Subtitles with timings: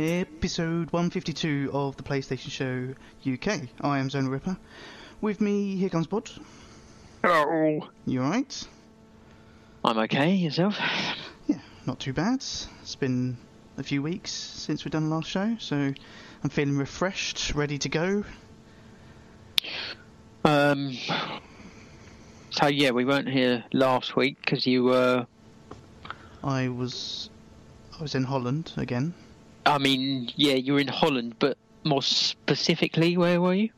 [0.00, 2.94] Episode 152 of the PlayStation Show
[3.30, 3.68] UK.
[3.82, 4.56] I am Zona Ripper.
[5.20, 6.30] With me, here comes Bod.
[7.22, 7.86] Hello.
[8.06, 8.66] You alright?
[9.84, 10.32] I'm okay.
[10.36, 10.78] Yourself?
[11.46, 12.36] Yeah, not too bad.
[12.36, 13.36] It's been
[13.76, 17.90] a few weeks since we've done the last show, so I'm feeling refreshed, ready to
[17.90, 18.24] go.
[20.46, 20.96] Um.
[22.48, 25.26] So yeah, we weren't here last week because you were.
[26.42, 27.28] I was
[27.98, 29.12] I was in Holland again.
[29.66, 33.70] I mean, yeah, you were in Holland, but more specifically, where were you?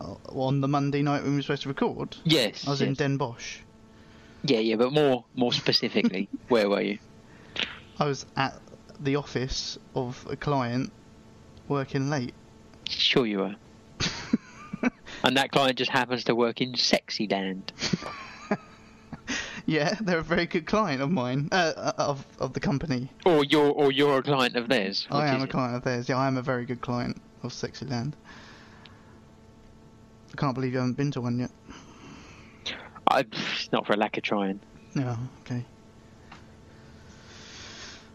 [0.00, 2.66] uh, On the Monday night when we were supposed to record, Yes.
[2.66, 2.94] I was in.
[2.94, 3.58] Den Bosch.
[4.42, 6.98] Yeah, yeah, but more, more specifically, where were you?
[7.98, 8.58] I was at
[8.98, 10.90] the office of a client
[11.68, 12.34] working late.
[12.88, 13.56] Sure, you were.
[15.24, 17.62] and that client just happens to work in Sexyland.
[19.70, 23.08] Yeah, they're a very good client of mine, uh, of of the company.
[23.24, 25.06] Or you're, or you're a client of theirs.
[25.12, 25.50] I am a it?
[25.50, 26.08] client of theirs.
[26.08, 28.14] Yeah, I am a very good client of Sexyland.
[30.32, 31.52] I can't believe you haven't been to one yet.
[33.06, 34.58] I, it's not for a lack of trying.
[34.96, 35.64] No, okay.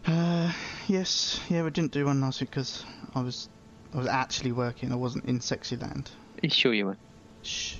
[0.06, 0.52] Uh,
[0.88, 3.48] yes, yeah, we didn't do one last week because I was,
[3.94, 4.92] I was actually working.
[4.92, 6.08] I wasn't in Sexyland.
[6.42, 6.98] You sure, you were.
[7.42, 7.76] Shh.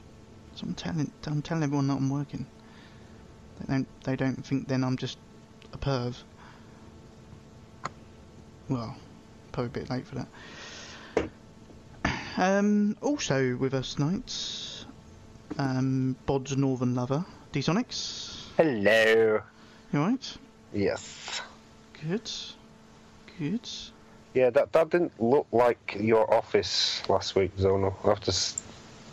[0.54, 2.46] So I'm telling, I'm telling everyone that I'm working.
[3.60, 5.18] They don't, they don't think then I'm just
[5.72, 6.16] a perv.
[8.68, 8.96] Well,
[9.52, 10.28] probably a bit late for that.
[12.38, 14.84] Um, also with us tonight,
[15.56, 18.48] um, Bod's Northern Lover, D-Sonics.
[18.58, 19.40] Hello.
[19.90, 20.36] You alright?
[20.74, 21.40] Yes.
[22.06, 22.30] Good.
[23.38, 23.66] Good.
[24.34, 27.94] Yeah, that that didn't look like your office last week, Zono.
[28.04, 28.62] I have to s-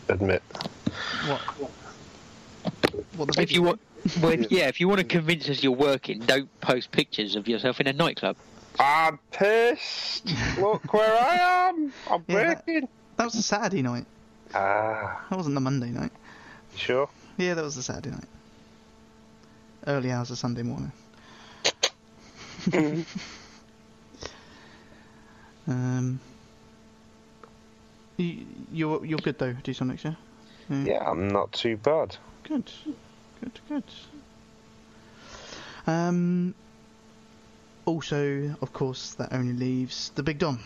[0.09, 0.43] admit.
[1.25, 1.39] What?
[3.15, 3.79] What the If you want,
[4.21, 7.47] well, if, yeah, if you want to convince us you're working, don't post pictures of
[7.47, 8.35] yourself in a nightclub.
[8.79, 10.33] I'm pissed.
[10.57, 11.93] Look where I am.
[12.07, 12.55] I'm Yeah.
[12.55, 12.87] working.
[13.17, 14.05] That was a Saturday night.
[14.55, 16.11] Ah, That wasn't the Monday night.
[16.73, 17.09] you sure?
[17.37, 18.27] Yeah, that was the Saturday night.
[19.87, 20.91] Early hours of Sunday morning.
[25.67, 26.19] um,
[28.17, 30.15] you, you're you're good though, D-Sonics, yeah?
[30.69, 32.15] Yeah, I'm not too bad.
[32.43, 32.71] Good,
[33.43, 33.83] good, good.
[35.85, 36.55] Um,
[37.85, 40.59] also, of course, that only leaves the Big Dom.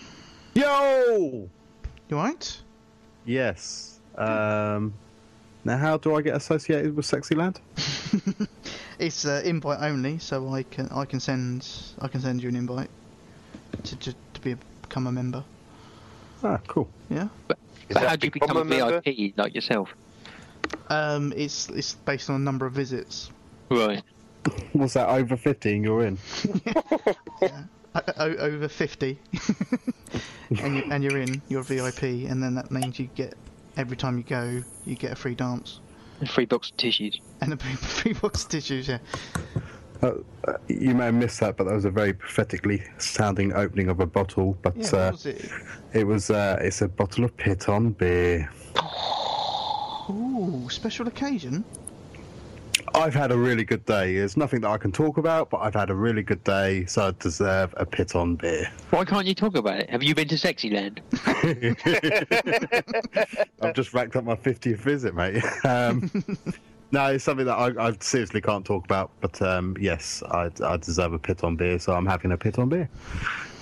[0.53, 1.49] Yo!
[2.09, 2.61] You alright?
[3.25, 3.99] Yes.
[4.15, 4.93] Um,
[5.63, 7.57] now, how do I get associated with Sexy Sexyland?
[8.99, 11.67] It's uh, invite only, so I can I can send
[12.01, 12.89] I can send you an invite
[13.83, 15.43] to to, to be a, become a member.
[16.43, 16.89] Ah, cool.
[17.09, 17.27] Yeah.
[17.89, 19.01] Is But how do you become a member?
[19.01, 19.93] VIP like yourself?
[20.89, 23.31] Um, it's it's based on a number of visits.
[23.69, 24.01] Right.
[24.73, 26.17] Was that over 15 you're in?
[27.95, 29.17] O- o- over fifty,
[30.61, 31.41] and you, and you're in.
[31.47, 33.33] You're a VIP, and then that means you get
[33.75, 35.79] every time you go, you get a free dance
[36.27, 37.19] Free box of tissues.
[37.41, 38.87] and a free, free box of tissues.
[38.87, 38.99] Yeah.
[40.03, 40.11] Uh,
[40.47, 43.99] uh, you may have missed that, but that was a very pathetically sounding opening of
[43.99, 44.55] a bottle.
[44.61, 45.07] But Yeah.
[45.07, 45.49] uh, was it?
[45.93, 48.47] it was uh, it's a bottle of Piton beer.
[50.37, 51.63] Ooh, special occasion.
[52.93, 54.15] I've had a really good day.
[54.15, 57.07] There's nothing that I can talk about, but I've had a really good day, so
[57.07, 58.71] I deserve a Piton beer.
[58.91, 59.89] Why can't you talk about it?
[59.89, 60.99] Have you been to Sexyland?
[63.61, 65.43] I've just racked up my 50th visit, mate.
[65.63, 66.09] Um,
[66.91, 69.11] no, it's something that I, I seriously can't talk about.
[69.19, 72.89] But um, yes, I, I deserve a Piton beer, so I'm having a Piton beer.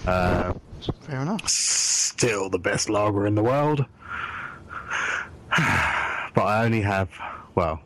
[0.05, 0.53] Uh,
[1.01, 1.47] Fair enough.
[1.49, 3.85] still the best lager in the world.
[6.35, 7.09] but I only have,
[7.55, 7.82] well,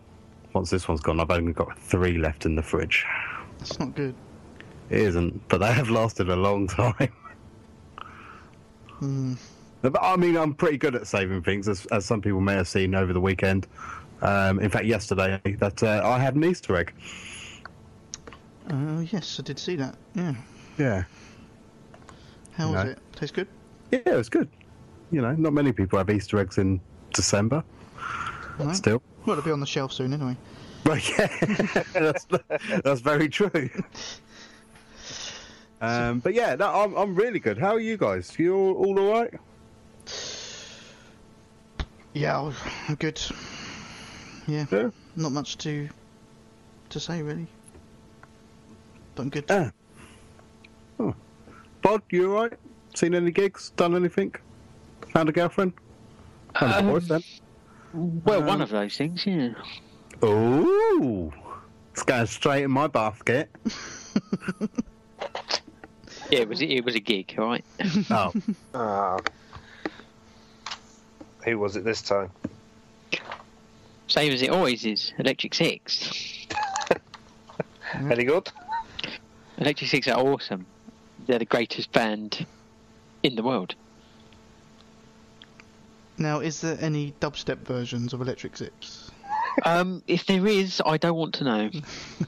[0.53, 3.05] once this one's gone, I've only got three left in the fridge.
[3.59, 4.15] That's not good.
[4.89, 7.13] It isn't, but they have lasted a long time.
[8.99, 9.33] Hmm.
[9.81, 12.67] But I mean, I'm pretty good at saving things, as, as some people may have
[12.67, 13.67] seen over the weekend.
[14.21, 16.93] Um, in fact, yesterday, that uh, I had an Easter egg.
[18.69, 19.95] Uh, yes, I did see that.
[20.15, 20.33] Yeah.
[20.77, 21.03] Yeah,
[22.53, 22.91] How was No.
[22.91, 22.99] it?
[23.13, 23.47] Tastes good.
[23.91, 24.47] yeah, it was good.
[25.11, 26.79] You know, not many people have Easter eggs in
[27.13, 27.63] December.
[28.59, 28.73] No?
[28.73, 30.35] Still, Well, it'll be on the shelf soon anyway.
[30.83, 31.27] but yeah,
[31.93, 32.25] that's,
[32.83, 33.69] that's very true.
[35.81, 37.57] Um, but yeah, no, I'm I'm really good.
[37.57, 38.37] How are you guys?
[38.39, 39.33] You all, all all right?
[42.13, 42.53] Yeah, I-
[42.87, 43.21] I'm good.
[44.47, 44.89] Yeah, Yeah.
[45.15, 45.87] not much to
[46.89, 47.47] to say really.
[49.15, 49.45] But I'm good.
[49.49, 49.71] Ah.
[50.99, 51.15] Oh.
[51.81, 52.53] Bod, you alright?
[52.95, 53.69] Seen any gigs?
[53.77, 54.33] Done anything?
[55.13, 55.73] Found a girlfriend?
[56.55, 57.23] Found a Um, boyfriend?
[57.93, 59.53] Well, one Um, of those things, yeah.
[60.23, 61.33] Ooh!
[61.93, 63.49] It's going straight in my basket.
[66.31, 67.65] Yeah, it was it was a gig, right?
[68.11, 68.31] Oh,
[68.75, 69.17] Ah.
[71.43, 72.29] Who was it this time?
[74.07, 75.11] Same as it always is.
[75.17, 76.45] Electric Six.
[77.95, 78.47] Any good?
[79.57, 80.67] Electric Six are awesome.
[81.25, 82.45] They're the greatest band
[83.23, 83.73] in the world.
[86.19, 89.09] Now, is there any dubstep versions of Electric Zips?
[89.63, 91.69] Um, if there is, I don't want to know.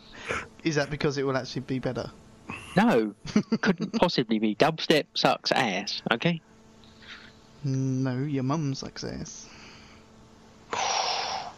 [0.64, 2.10] Is that because it will actually be better?
[2.78, 3.14] No,
[3.62, 4.56] couldn't possibly be.
[4.56, 6.02] Dubstep sucks ass.
[6.12, 6.40] Okay.
[7.64, 9.48] No, your mum sucks ass.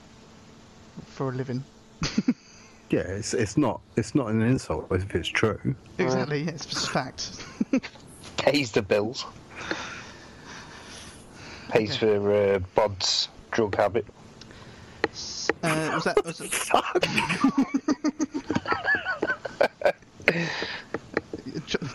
[1.06, 1.64] For a living.
[2.90, 3.02] yeah.
[3.02, 5.76] It's it's not it's not an insult if it's true.
[6.00, 7.44] Exactly, yeah, it's just fact.
[8.38, 9.26] Pays the bills.
[11.74, 14.06] Pays for uh, Bod's drug habit.
[15.64, 16.24] Uh, was that?
[16.24, 16.52] Was it...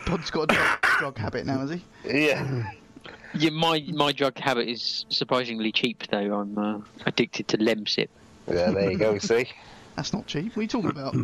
[0.05, 1.85] Pod's got a drug, drug habit now, has he?
[2.05, 2.73] Yeah.
[3.35, 6.41] Yeah, my my drug habit is surprisingly cheap though.
[6.41, 8.09] I'm uh, addicted to Lemsip.
[8.49, 9.47] Yeah, there you go, see?
[9.95, 10.57] That's not cheap.
[10.57, 11.15] What are you talking about?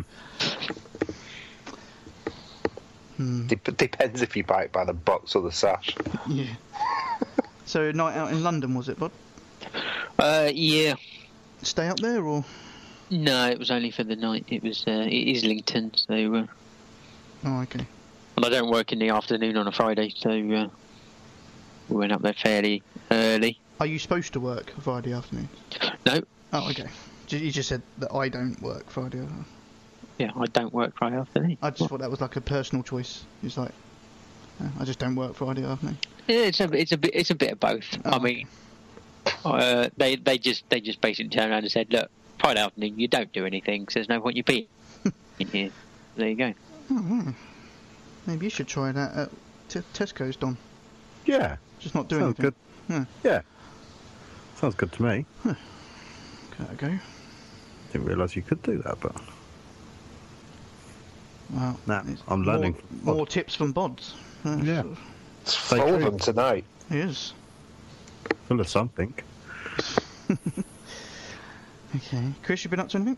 [3.17, 5.93] hmm, Dep- depends if you buy it by the box or the sash.
[6.29, 6.45] yeah.
[7.75, 9.11] So, night out in London, was it, Bod?
[10.17, 10.93] Uh, yeah.
[11.61, 12.45] Stay up there, or?
[13.09, 14.45] No, it was only for the night.
[14.47, 16.45] It was uh, Islington, so uh,
[17.43, 17.85] Oh, okay.
[18.37, 20.69] and I don't work in the afternoon on a Friday, so uh,
[21.89, 22.81] we went up there fairly
[23.11, 23.59] early.
[23.81, 25.49] Are you supposed to work Friday afternoon?
[26.05, 26.21] No,
[26.53, 26.87] Oh, okay.
[27.27, 29.19] You just said that I don't work Friday.
[29.19, 29.45] afternoon.
[30.17, 31.57] yeah, I don't work Friday afternoon.
[31.61, 33.25] I just thought that was like a personal choice.
[33.43, 33.71] It's like,
[34.79, 35.97] I just don't work Friday afternoon.
[36.27, 37.97] Yeah, it's a it's a bit it's a bit of both.
[38.05, 38.47] Oh, I mean,
[39.43, 42.09] uh, they they just they just basically turned around and said, look,
[42.39, 44.67] Friday afternoon you don't do anything, so there's no point you being
[45.39, 45.71] in here.
[46.15, 46.53] There you go.
[46.91, 47.33] Oh.
[48.25, 49.29] Maybe you should try that at
[49.69, 50.57] T- Tesco's, Don.
[51.25, 52.55] Yeah, Just not doing sounds anything.
[52.89, 53.05] good.
[53.23, 53.31] Yeah.
[53.31, 53.41] Yeah,
[54.55, 55.25] sounds good to me.
[55.43, 55.55] Give
[56.59, 56.99] that a go.
[57.91, 59.15] Didn't realise you could do that, but
[61.51, 61.77] Wow.
[61.85, 64.13] Nah, I'm learning More, more tips from Bods.
[64.45, 64.83] Uh, Yeah.
[65.41, 66.63] It's Stay full of them tonight.
[66.89, 67.33] It is.
[68.47, 69.13] full of something.
[71.95, 72.31] Okay.
[72.43, 73.17] Chris, you been up to anything?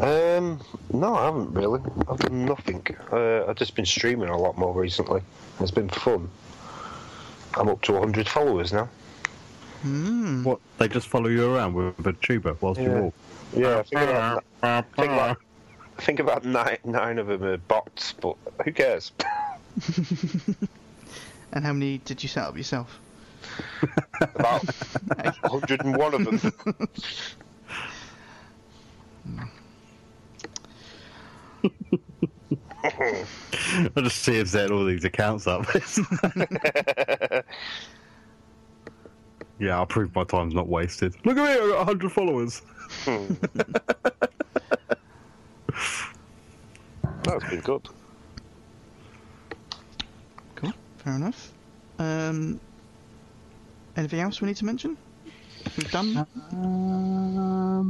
[0.00, 0.60] Um,
[0.92, 1.80] no, I haven't really.
[2.08, 2.84] I've done nothing.
[3.12, 5.22] Uh, I've just been streaming a lot more recently.
[5.60, 6.28] It's been fun.
[7.54, 8.88] I'm up to 100 followers now.
[9.82, 10.42] Hmm.
[10.42, 10.58] What?
[10.78, 13.14] They just follow you around with a tuba whilst you walk.
[13.54, 15.36] Yeah, I think about, I think about,
[15.98, 19.12] I think about nine, nine of them are bots, but who cares?
[21.52, 23.00] And how many did you set up yourself?
[24.20, 24.62] About
[25.42, 26.52] 101 of them.
[33.96, 35.66] I'll just see him setting all these accounts up.
[39.58, 41.14] yeah, I'll prove my time's not wasted.
[41.24, 42.62] Look at me, I've got 100 followers.
[43.04, 43.34] Hmm.
[47.22, 47.88] That's been good.
[50.56, 50.72] Cool.
[51.04, 51.52] Fair enough.
[51.98, 52.60] Um.
[53.96, 54.96] Anything else we need to mention?
[55.76, 56.26] We've done.
[56.52, 57.84] Um,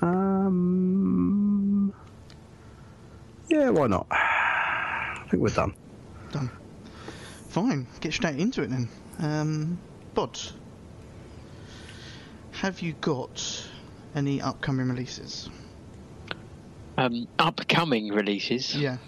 [0.00, 1.92] um,
[3.48, 4.06] yeah, why not?
[4.10, 5.74] I think we're done.
[6.32, 6.50] Done.
[7.48, 7.86] Fine.
[8.00, 8.88] Get straight into it then.
[9.18, 9.78] Um.
[10.14, 10.38] Bod.
[12.52, 13.66] Have you got
[14.14, 15.50] any upcoming releases?
[16.96, 18.74] Um, upcoming releases?
[18.76, 18.98] Yeah.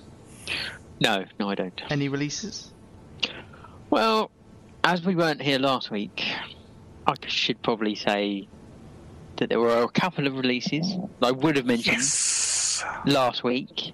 [1.01, 1.81] No, no, I don't.
[1.91, 2.71] Any releases?
[3.91, 4.31] Well,
[4.85, 6.25] as we weren't here last week,
[7.07, 8.49] I should probably say
[9.37, 12.83] that there were a couple of releases I would have mentioned Yes.
[13.05, 13.93] last week.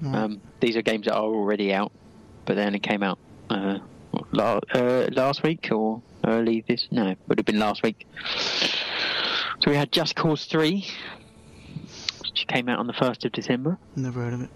[0.00, 0.14] Right.
[0.14, 1.92] Um, these are games that are already out,
[2.46, 3.18] but they only came out
[3.50, 3.78] uh,
[4.32, 6.88] la- uh, last week or early this.
[6.90, 8.06] No, it would have been last week.
[9.60, 10.86] So we had Just Cause 3,
[12.22, 13.76] which came out on the 1st of December.
[13.94, 14.50] Never heard of it.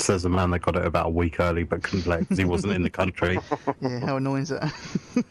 [0.00, 2.44] Says the man that got it about a week early but couldn't play because he
[2.44, 3.38] wasn't in the country.
[3.80, 4.00] Yeah.
[4.00, 4.72] How annoying is that?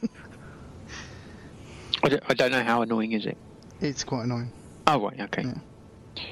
[2.04, 3.38] I don't, I don't know how annoying is it.
[3.82, 4.52] it's quite annoying.
[4.86, 5.44] Oh, right, okay.
[5.44, 6.24] Yeah.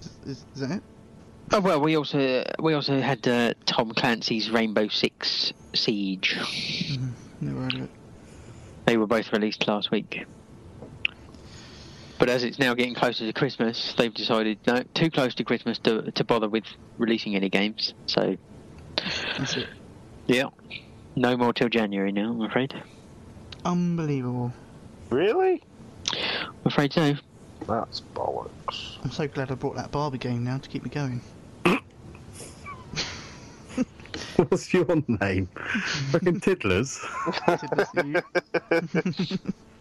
[0.00, 0.82] Is, is, is that it?
[1.52, 6.36] Oh well, we also we also had uh, Tom Clancy's Rainbow Six Siege.
[7.40, 7.90] Never heard of it.
[8.86, 10.24] They were both released last week.
[12.18, 15.78] But as it's now getting closer to Christmas, they've decided no, too close to Christmas
[15.80, 16.64] to to bother with
[16.98, 17.94] releasing any games.
[18.06, 18.36] So
[19.36, 19.68] That's it.
[20.26, 20.44] yeah,
[21.14, 22.30] no more till January now.
[22.30, 22.74] I'm afraid.
[23.64, 24.52] Unbelievable.
[25.10, 25.62] Really?
[26.12, 27.14] I'm afraid so.
[27.66, 28.96] That's bollocks.
[29.02, 31.20] I'm so glad I brought that Barbie game now to keep me going.
[34.36, 35.46] What's your name?
[36.10, 37.00] Fucking Tiddlers.
[37.46, 39.38] Did listen to you.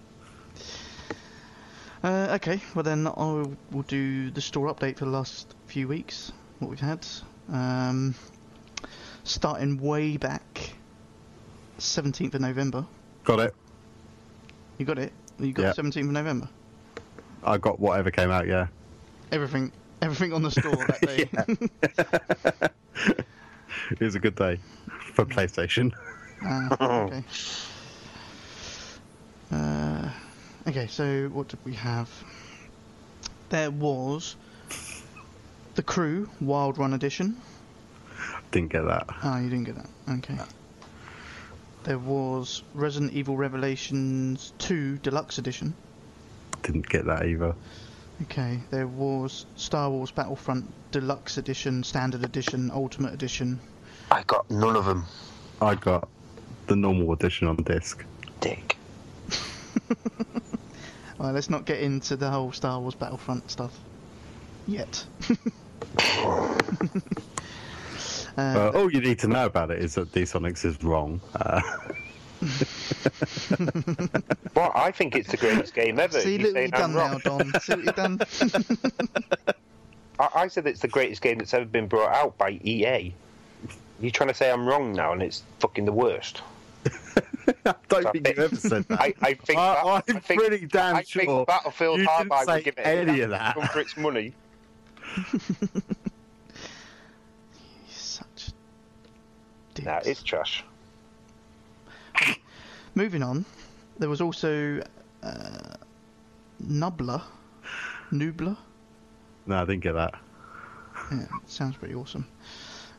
[2.30, 3.12] uh, okay, well then I
[3.72, 6.32] will do the store update for the last few weeks.
[6.60, 7.06] What we've had,
[7.52, 8.16] um,
[9.24, 10.74] starting way back,
[11.80, 12.86] 17th of November.
[13.24, 13.56] Got it.
[14.78, 15.12] You got it.
[15.40, 15.74] You got Yeah.
[15.84, 16.50] 17th of November.
[17.44, 18.48] I got whatever came out.
[18.48, 18.68] Yeah.
[19.32, 21.02] Everything, everything on the store that
[22.62, 22.70] day.
[23.92, 24.60] It was a good day
[25.14, 25.92] for PlayStation.
[26.42, 27.24] Ah, okay.
[30.68, 32.10] Okay, so what did we have?
[33.50, 34.36] There was
[35.76, 37.38] the Crew Wild Run Edition.
[38.50, 39.06] Didn't get that.
[39.10, 39.90] Ah, you didn't get that.
[40.10, 40.38] Okay.
[41.84, 45.76] There was Resident Evil Revelations 2 Deluxe Edition.
[46.64, 47.54] Didn't get that either.
[48.24, 53.60] Okay, there was Star Wars Battlefront Deluxe Edition, Standard Edition, Ultimate Edition.
[54.10, 55.06] I got none of them.
[55.62, 56.10] I got
[56.66, 58.04] the normal edition on disc.
[58.40, 58.78] Dick.
[61.20, 63.78] Alright, let's not get into the whole Star Wars Battlefront stuff
[64.68, 65.06] yet.
[66.00, 66.58] uh,
[68.38, 71.22] Uh, all you need to know about it is that D-Sonics is wrong.
[71.36, 71.62] Uh,
[74.56, 76.20] Well, I think it's the greatest game ever.
[76.20, 77.18] see, You look what you've done now.
[77.20, 77.52] Don.
[77.60, 78.20] See what you've done?
[80.20, 83.14] I, I said it's the greatest game that's ever been brought out by EA.
[84.00, 86.42] You trying to say I'm wrong now, and it's fucking the worst?
[87.66, 89.02] I don't So think I you ever said that.
[89.02, 89.60] I, I think.
[89.60, 92.54] I- that- I'm I think, pretty damn I think sure Battlefield you didn't Hardline say
[92.56, 93.56] would give it any of that.
[93.56, 94.34] run for its money.
[97.90, 98.52] Such
[99.74, 99.86] dicks.
[99.86, 100.64] Nah, it's trash.
[102.96, 103.46] Moving on,
[104.00, 104.82] there was also
[105.24, 105.76] uh,
[106.64, 107.22] Nubla.
[108.12, 108.56] Nubla?
[109.48, 110.16] No, I didn't get that.
[111.12, 112.26] Yeah, sounds pretty awesome.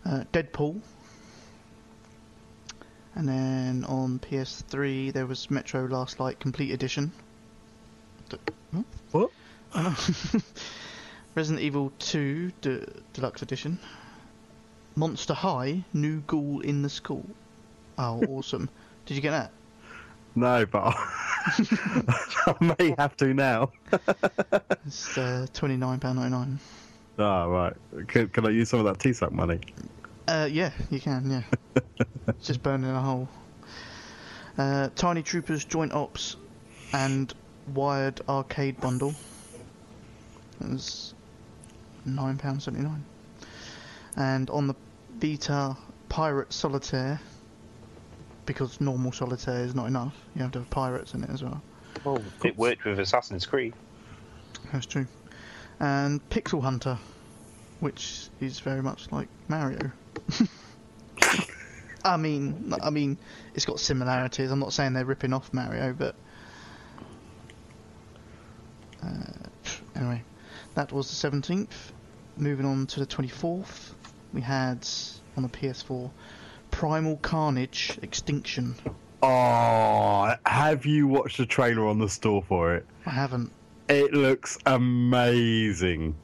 [0.04, 0.80] Uh, Deadpool.
[3.16, 7.10] And then on PS3 there was Metro Last Light Complete Edition.
[8.74, 8.82] Huh?
[9.10, 9.30] What?
[11.34, 13.78] Resident Evil 2 De- Deluxe Edition.
[14.96, 17.24] Monster High New Ghoul in the School.
[17.98, 18.68] Oh, awesome.
[19.06, 19.50] Did you get that?
[20.34, 23.72] No, but I may have to now.
[24.86, 26.58] It's uh, £29.99.
[27.18, 27.72] Oh, right.
[28.08, 29.60] Can, can I use some of that T-Sack money?
[30.28, 31.42] Uh, yeah, you can, yeah.
[32.28, 33.28] it's just burning a hole.
[34.58, 36.36] Uh, Tiny Troopers Joint Ops
[36.92, 37.32] and
[37.74, 39.14] Wired Arcade Bundle.
[40.60, 41.14] That was
[42.08, 43.00] £9.79.
[44.16, 44.74] And on the
[45.20, 45.76] beta,
[46.08, 47.20] Pirate Solitaire,
[48.46, 51.60] because normal solitaire is not enough, you have to have pirates in it as well.
[52.04, 53.74] Oh, it worked with Assassin's Creed.
[54.72, 55.06] That's true.
[55.78, 56.98] And Pixel Hunter,
[57.80, 59.92] which is very much like Mario.
[62.04, 63.18] I mean, I mean,
[63.54, 64.50] it's got similarities.
[64.50, 66.14] I'm not saying they're ripping off Mario, but
[69.02, 69.08] uh,
[69.96, 70.22] anyway,
[70.74, 71.68] that was the 17th.
[72.36, 73.92] Moving on to the 24th,
[74.32, 74.86] we had
[75.36, 76.10] on the PS4
[76.70, 78.76] Primal Carnage Extinction.
[79.22, 82.86] Oh, have you watched the trailer on the store for it?
[83.06, 83.50] I haven't.
[83.88, 86.14] It looks amazingly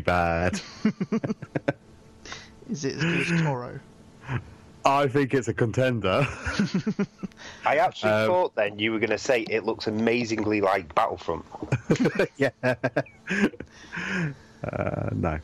[0.00, 0.60] bad.
[2.70, 3.80] Is it as good as Toro?
[4.84, 6.26] I think it's a contender.
[7.64, 11.44] I actually Um, thought then you were going to say it looks amazingly like Battlefront.
[12.36, 12.50] yeah.
[12.64, 12.74] Uh,
[15.12, 15.38] no.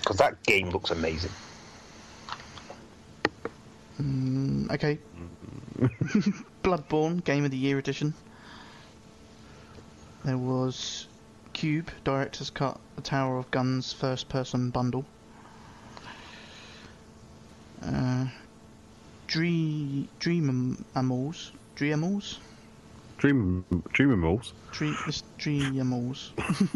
[0.00, 1.30] Because that game looks amazing.
[4.00, 4.98] Mm, okay.
[6.62, 8.14] Bloodborne Game of the Year edition.
[10.24, 11.06] There was
[11.56, 15.06] Cube Director's Cut, The Tower of Guns First Person Bundle.
[17.82, 18.26] Uh,
[19.26, 22.40] Dream Dream Amals Dreamals
[23.16, 24.52] Dream, dreaming malls.
[24.70, 25.22] Dream it's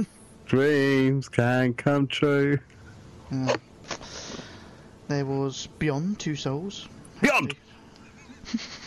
[0.47, 2.59] Dreams can come true.
[3.31, 3.57] Uh,
[5.09, 6.89] there was Beyond Two Souls.
[7.21, 7.55] Beyond!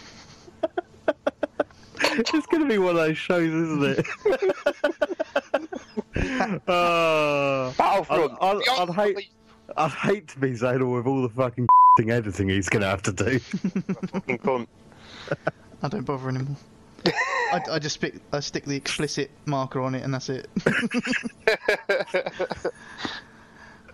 [2.34, 4.06] it's going to be one of those shows, isn't it?
[6.68, 8.38] uh, Battlefront.
[8.40, 9.30] I'd, I'd, I'd hate,
[9.76, 11.68] I'd hate to be Zonal with all the fucking
[12.10, 13.40] editing he's going to have to do.
[13.40, 14.68] Fucking cunt.
[15.82, 16.58] I don't bother anymore.
[17.06, 20.48] I, I just stick, I stick the explicit marker on it and that's it.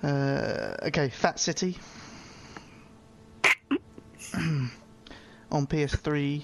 [0.04, 1.78] uh, okay, Fat City.
[5.52, 6.44] on PS3,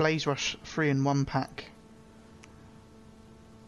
[0.00, 1.66] Blaze Rush 3 in 1 pack.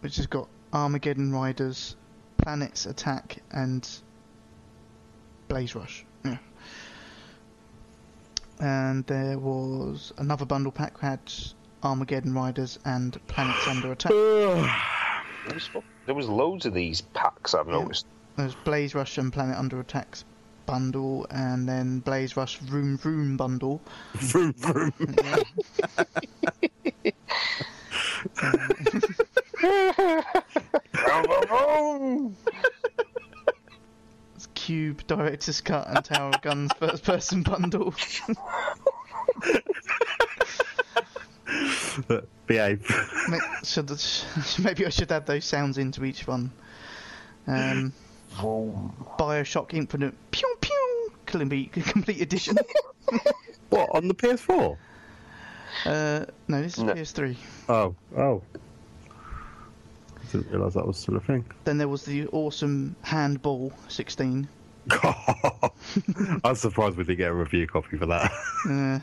[0.01, 1.95] Which has got Armageddon Riders,
[2.39, 3.87] Planets Attack, and
[5.49, 6.07] Blaze Rush.
[6.25, 6.39] Yeah.
[8.59, 11.21] And there was another bundle pack had
[11.83, 14.12] Armageddon Riders and Planets Under Attack.
[16.07, 18.07] There was, loads of these packs I've noticed.
[18.37, 20.25] There's Blaze Rush and Planet Under Attack's
[20.66, 23.81] bundle, and then Blaze Rush Vroom Vroom bundle.
[24.14, 24.92] vroom, vroom.
[24.97, 25.14] Vroom,
[30.92, 32.37] vroom, vroom.
[34.37, 37.95] It's Cube Director's Cut and Tower of Guns First Person bundle.
[42.47, 42.88] Behave.
[43.28, 43.38] Ma-
[44.64, 46.50] maybe I should add those sounds into each one.
[47.47, 47.92] Um,
[48.41, 48.93] Vroom.
[49.19, 52.57] Bioshock Infinite Pew Pew Complete, complete Edition.
[53.71, 54.77] What, on the PS4?
[55.87, 56.93] Uh, no, this is No.
[56.93, 57.37] PS3.
[57.71, 58.43] Oh, oh.
[59.11, 61.43] I didn't realise that was still a thing.
[61.65, 64.47] Then there was the awesome Handball 16.
[66.45, 68.31] I'm surprised we didn't get a review copy for that.
[68.69, 68.99] Uh,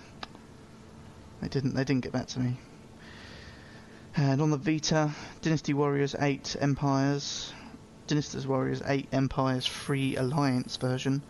[1.42, 1.74] they didn't.
[1.74, 2.56] They didn't get back to me.
[4.18, 7.54] And on the Vita, Dynasty Warriors 8 Empires,
[8.10, 11.22] Dynasty Warriors 8 Empires Free Alliance version,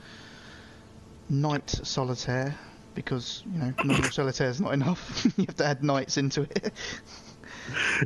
[1.27, 2.57] Knight Solitaire,
[2.95, 5.25] because you know normal solitaire is not enough.
[5.37, 6.71] you have to add knights into it.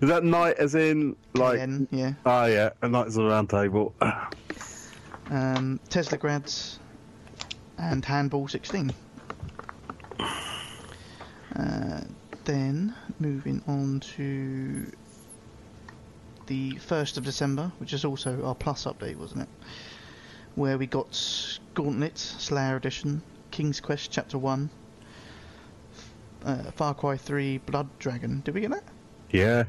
[0.02, 1.62] Is that knight as in, like.
[1.92, 2.14] Yeah.
[2.26, 3.94] Oh, yeah, a Knights the Round Table.
[5.32, 6.80] Um, Tesla Grads
[7.78, 8.92] and Handball 16.
[11.56, 12.02] Uh,
[12.44, 14.92] then moving on to
[16.48, 19.50] the 1st of December, which is also our Plus update, wasn't it?
[20.56, 24.70] Where we got Gauntlet, Slayer Edition, King's Quest Chapter 1,
[26.46, 28.42] uh, Far Cry 3, Blood Dragon.
[28.46, 28.84] Did we get that?
[29.32, 29.64] Yeah.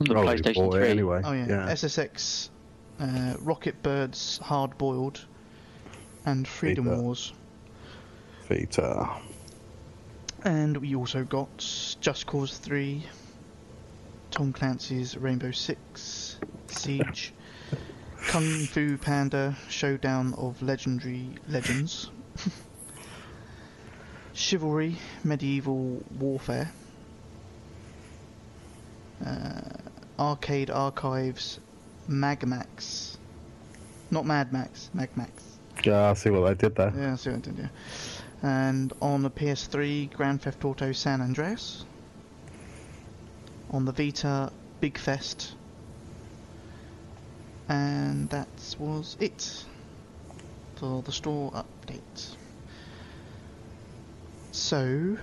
[0.00, 0.88] The Oh, PlayStation 3.
[0.88, 1.22] Anyway.
[1.24, 1.68] Oh, yeah.
[1.72, 2.48] SSX,
[3.00, 5.24] uh, Rocket Birds Hard Boiled,
[6.24, 7.00] and Freedom Vita.
[7.02, 7.32] Wars.
[8.48, 9.10] Vita.
[10.44, 11.48] And we also got
[12.00, 13.02] Just Cause 3,
[14.30, 17.32] Tom Clancy's Rainbow Six, Siege,
[18.28, 22.10] Kung Fu Panda Showdown of Legendary Legends,
[24.34, 26.70] Chivalry Medieval Warfare,
[29.24, 29.60] uh,
[30.18, 31.60] Arcade Archives
[32.08, 33.16] Magmax,
[34.10, 35.30] not Mad Max, Magmax.
[35.84, 36.92] Yeah, I see what they did there.
[36.96, 37.68] Yeah, I see what I did, yeah.
[38.42, 41.84] And on the PS3, Grand Theft Auto San Andreas.
[43.70, 44.50] On the Vita,
[44.80, 45.54] Big Fest.
[47.68, 49.64] And that was it
[50.76, 52.36] for the store update.
[54.52, 55.18] So,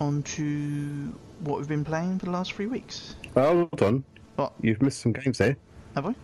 [0.00, 3.14] on to what we've been playing for the last three weeks.
[3.34, 4.04] Well, hold on.
[4.36, 4.52] What?
[4.60, 5.56] You've missed some games here.
[5.94, 6.14] Have we?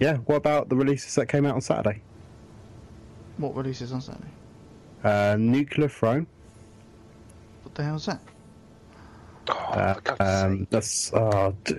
[0.00, 2.02] Yeah, what about the releases that came out on Saturday?
[3.38, 4.28] What releases on Saturday?
[5.04, 6.26] Uh, Nuclear Throne.
[7.62, 8.20] What the hell's that?
[9.48, 11.10] Oh, Uh, um, that's.
[11.64, 11.76] D-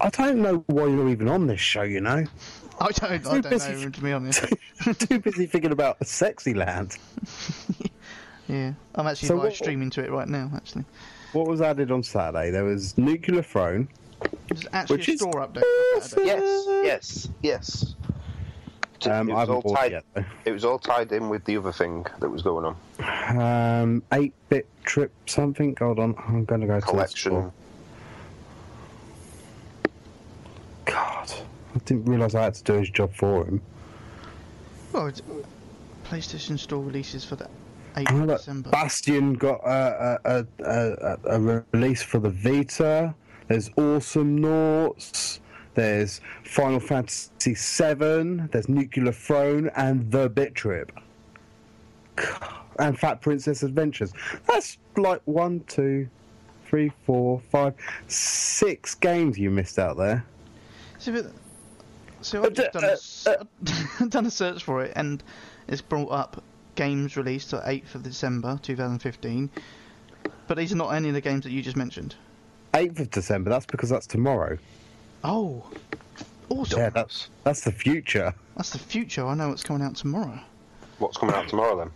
[0.00, 2.24] I don't know why you're even on this show, you know?
[2.80, 4.44] I don't, I Too don't busy know, to be honest.
[4.98, 6.96] Too busy thinking about Sexy Land.
[8.48, 10.84] Yeah, I'm actually So live what- streaming to it right now, actually.
[11.32, 12.50] What was added on Saturday?
[12.50, 13.88] There was Nuclear Throne.
[14.48, 15.64] There's actually Which a is store update.
[16.16, 17.94] on Yes, yes, yes.
[19.04, 21.56] Um, it, I was all tied, it yet, it was all tied in with the
[21.56, 23.82] other thing that was going on.
[23.82, 25.76] Um, 8 bit trip something.
[25.78, 27.52] Hold on, I'm going to go to Collection.
[30.84, 31.32] God,
[31.74, 33.60] I didn't realise I had to do his job for him.
[34.92, 35.22] Well, it's,
[36.04, 37.48] PlayStation Store releases for the
[37.96, 38.70] 8th Oh, of look, December.
[38.70, 43.14] Bastion got a, a, a, a, a release for the Vita.
[43.48, 45.40] There's Awesomenauts.
[45.76, 48.48] There's Final Fantasy VII.
[48.50, 50.90] There's Nuclear Throne and The Bit Trip.
[52.78, 54.12] And Fat Princess Adventures.
[54.46, 56.08] That's like one, two,
[56.64, 57.74] three, four, five,
[58.08, 60.24] six games you missed out there.
[60.98, 61.26] So, but,
[62.22, 65.22] so Uh, I've done a, uh, done a search for it, and
[65.68, 66.42] it's brought up
[66.74, 69.50] games released on 8th of December 2015.
[70.48, 72.14] But these are not any of the games that you just mentioned.
[72.72, 73.50] 8th of December.
[73.50, 74.56] That's because that's tomorrow.
[75.24, 75.64] Oh,
[76.48, 76.78] awesome.
[76.78, 78.34] Yeah, that's that's the future.
[78.56, 79.26] That's the future.
[79.26, 80.38] I know what's coming out tomorrow.
[80.98, 81.90] What's coming out tomorrow then?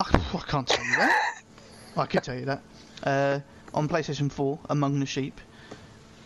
[0.00, 1.42] I, I can't tell you that.
[1.96, 2.62] I could tell you that.
[3.04, 3.40] Uh,
[3.74, 5.40] on PlayStation 4, Among the Sheep,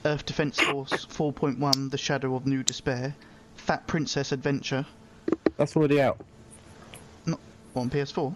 [0.05, 3.15] Earth Defense Force 4.1, The Shadow of New Despair,
[3.57, 4.87] Fat Princess Adventure,
[5.57, 6.19] That's already out.
[7.27, 7.41] Not
[7.77, 8.35] on PS4.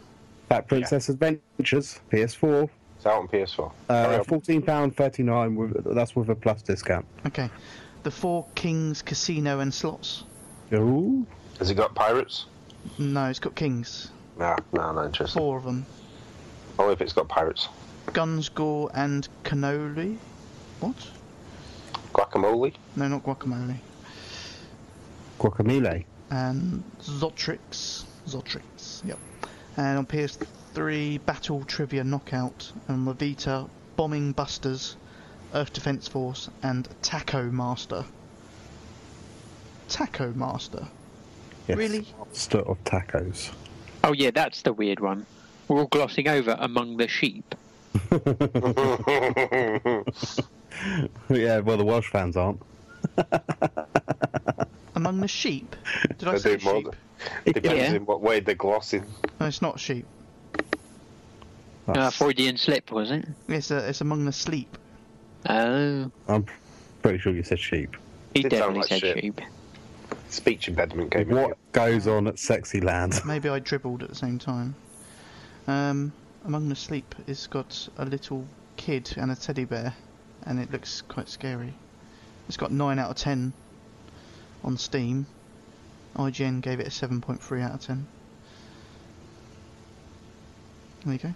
[0.49, 2.73] Fat Princess Adventures, PS4, It's
[3.09, 3.73] out on PS4.
[3.89, 5.57] Uh, fourteen pound thirty nine.
[5.57, 7.07] With that's with a plus discount.
[7.27, 7.51] Okay.
[8.05, 10.25] The Four Kings Casino and Slots.
[10.73, 11.27] Ooh,
[11.59, 12.47] Has it got pirates?
[12.99, 14.11] No, it's got kings.
[14.39, 15.39] Nah, nah, not interested.
[15.39, 15.85] Four of them.
[16.79, 17.69] Only if it's got pirates.
[18.13, 20.17] Guns, Gore, and Cannoli.
[20.81, 20.95] What?
[22.13, 22.75] Guacamole?
[22.97, 23.77] No, not guacamole.
[25.39, 26.05] guacamole.
[26.31, 28.05] and Zotrix.
[28.27, 29.19] Zotrix, yep.
[29.77, 30.07] And on
[30.83, 34.97] PS3, Battle Trivia Knockout, and on the Vita, Bombing Busters,
[35.55, 38.05] Earth Defense Force, and Taco Master.
[39.89, 40.87] Taco Master.
[41.67, 41.77] Yes.
[41.79, 42.07] Really?
[42.29, 43.51] Master of tacos.
[44.05, 45.27] Oh yeah, that's the weird one.
[45.67, 47.55] We're all glossing over among the sheep.
[51.29, 52.63] yeah, well, the Welsh fans aren't.
[54.95, 55.77] Among the sheep?
[56.19, 56.85] Did I They say do more sheep?
[57.45, 57.93] than- Depends Yeah.
[57.95, 59.05] in what way they're glossing.
[59.41, 60.07] No, it's not sheep.
[61.89, 63.25] Uh, Freudian slip, was it?
[63.49, 64.77] It's, uh, it's among the sleep.
[65.49, 66.47] Oh, I'm
[67.03, 67.97] pretty sure you said sheep.
[68.35, 69.21] he Did sound definitely like said shit.
[69.23, 69.41] sheep.
[70.29, 71.37] Speech impediment came in.
[71.37, 73.21] What goes on at Sexy Land?
[73.25, 74.75] Maybe I dribbled at the same time.
[75.67, 76.13] Um,
[76.45, 78.47] among the sleep, it's got a little
[78.77, 79.95] kid and a teddy bear,
[80.45, 81.73] and it looks quite scary.
[82.49, 83.53] It's got 9 out of 10
[84.65, 85.27] on Steam.
[86.17, 88.07] IGN gave it a 7.3 out of 10.
[91.05, 91.35] There you go.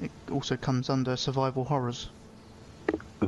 [0.00, 2.10] It also comes under survival horrors.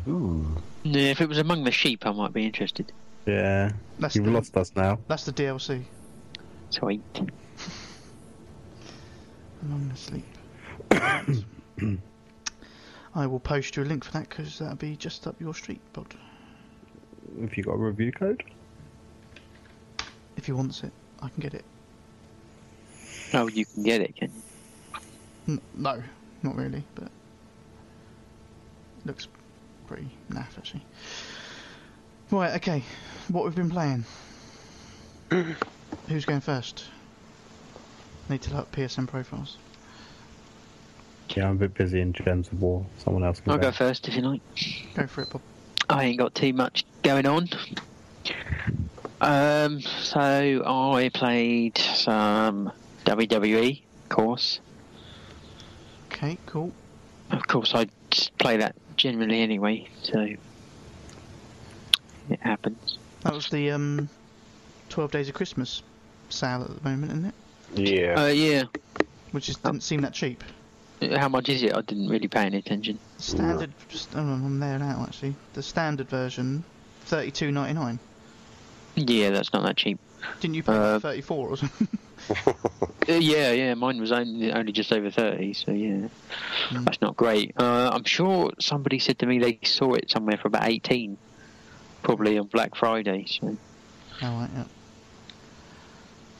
[0.07, 0.57] Ooh.
[0.83, 2.93] Yeah, if it was among the sheep, I might be interested.
[3.27, 4.99] Yeah, That's you've the, lost us now.
[5.09, 5.85] That's the DLC.
[6.71, 7.03] Sweet.
[9.63, 10.25] Among the sleep.
[13.15, 15.81] I will post you a link for that because that'll be just up your street,
[15.93, 16.15] bud.
[17.41, 18.45] Have you got a review code?
[20.37, 21.65] If he wants it, I can get it.
[23.35, 25.55] Oh, you can get it, can you?
[25.55, 26.03] N- no,
[26.43, 29.29] not really, but it looks
[29.87, 30.85] pretty naff actually.
[32.31, 32.83] Right, okay.
[33.29, 34.05] What we've been playing.
[36.09, 36.85] Who's going first?
[38.29, 39.57] Need to look up PSN profiles.
[41.31, 42.85] Yeah, I'm a bit busy in Gems of War.
[42.99, 43.65] Someone else can I'll go.
[43.65, 44.41] go first if you like.
[44.95, 45.43] Go for it, Bob.
[45.89, 47.49] I ain't got too much going on.
[49.21, 52.73] Um, so I played some
[53.05, 54.61] WWE, of course.
[56.19, 56.73] Okay, cool.
[57.31, 60.19] Of course, I just play that generally anyway, so
[62.29, 62.99] it happens.
[63.21, 64.09] That was the um,
[64.89, 65.85] 12 Days of Christmas
[66.29, 67.35] sale at the moment, isn't it?
[67.75, 68.21] Yeah.
[68.21, 68.65] Uh, yeah.
[69.31, 70.43] Which is, didn't seem that cheap.
[71.15, 71.77] How much is it?
[71.77, 72.99] I didn't really pay any attention.
[73.19, 75.37] Standard, just oh, I'm there now actually.
[75.53, 76.65] The standard version,
[77.07, 78.01] 32.99.
[78.97, 80.01] Yeah, that's not that cheap.
[80.41, 81.89] Didn't you pay Uh, 34 or something?
[83.09, 86.09] Uh, yeah, yeah, mine was only only just over thirty, so yeah,
[86.69, 86.85] Mm.
[86.85, 87.53] that's not great.
[87.57, 91.17] Uh, I'm sure somebody said to me they saw it somewhere for about eighteen,
[92.03, 93.25] probably on Black Friday.
[93.27, 93.57] So,
[94.21, 94.65] oh, right, yeah.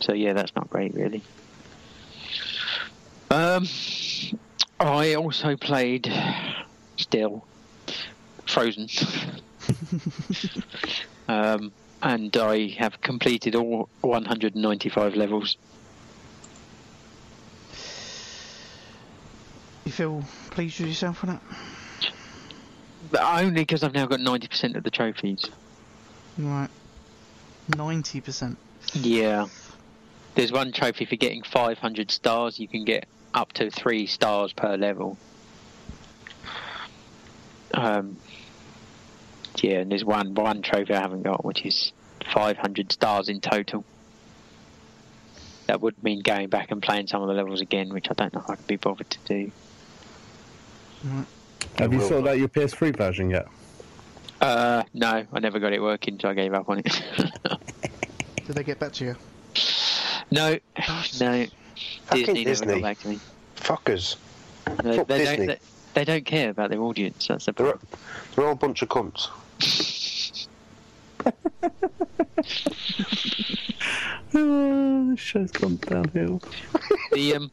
[0.01, 1.23] so yeah, that's not great, really.
[3.31, 3.67] Um,
[4.79, 6.13] I also played
[6.99, 7.47] still
[8.47, 8.89] Frozen,
[11.29, 15.57] um, and I have completed all 195 levels.
[19.85, 21.43] You feel pleased with yourself for that?
[23.11, 25.47] But only because I've now got 90% of the trophies.
[26.37, 26.69] Right.
[27.71, 28.57] 90%.
[28.95, 29.47] Yeah.
[30.35, 32.59] There's one trophy for getting 500 stars.
[32.61, 35.17] You can get up to three stars per level.
[37.75, 38.17] Um,
[39.63, 41.93] yeah, and there's one one trophy I haven't got, which is
[42.33, 43.85] 500 stars in total.
[45.67, 48.33] That would mean going back and playing some of the levels again, which I don't
[48.33, 49.53] know if I could be bothered to do.
[51.05, 51.27] Right.
[51.77, 53.47] Have you will, sorted out your PS3 version yet?
[54.41, 56.85] Uh, no, I never got it working, so I gave up on it.
[58.47, 59.17] Did they get back to you?
[60.31, 60.59] no,
[61.21, 61.47] no.
[62.07, 62.67] Fucking Disney, never Disney.
[62.75, 63.21] got back to me.
[63.57, 64.17] Fuckers.
[64.83, 65.37] They, Fuck they Disney.
[65.37, 65.47] don't.
[65.47, 65.59] They,
[65.95, 67.27] they don't care about their audience.
[67.27, 67.89] That's the They're, problem.
[68.35, 69.29] they're all a bunch of cunts.
[74.35, 76.41] Oh, this show's gone downhill.
[77.13, 77.51] The um,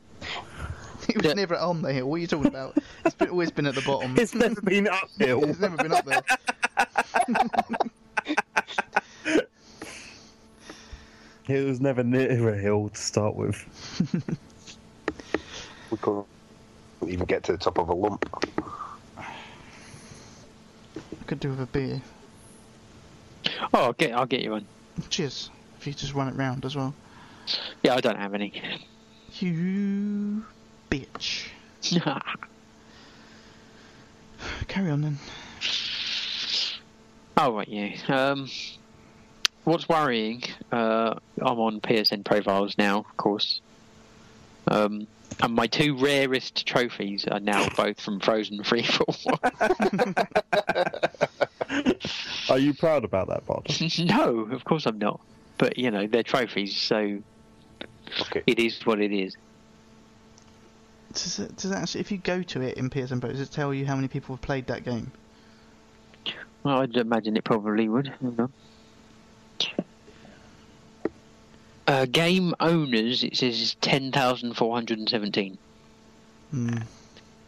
[1.09, 2.09] it was never on the hill.
[2.09, 2.77] What are you talking about?
[3.05, 4.15] It's been, always been at the bottom.
[4.19, 5.43] It's never been uphill.
[5.45, 6.21] It's never been up there.
[11.47, 13.55] It was never near a hill to start with.
[15.91, 16.25] We couldn't
[17.07, 18.27] even get to the top of a lump.
[19.15, 19.23] I
[21.27, 22.01] could do with a beer.
[23.73, 24.65] Oh, I'll get I'll get you one.
[25.09, 25.49] Cheers.
[25.79, 26.93] If you just run it round as well.
[27.83, 28.61] Yeah, I don't have any.
[29.39, 30.45] You
[30.89, 31.47] bitch.
[34.67, 35.19] Carry on then.
[37.37, 37.95] Oh right, yeah.
[38.07, 38.49] Um,
[39.65, 40.43] what's worrying?
[40.71, 43.61] Uh, I'm on PSN profiles now, of course.
[44.67, 45.07] Um,
[45.41, 49.15] and my two rarest trophies are now both from Frozen Freefall.
[52.49, 53.65] Are you proud about that, Bob?
[53.99, 55.19] no, of course I'm not.
[55.57, 57.19] But you know, they're trophies, so
[58.21, 58.43] Okay.
[58.45, 59.35] it is what it is.
[61.13, 63.51] Does it, does it actually, if you go to it in PSN Pro, does it
[63.51, 65.11] tell you how many people have played that game?
[66.63, 68.07] Well, I'd imagine it probably would.
[68.21, 68.53] Hold on.
[71.87, 75.57] Uh, game owners, it says ten thousand four hundred and seventeen.
[76.51, 76.77] Hmm.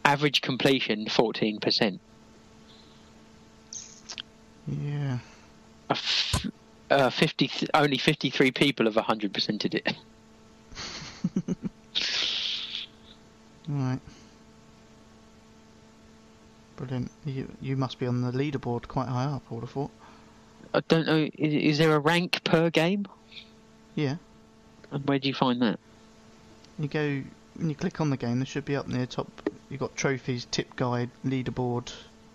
[0.04, 2.00] Average completion fourteen percent.
[4.68, 5.18] Yeah.
[6.90, 9.96] Uh, fifty th- only fifty three people have hundred percented it.
[13.68, 14.00] Right.
[16.76, 17.10] Brilliant.
[17.26, 19.42] You you must be on the leaderboard quite high up.
[19.50, 19.90] I would have thought.
[20.72, 21.28] I don't know.
[21.34, 23.06] Is, is there a rank per game?
[23.94, 24.16] Yeah.
[24.90, 25.78] And where do you find that?
[26.78, 27.22] You go
[27.56, 28.38] when you click on the game.
[28.38, 29.28] There should be up near top.
[29.68, 31.92] You have got trophies, tip guide, leaderboard,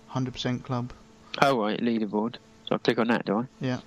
[0.07, 0.93] hundred percent club.
[1.41, 2.35] Oh right, leaderboard.
[2.67, 3.45] So I click on that, do I?
[3.59, 3.79] Yeah.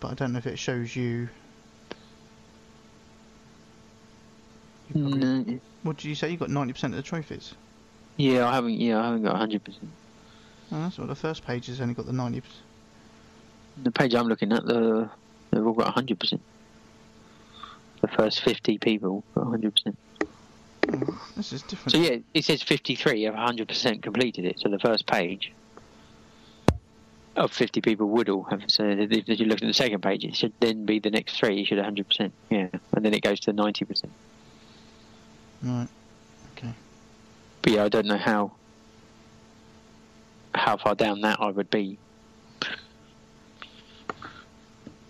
[0.00, 1.28] But I don't know if it shows you.
[4.94, 5.60] you probably- No.
[5.82, 6.30] What did you say?
[6.30, 7.54] You got ninety percent of the trophies.
[8.16, 8.74] Yeah, I haven't.
[8.74, 9.88] Yeah, I haven't got hundred percent.
[10.70, 12.62] Oh, that's what the first page has only got the ninety percent.
[13.82, 15.08] The page I'm looking at, the
[15.50, 16.42] they've all got hundred percent.
[18.00, 19.96] The first fifty people got hundred percent.
[20.90, 21.92] Oh, this is different.
[21.92, 24.58] So yeah, it says fifty-three have hundred percent completed it.
[24.60, 25.52] So the first page
[27.36, 28.62] of fifty people would all have.
[28.68, 31.64] So if you look at the second page, it should then be the next three
[31.64, 32.32] should hundred percent.
[32.50, 34.12] Yeah, and then it goes to ninety percent.
[35.62, 35.88] Right.
[36.56, 36.72] Okay.
[37.62, 38.52] But yeah, I don't know how
[40.54, 41.98] how far down that I would be.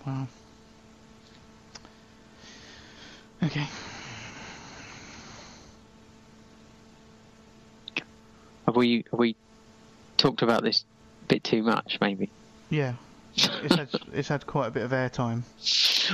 [0.07, 0.27] Wow.
[3.43, 3.67] Okay.
[8.69, 9.35] Have we have we
[10.19, 10.85] talked about this
[11.23, 11.97] a bit too much?
[12.03, 12.29] Maybe.
[12.69, 12.93] Yeah.
[13.35, 15.43] It's had it's had quite a bit of airtime.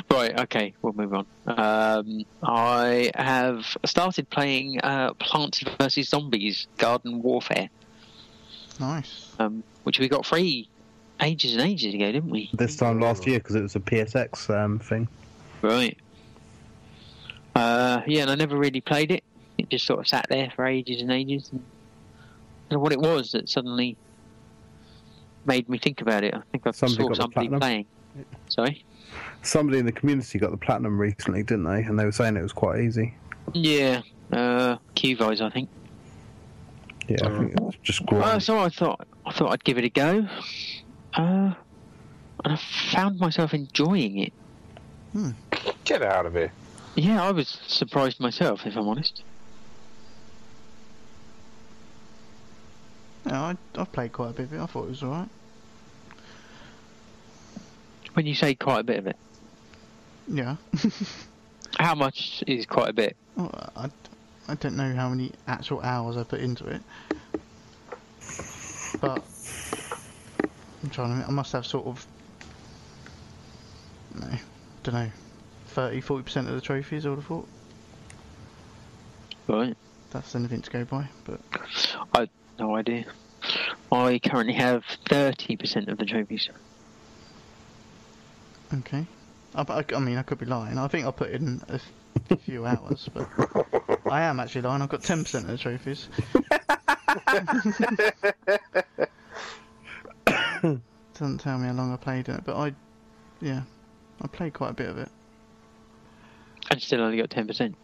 [0.09, 1.27] Right, okay, we'll move on.
[1.49, 7.69] Um, I have started playing uh, Plants vs Zombies Garden Warfare,
[8.79, 9.33] Nice.
[9.41, 10.69] um, which we got free
[11.21, 12.51] ages and ages ago, didn't we?
[12.55, 15.09] This time last year because it was a PSX um, thing.
[15.61, 15.99] Right.
[17.57, 19.25] Uh, yeah, and I never really played it.
[19.59, 21.51] It just sort of sat there for ages and ages.
[21.51, 21.74] And I
[22.75, 23.97] don't know what it was that suddenly
[25.47, 26.35] made me think about it.
[26.35, 27.61] I think I Somebody saw got the somebody platinum?
[27.61, 27.87] playing.
[28.49, 28.85] Sorry?
[29.43, 31.83] Somebody in the community got the platinum recently, didn't they?
[31.83, 33.15] And they were saying it was quite easy.
[33.53, 35.69] Yeah, uh, Q-Vise, I think.
[37.09, 39.91] Yeah, I think it's just Uh, so I thought I thought I'd give it a
[39.91, 40.27] go,
[41.13, 41.57] uh, and
[42.45, 42.57] I
[42.93, 44.33] found myself enjoying it.
[45.13, 45.31] Hmm.
[45.85, 46.51] Get out of here.
[46.97, 49.23] Yeah, I was surprised myself, if I'm honest.
[53.27, 54.61] Yeah, I I've played quite a bit of it.
[54.61, 55.29] I thought it was alright.
[58.15, 59.17] When you say quite a bit of it,
[60.29, 60.57] Yeah.
[61.79, 63.17] how much is quite a bit?
[63.37, 63.91] Well, I,
[64.47, 66.81] I don't know how many actual hours I put into it.
[69.01, 69.25] But
[70.83, 71.27] I'm trying to.
[71.27, 72.07] I must have sort of.
[74.15, 74.29] No,
[74.85, 75.11] don't know.
[75.69, 77.05] 30, 40 percent of the trophies.
[77.05, 77.49] I would have thought.
[79.49, 79.77] Right,
[80.11, 81.09] That's anything to go by.
[81.25, 81.41] But
[82.15, 82.29] I
[82.59, 83.05] no idea.
[83.93, 86.49] I currently have thirty percent of the trophies.
[88.73, 89.07] okay.
[89.55, 90.79] I, I, I mean, I could be lying.
[90.79, 93.29] I think I put in a few hours, but
[94.11, 94.83] I am actually lying.
[94.83, 96.09] I've got ten percent of the trophies.
[101.15, 102.75] Doesn't tell me how long I played it, but I,
[103.41, 103.63] yeah,
[104.21, 105.09] I played quite a bit of it.
[106.71, 107.77] And still only got ten percent.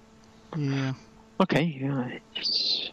[0.57, 0.95] Yeah,
[1.41, 2.91] Okay, yeah, it's,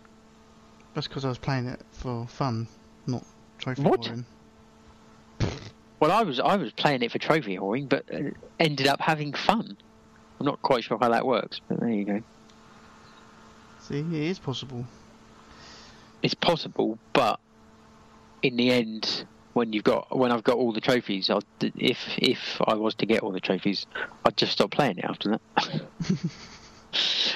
[0.98, 2.68] that's because I was playing it for fun,
[3.06, 3.24] not
[3.60, 4.02] trophy What?
[4.02, 4.26] whoring.
[6.00, 9.32] well, I was I was playing it for trophy whoring, but uh, ended up having
[9.34, 9.78] fun.
[10.40, 12.24] I'm not quite sure how that works, but there you go.
[13.82, 14.86] See, it is possible.
[16.24, 17.40] It's possible, but
[18.42, 22.60] in the end, when you've got when I've got all the trophies, I'll, if if
[22.66, 23.86] I was to get all the trophies,
[24.26, 25.82] I'd just stop playing it after that.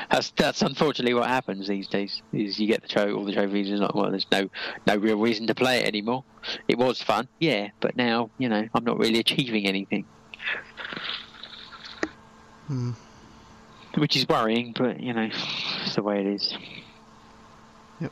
[0.10, 2.22] that's that's unfortunately what happens these days.
[2.34, 4.50] Is you get the tro- all the trophies, and like, well, there's no
[4.88, 6.24] no real reason to play it anymore.
[6.68, 10.06] It was fun, yeah, but now you know I'm not really achieving anything,
[12.68, 12.92] Hmm.
[13.96, 14.74] which is worrying.
[14.78, 15.30] But you know,
[15.84, 16.54] it's the way it is.
[18.00, 18.12] Yep.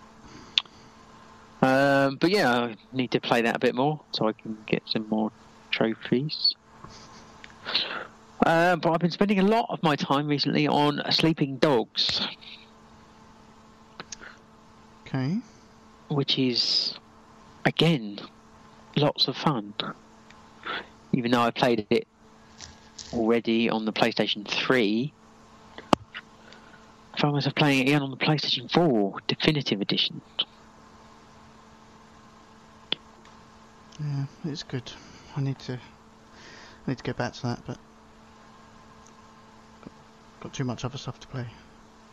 [1.61, 4.83] Um, but yeah, I need to play that a bit more so I can get
[4.87, 5.31] some more
[5.71, 6.53] trophies.
[8.45, 12.27] Uh, but I've been spending a lot of my time recently on Sleeping Dogs,
[15.05, 15.39] Okay.
[16.09, 16.97] which is
[17.65, 18.19] again
[18.95, 19.73] lots of fun.
[21.11, 22.07] Even though I played it
[23.13, 25.11] already on the PlayStation 3,
[27.13, 30.21] I found myself playing it again on the PlayStation 4 Definitive Edition.
[33.99, 34.91] Yeah, it's good.
[35.35, 35.73] I need to.
[35.73, 37.77] I need to get back to that, but
[40.39, 41.45] got, got too much other stuff to play,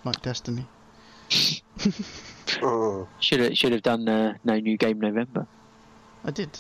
[0.05, 0.67] like Destiny.
[2.63, 5.47] Oh, Should have should have done uh, no new game November.
[6.25, 6.59] I did.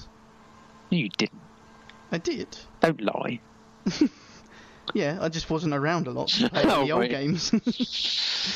[0.91, 1.41] No, You didn't.
[2.13, 2.59] I did.
[2.81, 3.41] Don't lie.
[4.95, 7.11] Yeah, I just wasn't around a lot to play Oh, the old right.
[7.11, 7.51] games.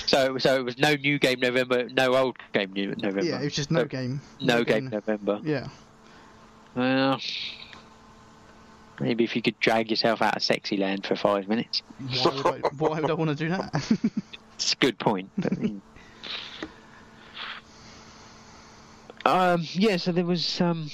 [0.06, 3.24] So so it was no new game November, no old game new November.
[3.24, 4.20] yeah, it was just no So, game.
[4.40, 5.40] no game November.
[5.42, 5.66] Yeah.
[6.76, 7.20] Well,
[9.00, 11.82] maybe if you could drag yourself out of Sexy Land for five minutes.
[11.98, 14.10] Why would I, why would I want to do that?
[14.60, 15.30] It's a good point.
[15.38, 15.52] But,
[19.24, 20.60] um, yeah, so there was.
[20.60, 20.90] Um,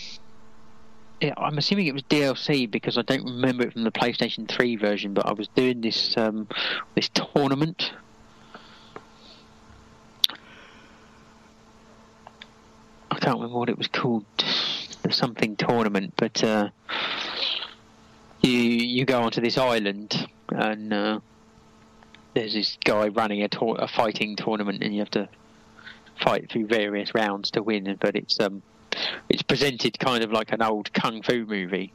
[1.21, 4.77] yeah, I'm assuming it was DLC because I don't remember it from the PlayStation 3
[4.77, 5.15] version.
[5.15, 6.47] But I was doing this um,
[6.95, 7.93] this tournament.
[13.11, 14.25] I can't remember what it was called.
[15.03, 16.69] The something tournament, but uh,
[18.97, 20.93] you go onto this island and.
[20.93, 21.21] Uh,
[22.37, 25.27] there's this guy running a, tour- a fighting tournament, and you have to
[26.21, 27.97] fight through various rounds to win.
[27.99, 28.63] But it's um,
[29.31, 31.95] it's presented kind of like an old kung fu movie,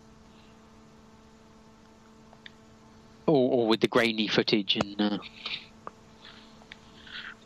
[3.27, 5.17] or, all with the grainy footage and uh,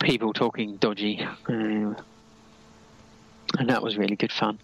[0.02, 1.96] people talking dodgy, uh, and
[3.68, 4.58] that was really good fun.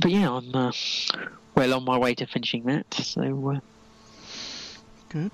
[0.00, 0.72] But yeah, I'm uh,
[1.54, 2.92] well on my way to finishing that.
[2.94, 3.54] So.
[3.56, 3.60] Uh,
[5.08, 5.32] Good.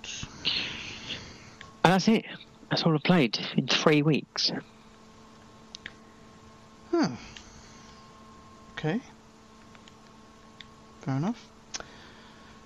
[1.82, 2.24] And that's it.
[2.70, 4.52] That's all I played in three weeks.
[6.90, 7.08] Huh.
[8.78, 9.00] Okay.
[11.00, 11.48] Fair enough.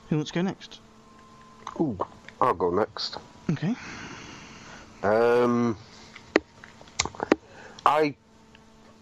[0.09, 0.81] Who wants to go next?
[1.81, 1.99] ooh,
[2.41, 3.17] I'll go next.
[3.51, 3.75] Okay.
[5.03, 5.77] Um,
[7.87, 8.15] I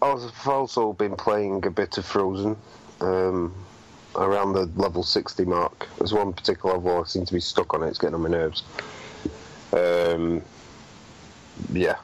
[0.01, 2.55] I've also been playing a bit of Frozen.
[3.01, 3.53] Um,
[4.17, 5.87] around the level 60 mark.
[5.97, 7.87] There's one particular level I seem to be stuck on it.
[7.87, 8.63] It's getting on my nerves.
[9.71, 10.41] Um,
[11.71, 11.97] yeah.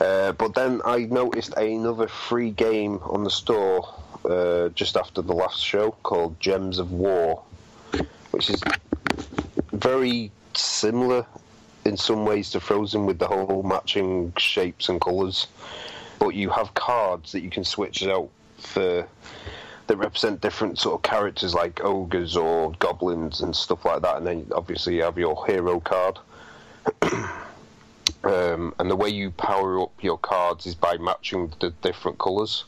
[0.00, 5.32] Uh, but then I noticed another free game on the store uh, just after the
[5.32, 7.42] last show called Gems of War,
[8.30, 8.62] which is
[9.72, 11.24] very similar
[11.84, 15.46] in some ways to Frozen with the whole matching shapes and colours.
[16.18, 18.28] But you have cards that you can switch out
[18.58, 19.06] for
[19.86, 24.16] that represent different sort of characters like ogres or goblins and stuff like that.
[24.16, 26.18] And then obviously you have your hero card.
[28.24, 32.64] um, and the way you power up your cards is by matching the different colours.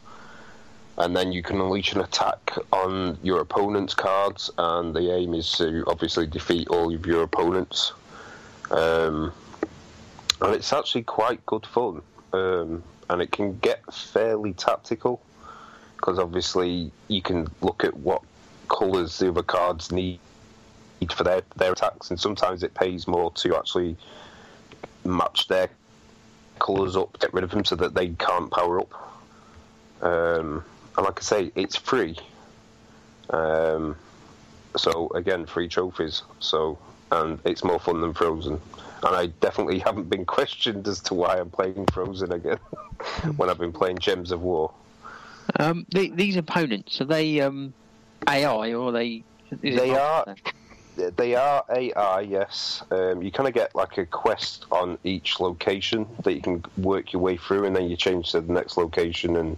[0.96, 5.52] And then you can unleash an attack on your opponent's cards, and the aim is
[5.52, 7.92] to obviously defeat all of your opponents.
[8.72, 9.32] Um,
[10.40, 12.02] and it's actually quite good fun,
[12.32, 15.22] um, and it can get fairly tactical
[15.98, 18.22] because obviously you can look at what
[18.68, 20.18] colours the other cards need
[21.10, 23.96] for their their attacks, and sometimes it pays more to actually
[25.04, 25.68] match their
[26.58, 28.92] colours up, get rid of them so that they can't power up.
[30.02, 30.64] Um,
[30.96, 32.16] and like I say, it's free.
[33.30, 33.96] Um,
[34.76, 36.22] so again, free trophies.
[36.40, 36.78] So
[37.10, 38.60] and it's more fun than Frozen.
[39.02, 42.58] And I definitely haven't been questioned as to why I'm playing Frozen again
[43.36, 44.72] when I've been playing Gems of War.
[45.58, 47.72] Um, the, these opponents are they um,
[48.28, 49.24] AI or are they?
[49.62, 50.24] They are-
[51.16, 52.82] They are AI, yes.
[52.90, 57.12] Um, you kind of get like a quest on each location that you can work
[57.12, 59.56] your way through, and then you change to the next location and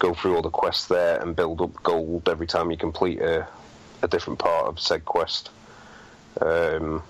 [0.00, 3.46] go through all the quests there and build up gold every time you complete a,
[4.02, 5.50] a different part of said quest.
[6.40, 7.00] Um,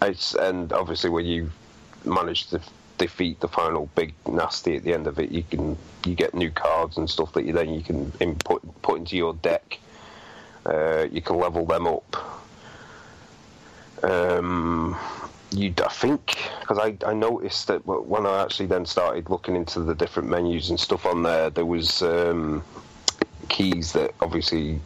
[0.00, 1.50] it's and obviously when you
[2.04, 2.60] manage to
[3.02, 5.76] defeat the final big nasty at the end of it, you can
[6.06, 9.34] you get new cards and stuff that you then you can input put into your
[9.34, 9.78] deck.
[10.64, 12.10] Uh, you can level them up.
[14.04, 14.96] Um,
[15.50, 19.80] you, I think, because I, I noticed that when I actually then started looking into
[19.80, 22.62] the different menus and stuff on there, there was um,
[23.48, 24.80] keys that obviously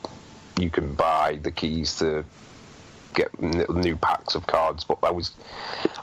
[0.59, 2.25] you can buy the keys to
[3.17, 4.85] get new packs of cards.
[4.85, 5.33] But I was,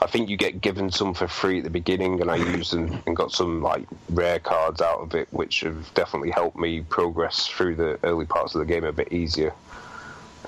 [0.02, 3.02] I think you get given some for free at the beginning, and I used them
[3.08, 7.48] and got some like rare cards out of it, which have definitely helped me progress
[7.48, 9.54] through the early parts of the game a bit easier.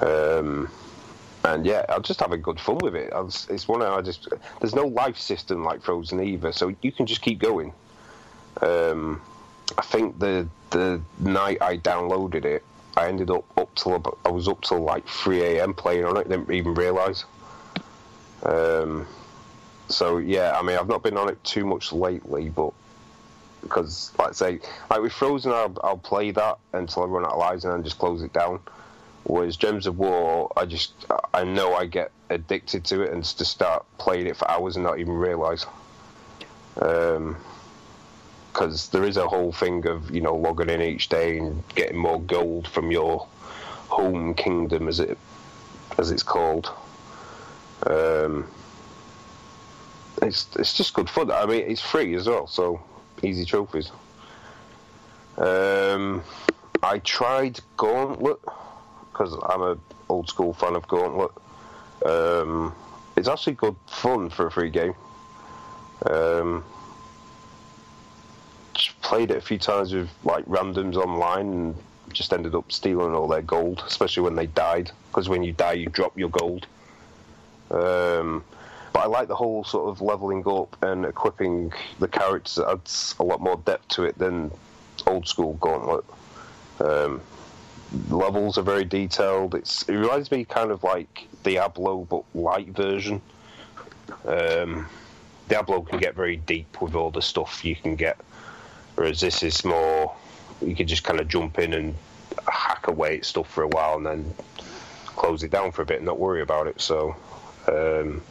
[0.01, 0.70] Um,
[1.45, 3.13] and yeah, I'm just having good fun with it.
[3.13, 4.28] Was, it's one I just
[4.59, 7.72] there's no life system like Frozen either, so you can just keep going.
[8.61, 9.22] Um,
[9.78, 12.63] I think the the night I downloaded it,
[12.97, 13.45] I ended up
[13.76, 15.74] till about, I was up till like 3 a.m.
[15.74, 16.30] playing on it.
[16.30, 17.26] Didn't even realise.
[18.44, 19.08] Um,
[19.90, 22.74] so yeah, I mean I've not been on it too much lately, but
[23.62, 24.60] because like I say,
[24.90, 27.84] like with Frozen, I'll, I'll play that until I run out of lives and then
[27.84, 28.60] just close it down.
[29.24, 30.94] Whereas Gems of War, I just
[31.34, 34.86] I know I get addicted to it and just start playing it for hours and
[34.86, 35.66] not even realise.
[36.76, 37.40] Because
[38.90, 42.22] there is a whole thing of you know logging in each day and getting more
[42.22, 43.28] gold from your
[43.88, 45.18] home kingdom, as it
[45.98, 46.72] as it's called.
[47.86, 48.48] Um,
[50.22, 51.32] it's it's just good fun.
[51.32, 52.82] I mean, it's free as well, so
[53.24, 53.92] easy trophies.
[55.38, 56.24] Um,
[56.82, 58.40] I tried Gauntlet
[59.12, 59.78] because I'm a
[60.10, 61.32] old school fan of Gauntlet.
[62.06, 62.74] Um,
[63.16, 64.96] it's actually good fun for a free game.
[66.06, 66.64] Um,
[69.02, 71.76] played it a few times with like randoms online and
[72.12, 74.91] just ended up stealing all their gold, especially when they died.
[75.10, 76.68] Because when you die, you drop your gold.
[77.72, 78.43] Um,
[78.93, 82.58] but I like the whole sort of leveling up and equipping the characters.
[82.58, 84.51] It adds a lot more depth to it than
[85.06, 86.06] old school Gauntlet.
[86.80, 87.22] Um,
[88.10, 89.56] levels are very detailed.
[89.56, 93.22] It's it reminds me kind of like Diablo but light version.
[94.26, 94.88] Um,
[95.49, 98.18] Diablo can get very deep with all the stuff you can get,
[98.95, 100.16] whereas this is more
[100.62, 101.95] you can just kind of jump in and
[102.47, 104.34] hack away at stuff for a while and then
[105.06, 106.80] close it down for a bit and not worry about it.
[106.82, 107.16] So.
[107.68, 108.22] Um,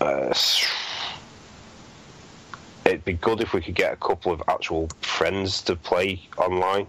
[0.00, 0.34] uh,
[2.84, 6.86] it'd be good if we could get a couple of actual friends to play online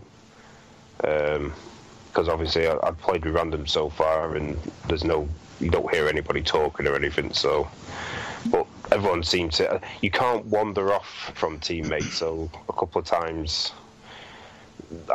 [0.97, 4.57] because obviously I, I've played with random so far, and
[4.87, 5.27] there's no
[5.59, 7.33] you don't hear anybody talking or anything.
[7.33, 7.69] So,
[8.49, 12.15] but everyone seems to you can't wander off from teammates.
[12.15, 13.71] So a couple of times.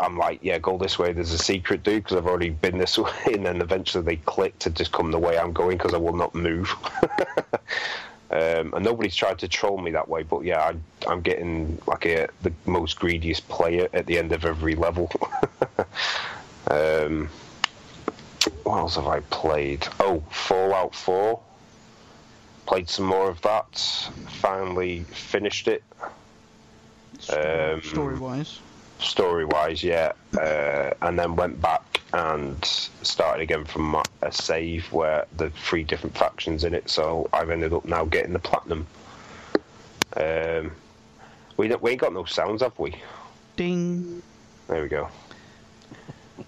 [0.01, 1.13] I'm like, yeah, go this way.
[1.13, 3.11] There's a secret, dude, because I've already been this way.
[3.27, 6.17] And then eventually they click to just come the way I'm going because I will
[6.17, 6.73] not move.
[8.31, 10.23] um, and nobody's tried to troll me that way.
[10.23, 14.45] But yeah, I, I'm getting like a, the most greediest player at the end of
[14.45, 15.11] every level.
[16.71, 17.29] um,
[18.63, 19.89] what else have I played?
[19.99, 21.41] Oh, Fallout 4.
[22.67, 23.77] Played some more of that.
[24.29, 25.83] Finally finished it.
[27.31, 28.59] Um, Story wise.
[28.99, 34.91] story wise, yeah, uh, and then went back and started again from my- a save
[34.93, 36.89] where the three different factions in it.
[36.89, 38.87] So I've ended up now getting the platinum.
[40.17, 40.73] Um,
[41.57, 42.95] we we ain't got no sounds, have we?
[43.57, 44.23] Ding.
[44.69, 45.09] There we go.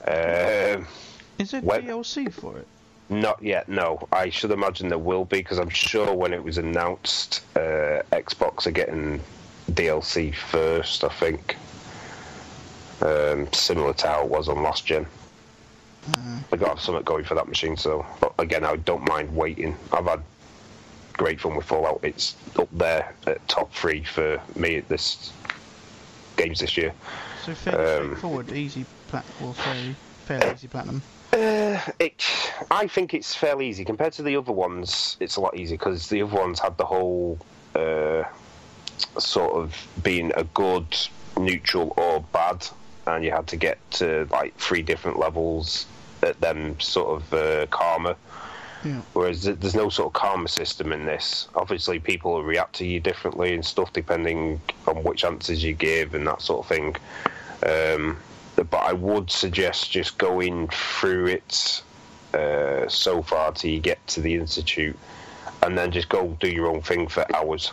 [0.04, 0.86] Um,
[1.38, 2.66] Is there When- DLC for it?
[3.09, 4.07] Not yet, no.
[4.12, 8.66] I should imagine there will be because I'm sure when it was announced, uh, Xbox
[8.66, 9.20] are getting
[9.70, 11.04] DLC first.
[11.04, 11.57] I think,
[13.02, 15.07] um, similar to how it was on last gen.
[16.52, 17.76] I got to have something going for that machine.
[17.76, 19.76] So, but again, I don't mind waiting.
[19.92, 20.22] I've had
[21.14, 22.00] great fun with Fallout.
[22.02, 25.32] It's up there at top three for me at this
[26.36, 26.92] games this year.
[27.44, 29.96] So fairly Um, straightforward, easy plat or fairly
[30.26, 31.02] fairly easy platinum.
[31.37, 32.24] Uh, it,
[32.70, 35.18] I think it's fairly easy compared to the other ones.
[35.20, 37.39] It's a lot easier because the other ones had the whole
[37.74, 38.24] uh,
[39.18, 40.87] sort of being a good,
[41.39, 42.66] neutral, or bad,
[43.07, 45.84] and you had to get to like three different levels
[46.22, 48.16] at them sort of uh, karma.
[48.82, 49.03] Yeah.
[49.12, 51.49] Whereas there's no sort of karma system in this.
[51.55, 56.14] Obviously, people will react to you differently and stuff depending on which answers you give
[56.14, 56.97] and that sort of thing.
[57.62, 58.16] Um,
[58.57, 61.82] but I would suggest just going through it
[62.34, 64.98] uh, so far till you get to the institute,
[65.62, 67.68] and then just go do your own thing for hours,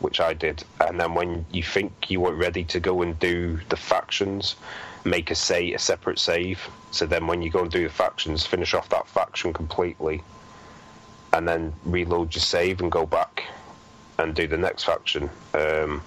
[0.00, 0.64] which I did.
[0.80, 4.56] And then when you think you were ready to go and do the factions,
[5.04, 6.68] make a say a separate save.
[6.90, 10.22] So then when you go and do the factions, finish off that faction completely,
[11.32, 13.44] and then reload your save and go back
[14.18, 15.30] and do the next faction.
[15.54, 16.02] Um,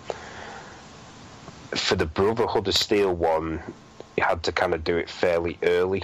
[1.75, 3.61] for the Brotherhood of Steel one,
[4.17, 6.03] you had to kind of do it fairly early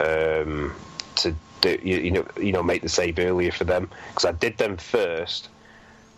[0.00, 0.74] um,
[1.16, 4.32] to do you, you know you know make the save earlier for them because I
[4.32, 5.48] did them first,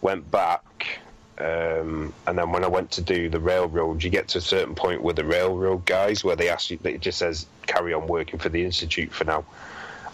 [0.01, 1.01] went back,
[1.39, 4.75] um, and then when I went to do the railroad, you get to a certain
[4.75, 8.39] point with the railroad guys where they ask you, it just says carry on working
[8.39, 9.45] for the institute for now.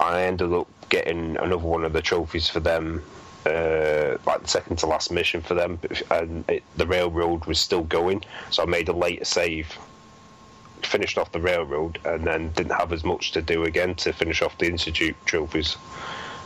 [0.00, 3.02] I ended up getting another one of the trophies for them,
[3.44, 5.78] uh, like the second to last mission for them,
[6.10, 9.76] and it, the railroad was still going, so I made a later save.
[10.88, 14.42] Finished off the railroad and then didn't have as much to do again to finish
[14.42, 15.76] off the institute trophies.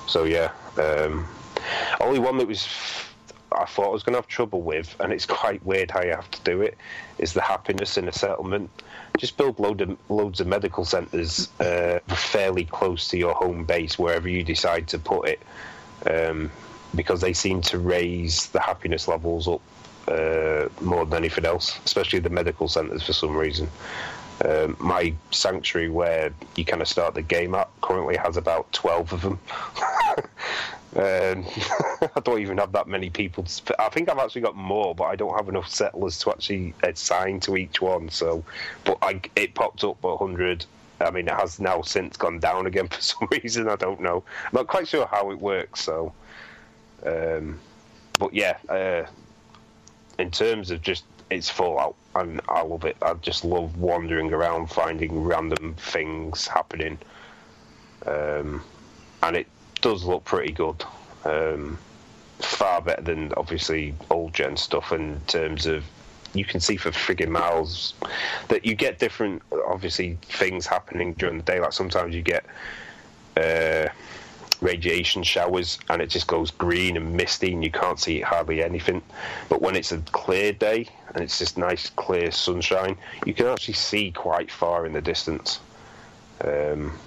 [0.06, 1.26] So yeah, um,
[2.00, 2.66] only one that was
[3.56, 6.12] I thought I was going to have trouble with, and it's quite weird how you
[6.12, 6.76] have to do it,
[7.18, 8.70] is the happiness in a settlement.
[9.18, 13.98] Just build load of, loads of medical centres uh, fairly close to your home base,
[13.98, 15.42] wherever you decide to put it,
[16.06, 16.50] um,
[16.94, 19.60] because they seem to raise the happiness levels up
[20.08, 23.68] uh, more than anything else, especially the medical centres for some reason.
[24.44, 29.12] Um, my sanctuary, where you kind of start the game up, currently has about 12
[29.12, 29.38] of them.
[30.94, 31.46] Um,
[32.16, 33.44] I don't even have that many people.
[33.44, 36.74] To, I think I've actually got more, but I don't have enough settlers to actually
[36.82, 38.10] assign to each one.
[38.10, 38.44] So,
[38.84, 40.66] but I, it popped up 100.
[41.00, 43.68] I mean, it has now since gone down again for some reason.
[43.68, 44.22] I don't know.
[44.44, 45.80] I'm not quite sure how it works.
[45.82, 46.12] So,
[47.06, 47.58] um,
[48.18, 49.06] but yeah, uh,
[50.18, 52.96] in terms of just it's Fallout, and I love it.
[53.02, 56.98] I just love wandering around, finding random things happening,
[58.06, 58.62] um,
[59.22, 59.46] and it
[59.80, 60.84] does look pretty good.
[61.24, 61.78] Um,
[62.40, 65.84] far better than obviously old gen stuff in terms of
[66.34, 67.94] you can see for frigging miles
[68.48, 71.60] that you get different obviously things happening during the day.
[71.60, 72.44] Like sometimes you get
[73.36, 73.88] uh,
[74.62, 79.02] radiation showers and it just goes green and misty and you can't see hardly anything.
[79.48, 82.96] But when it's a clear day and it's just nice clear sunshine,
[83.26, 85.60] you can actually see quite far in the distance.
[86.42, 86.98] Um,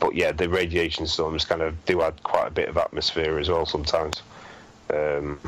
[0.00, 3.48] but yeah, the radiation storms kind of do add quite a bit of atmosphere as
[3.48, 4.22] well sometimes.
[4.92, 5.38] Um,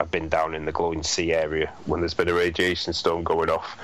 [0.00, 3.50] I've been down in the glowing sea area when there's been a radiation storm going
[3.50, 3.78] off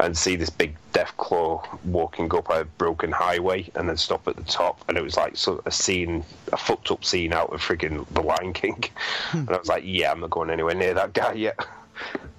[0.00, 4.36] and see this big death claw walking up a broken highway and then stop at
[4.36, 4.82] the top.
[4.88, 8.06] And it was like sort of a scene a fucked up scene out of friggin'
[8.12, 8.82] the lion king.
[9.32, 11.58] And i was like yeah i'm not going anywhere near that guy yet.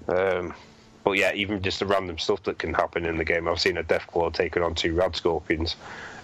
[0.08, 0.54] Um,
[1.04, 3.48] but yeah even just the random stuff that can happen in the game.
[3.48, 5.76] I've seen a death claw taken on two rad scorpions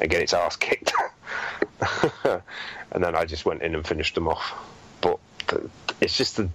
[0.01, 0.93] and get its ass kicked.
[2.89, 4.53] And then i just went in and finished them off.
[5.01, 5.69] But the,
[6.01, 6.49] it's just the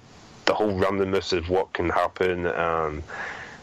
[0.47, 3.03] the whole randomness of what can happen and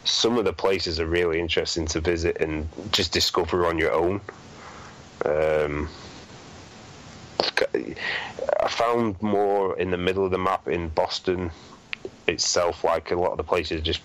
[0.04, 4.22] some of the places are really interesting to visit and just discover on your own.
[5.26, 5.90] Um,
[8.62, 11.52] I found more in the middle of the map in Boston
[12.28, 14.02] itself, like a lot of the places just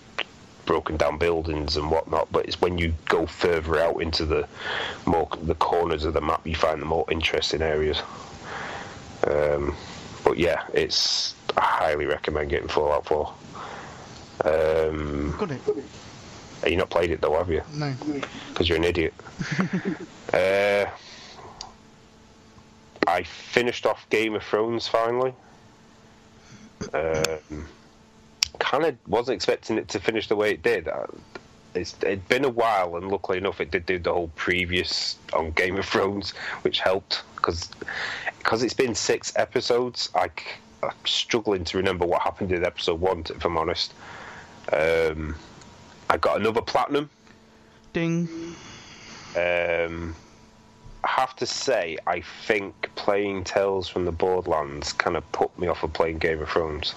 [0.65, 2.31] broken down buildings and whatnot.
[2.31, 4.47] But it's when you go further out into the
[5.05, 8.01] more the corners of the map, you find the more interesting areas.
[9.25, 9.75] Um,
[10.23, 13.33] but yeah, it's I highly recommend getting Fallout 4.
[14.45, 15.61] Um, Got it.
[16.67, 17.61] you not played it though, have you?
[17.73, 17.93] No.
[18.49, 19.13] Because you're an idiot.
[20.33, 20.85] uh,
[23.07, 25.33] I finished off Game of Thrones finally.
[26.93, 27.65] Um,
[28.59, 30.87] kind of wasn't expecting it to finish the way it did.
[30.87, 31.07] Uh,
[31.73, 35.51] It's, it'd been a while, and luckily enough, it did do the whole previous on
[35.51, 36.31] Game of Thrones,
[36.61, 37.69] which helped because
[38.39, 40.09] because it's been six episodes.
[40.15, 40.29] I'm
[41.05, 43.93] struggling to remember what happened in episode one, if I'm honest.
[44.71, 45.35] Um,
[46.09, 47.09] I got another platinum.
[47.93, 48.27] Ding.
[49.35, 50.15] Um,
[51.03, 55.67] I have to say, I think playing Tales from the Borderlands kind of put me
[55.67, 56.95] off of playing Game of Thrones.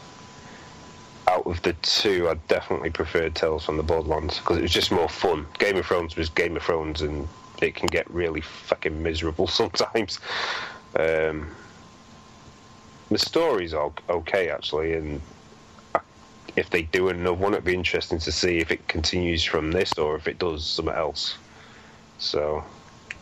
[1.26, 4.90] Out of the two, I definitely preferred Tales from the Borderlands because it was just
[4.90, 5.46] more fun.
[5.58, 7.28] Game of Thrones was Game of Thrones, and
[7.60, 10.20] it can get really fucking miserable sometimes.
[10.98, 11.48] Um,
[13.10, 15.20] the story's okay actually, and
[16.59, 19.94] if they do another one, it'd be interesting to see if it continues from this
[19.94, 21.36] or if it does something else.
[22.18, 22.64] So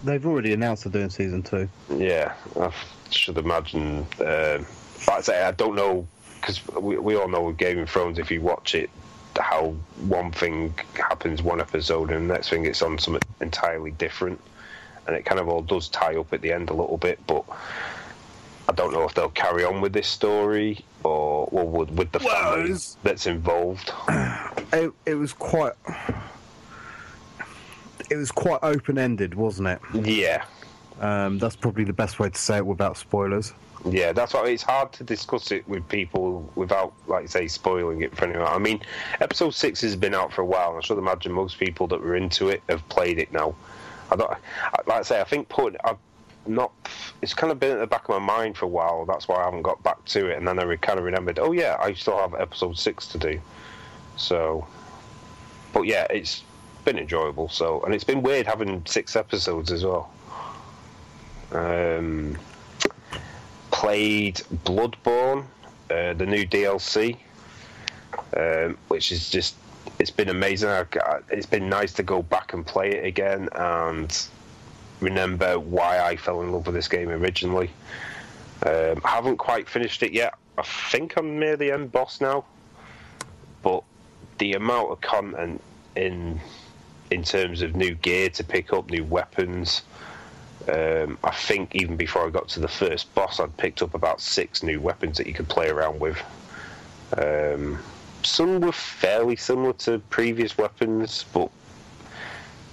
[0.04, 1.68] They've already announced they're doing season two.
[1.90, 2.70] yeah, I
[3.10, 4.06] should imagine.
[4.20, 4.66] Um,
[5.06, 6.06] like I say, I don't know
[6.40, 8.90] because we, we all know with Game of Thrones, if you watch it,
[9.38, 9.74] how
[10.06, 14.40] one thing happens one episode and the next thing it's on something entirely different,
[15.06, 17.18] and it kind of all does tie up at the end a little bit.
[17.26, 17.44] But
[18.68, 22.18] I don't know if they'll carry on with this story or well, with, with the
[22.24, 23.92] Well, family it's- that's involved.
[24.72, 25.72] It, it was quite.
[28.10, 29.80] It was quite open ended, wasn't it?
[29.94, 30.44] Yeah,
[31.00, 33.52] Um, that's probably the best way to say it without spoilers.
[33.84, 38.02] Yeah, that's why it's hard to discuss it with people without, like you say, spoiling
[38.02, 38.46] it for anyone.
[38.48, 38.80] I mean,
[39.20, 42.00] episode six has been out for a while, and I should imagine most people that
[42.00, 43.54] were into it have played it now.
[44.10, 44.30] I don't,
[44.86, 45.96] like I say, I think putting, I've
[46.48, 46.72] not,
[47.22, 49.04] it's kind of been at the back of my mind for a while.
[49.04, 51.38] That's why I haven't got back to it, and then I re- kind of remembered,
[51.38, 53.40] oh yeah, I still have episode six to do.
[54.16, 54.66] So,
[55.72, 56.42] but yeah, it's
[56.84, 57.48] been enjoyable.
[57.48, 60.10] So, and it's been weird having six episodes as well.
[61.52, 62.38] Um,
[63.70, 65.44] played Bloodborne,
[65.90, 67.18] uh, the new DLC,
[68.36, 69.54] um, which is just
[69.98, 70.68] it's been amazing.
[70.68, 70.84] I,
[71.30, 74.26] it's been nice to go back and play it again and
[75.00, 77.70] remember why I fell in love with this game originally.
[78.64, 80.34] Um, I haven't quite finished it yet.
[80.58, 82.44] I think I'm near the end boss now,
[83.62, 83.82] but
[84.38, 85.60] the amount of content
[85.94, 86.40] in
[87.10, 89.82] in terms of new gear to pick up, new weapons.
[90.68, 94.20] Um, I think even before I got to the first boss, I'd picked up about
[94.20, 96.20] six new weapons that you could play around with.
[97.16, 97.78] Um,
[98.24, 101.50] some were fairly similar to previous weapons, but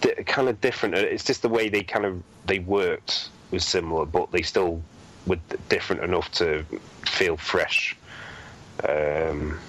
[0.03, 0.95] di- kind of different.
[0.95, 4.81] Uh, It's just the way they kind of they worked was similar, but they still
[5.25, 5.39] were
[5.69, 6.63] different enough to
[7.05, 7.95] feel fresh.
[8.87, 9.59] Um,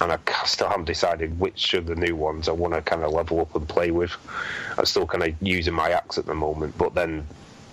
[0.00, 3.12] and I still haven't decided which of the new ones I want to kind of
[3.12, 4.12] level up and play with.
[4.76, 7.26] I'm still kind of using my axe at the moment, but then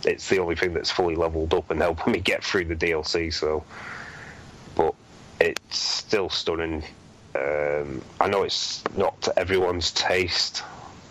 [0.05, 3.31] it's the only thing that's fully leveled up and helping me get through the DLC.
[3.33, 3.63] So,
[4.75, 4.95] but
[5.39, 6.83] it's still stunning.
[7.35, 10.63] Um, I know it's not to everyone's taste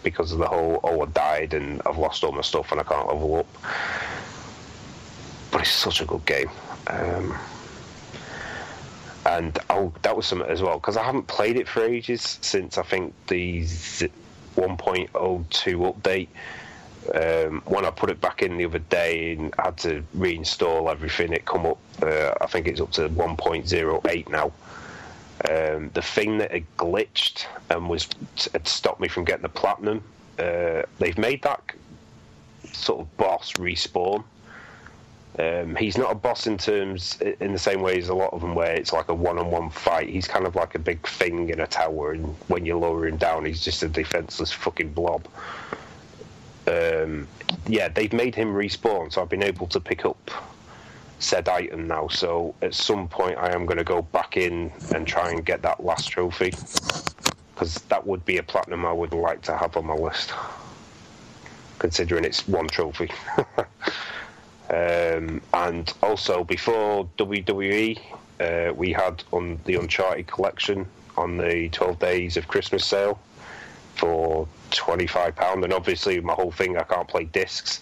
[0.04, 2.84] because of the whole "oh, I died and I've lost all my stuff and I
[2.84, 3.46] can't level up,"
[5.50, 6.50] but it's such a good game.
[6.86, 7.36] Um,
[9.26, 12.78] and oh, that was something as well because I haven't played it for ages since
[12.78, 13.62] I think the
[14.56, 15.08] 1.02
[15.92, 16.28] update.
[17.14, 21.34] Um, when I put it back in the other day and had to reinstall everything,
[21.34, 21.78] it come up.
[22.02, 24.52] Uh, I think it's up to 1.08 now.
[25.48, 28.08] Um, the thing that had glitched and was
[28.52, 30.02] had stopped me from getting the platinum.
[30.38, 31.60] Uh, they've made that
[32.72, 34.24] sort of boss respawn.
[35.38, 38.40] Um, he's not a boss in terms in the same way as a lot of
[38.40, 40.08] them, where it's like a one-on-one fight.
[40.08, 43.16] He's kind of like a big thing in a tower, and when you lower him
[43.16, 45.26] down, he's just a defenseless fucking blob.
[46.66, 47.28] Um,
[47.66, 50.30] yeah, they've made him respawn, so I've been able to pick up
[51.24, 52.08] said item now.
[52.08, 55.62] So at some point, I am going to go back in and try and get
[55.62, 56.52] that last trophy
[57.54, 60.32] because that would be a platinum I would like to have on my list,
[61.78, 63.10] considering it's one trophy.
[64.70, 68.00] um, and also, before WWE,
[68.40, 73.20] uh, we had on the Uncharted collection on the 12 days of Christmas sale
[73.94, 75.62] for £25.
[75.62, 77.80] And obviously, my whole thing, I can't play discs.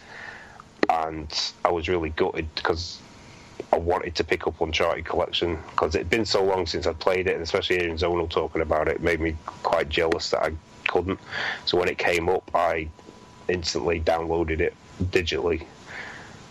[0.90, 2.98] And I was really gutted because
[3.72, 6.98] I wanted to pick up Uncharted Collection because it had been so long since I'd
[6.98, 10.52] played it, and especially hearing Zonal talking about it made me quite jealous that I
[10.88, 11.18] couldn't.
[11.64, 12.88] So when it came up, I
[13.48, 15.64] instantly downloaded it digitally.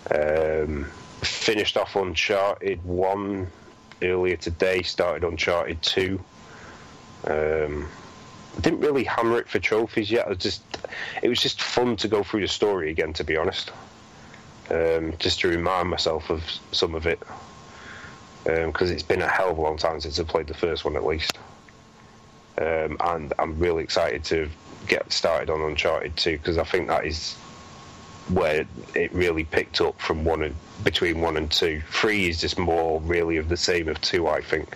[0.09, 0.85] Um,
[1.21, 3.47] finished off Uncharted 1
[4.01, 6.19] earlier today, started Uncharted 2.
[7.27, 7.87] Um,
[8.61, 10.27] didn't really hammer it for trophies yet.
[10.27, 10.63] I just,
[11.21, 13.71] it was just fun to go through the story again, to be honest
[14.71, 17.21] um, just to remind myself of some of it
[18.43, 20.95] because it's been a hell of a long time since I played the first one
[20.95, 21.37] at least.
[22.57, 24.49] Um, and I'm really excited to
[24.87, 27.35] get started on Uncharted 2 because I think that is
[28.29, 28.65] where
[28.95, 31.81] it really picked up from one and between one and two.
[31.89, 34.75] Three is just more really of the same of two, I think,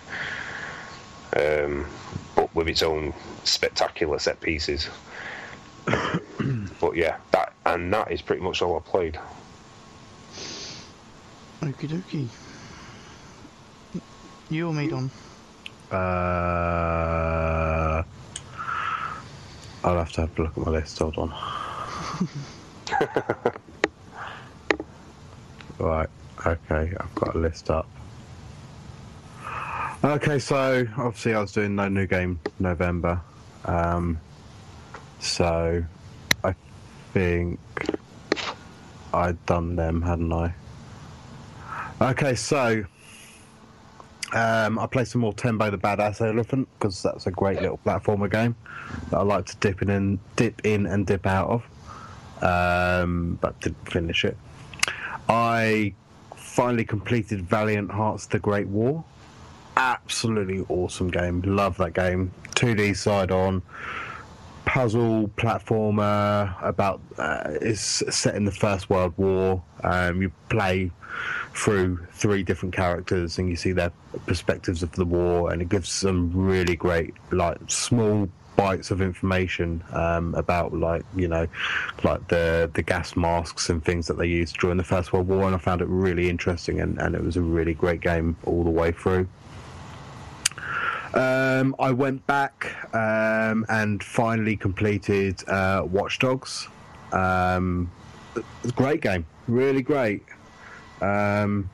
[1.36, 1.86] um,
[2.34, 4.88] but with its own spectacular set pieces.
[5.86, 9.18] but yeah, that and that is pretty much all I played.
[11.62, 12.28] Okie dokie.
[14.50, 15.10] You or me, Don?
[15.90, 18.02] Uh,
[19.84, 20.98] I'll have to have a look at my list.
[20.98, 21.30] Hold on.
[25.78, 26.08] right.
[26.44, 26.92] Okay.
[27.00, 27.88] I've got a list up.
[30.04, 30.38] Okay.
[30.38, 33.20] So obviously I was doing no new game November.
[33.64, 34.20] Um,
[35.20, 35.82] so
[36.44, 36.54] I
[37.12, 37.58] think
[39.12, 40.54] I'd done them, hadn't I?
[42.00, 42.34] Okay.
[42.34, 42.84] So
[44.32, 48.30] um, I played some more Tembo the Badass Elephant because that's a great little platformer
[48.30, 48.56] game
[49.10, 51.62] that I like to dip in and dip in and dip out of.
[52.42, 54.36] Um, but didn't finish it.
[55.28, 55.94] I
[56.36, 59.04] finally completed Valiant Hearts: The Great War.
[59.76, 61.42] Absolutely awesome game.
[61.42, 62.32] Love that game.
[62.56, 63.62] 2D side on.
[64.66, 69.62] Puzzle platformer about uh, it's set in the First World War.
[69.82, 70.90] Um, you play
[71.54, 73.90] through three different characters and you see their
[74.26, 79.84] perspectives of the war, and it gives some really great like small bites of information
[79.92, 81.46] um, about like you know
[82.02, 85.44] like the the gas masks and things that they used during the First World War,
[85.44, 88.64] and I found it really interesting and, and it was a really great game all
[88.64, 89.28] the way through.
[91.16, 96.68] Um, I went back um, and finally completed uh, Watch Dogs.
[97.10, 97.90] Um,
[98.74, 100.22] great game, really great.
[101.00, 101.70] Um,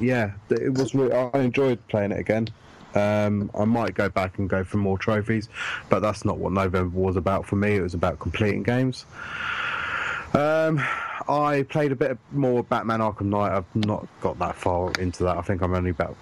[0.00, 0.96] yeah, it was.
[0.96, 2.48] Really, I enjoyed playing it again.
[2.96, 5.48] Um, I might go back and go for more trophies,
[5.88, 7.76] but that's not what November was about for me.
[7.76, 9.06] It was about completing games.
[10.34, 10.82] Um,
[11.28, 13.52] I played a bit more Batman Arkham Knight.
[13.52, 15.36] I've not got that far into that.
[15.36, 16.16] I think I'm only about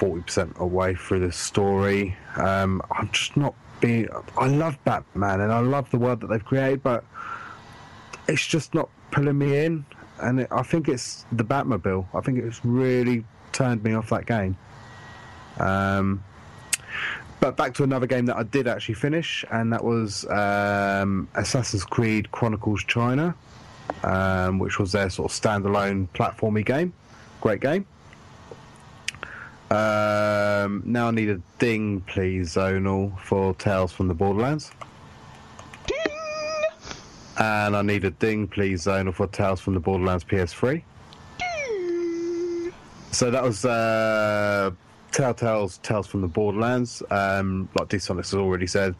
[0.00, 2.16] forty percent away through the story.
[2.36, 4.08] Um, I'm just not being.
[4.38, 7.04] I love Batman and I love the world that they've created, but
[8.26, 9.84] it's just not pulling me in.
[10.22, 12.06] And it, I think it's the Batmobile.
[12.14, 14.56] I think it's really turned me off that game.
[15.58, 16.24] Um,
[17.40, 21.84] but back to another game that I did actually finish, and that was um, Assassin's
[21.84, 23.34] Creed Chronicles China,
[24.02, 26.92] um, which was their sort of standalone platformy game.
[27.42, 27.86] Great game.
[29.70, 34.72] Um, now I need a ding, please, Zonal, for Tales from the Borderlands.
[35.86, 35.96] Ding!
[37.38, 40.82] And I need a ding, please, Zonal, for Tales from the Borderlands PS3.
[41.38, 42.72] Ding!
[43.12, 44.72] So that was uh,
[45.12, 47.00] Telltale's Tales from the Borderlands.
[47.10, 48.96] Um, like D Sonics has already said,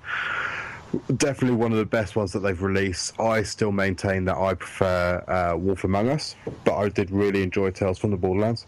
[1.17, 3.19] definitely one of the best ones that they've released.
[3.19, 7.73] I still maintain that I prefer uh, Wolf Among Us, but I did really enjoy
[7.73, 8.67] Tales from the Borderlands.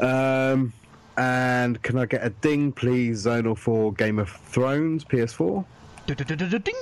[0.00, 0.72] Um,
[1.16, 5.64] and can I get a ding, please, Zonal, for Game of Thrones PS4?
[6.06, 6.74] Du-du-du-du-du-ding.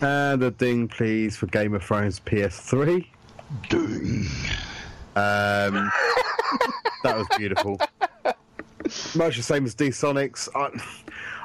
[0.00, 3.06] And a ding, please, for Game of Thrones PS3.
[3.68, 4.26] Ding.
[5.16, 5.90] Um,
[7.02, 7.80] that was beautiful.
[9.14, 10.48] Much the same as D Sonics.
[10.54, 10.70] I,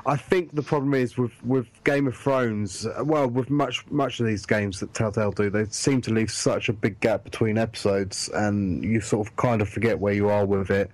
[0.06, 2.86] I think the problem is with, with Game of Thrones.
[2.86, 6.30] uh, Well, with much much of these games that Telltale do, they seem to leave
[6.30, 10.28] such a big gap between episodes, and you sort of kind of forget where you
[10.28, 10.91] are with it.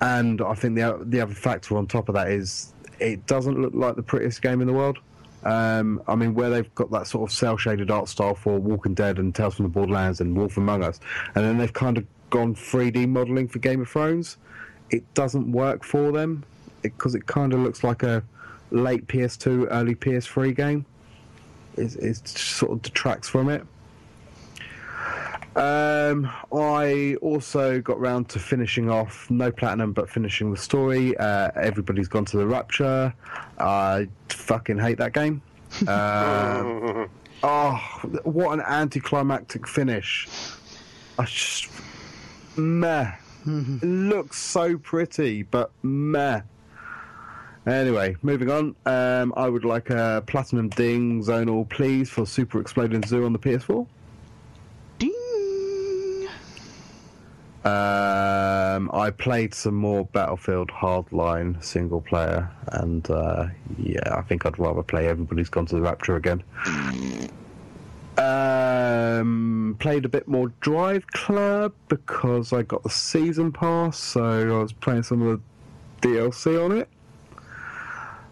[0.00, 3.74] And I think the the other factor on top of that is it doesn't look
[3.74, 4.98] like the prettiest game in the world.
[5.42, 8.94] Um, I mean, where they've got that sort of cell shaded art style for Walking
[8.94, 11.00] Dead and Tales from the Borderlands and Wolf Among Us,
[11.34, 14.36] and then they've kind of gone 3D modeling for Game of Thrones.
[14.90, 16.44] It doesn't work for them
[16.82, 18.22] because it, kind of looks like a
[18.70, 20.86] late PS2, early PS3 game.
[21.76, 23.66] It, it sort of detracts from it.
[25.56, 31.16] Um, I also got round to finishing off no platinum, but finishing the story.
[31.16, 33.14] Uh, everybody's gone to the Rapture.
[33.58, 35.42] I fucking hate that game.
[35.88, 37.10] Um,
[37.42, 37.74] oh,
[38.22, 40.26] what an anticlimactic finish!
[41.18, 41.68] I just
[42.56, 43.12] meh.
[43.46, 46.42] it looks so pretty, but meh.
[47.66, 48.76] Anyway, moving on.
[48.86, 53.40] Um, I would like a platinum ding zonal, please, for Super Exploding Zoo on the
[53.40, 53.86] PS4.
[54.98, 56.28] Ding.
[57.64, 63.48] Um, I played some more Battlefield Hardline single player, and uh,
[63.78, 66.44] yeah, I think I'd rather play Everybody's Gone to the Rapture again.
[68.16, 74.62] Um, played a bit more Drive Club because I got the season pass, so I
[74.62, 75.40] was playing some of
[76.00, 76.88] the DLC on it.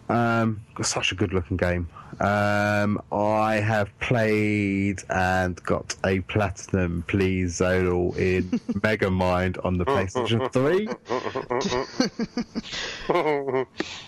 [0.07, 1.89] Um, got such a good looking game.
[2.19, 8.43] Um, I have played and got a platinum, please, Zonal, in
[8.79, 10.89] Megamind on the PlayStation 3.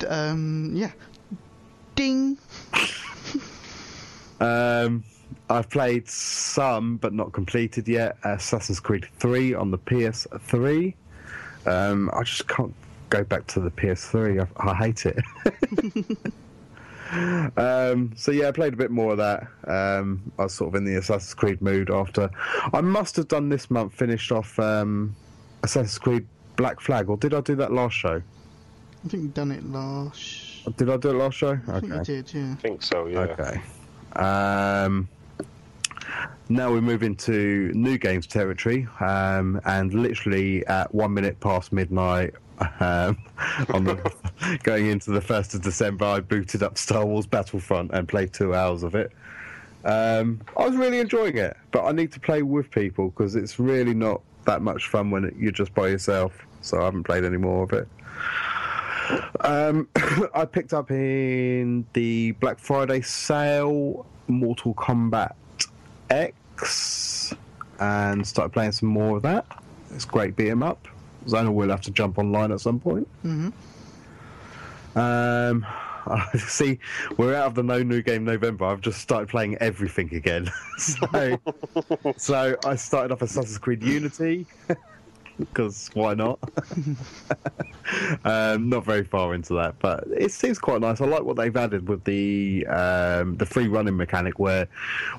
[0.07, 0.91] Um, yeah.
[1.95, 2.37] Ding.
[4.39, 5.03] Um,
[5.49, 8.17] I've played some, but not completed yet.
[8.23, 10.93] Assassin's Creed 3 on the PS3.
[11.65, 12.73] Um, I just can't
[13.09, 14.47] go back to the PS3.
[14.57, 15.17] I, I hate it.
[17.57, 19.47] um, so yeah, I played a bit more of that.
[19.67, 22.29] Um, I was sort of in the Assassin's Creed mood after.
[22.73, 23.93] I must have done this month.
[23.93, 25.15] Finished off um,
[25.63, 28.21] Assassin's Creed Black Flag, or did I do that last show?
[29.05, 30.75] I think you've done it last.
[30.75, 31.57] Did I do it last show?
[31.67, 32.51] I think you did, yeah.
[32.51, 33.19] I think so, yeah.
[33.19, 33.61] Okay.
[34.15, 35.07] Um,
[36.49, 42.33] now we move into new games territory, um, and literally at one minute past midnight,
[42.59, 43.17] um,
[43.69, 44.13] on the
[44.63, 48.55] going into the first of December, I booted up Star Wars Battlefront and played two
[48.55, 49.11] hours of it.
[49.85, 53.59] Um, I was really enjoying it, but I need to play with people because it's
[53.59, 56.45] really not that much fun when you're just by yourself.
[56.61, 57.87] So I haven't played any more of it.
[59.41, 59.87] Um,
[60.35, 65.33] I picked up in the Black Friday sale Mortal Kombat
[66.09, 67.33] X
[67.79, 69.45] and started playing some more of that.
[69.93, 70.87] It's great beat 'em up.
[71.27, 73.07] Zona will have to jump online at some point.
[73.25, 73.53] Mhm.
[74.95, 75.65] Um,
[76.37, 76.79] see,
[77.17, 78.65] we're out of the no new game November.
[78.65, 80.49] I've just started playing everything again.
[80.77, 81.39] so,
[82.17, 84.45] so I started off Assassin's Creed Unity
[85.39, 86.39] because why not?
[88.25, 91.01] um, not very far into that, but it seems quite nice.
[91.01, 94.67] I like what they've added with the um, the free running mechanic, where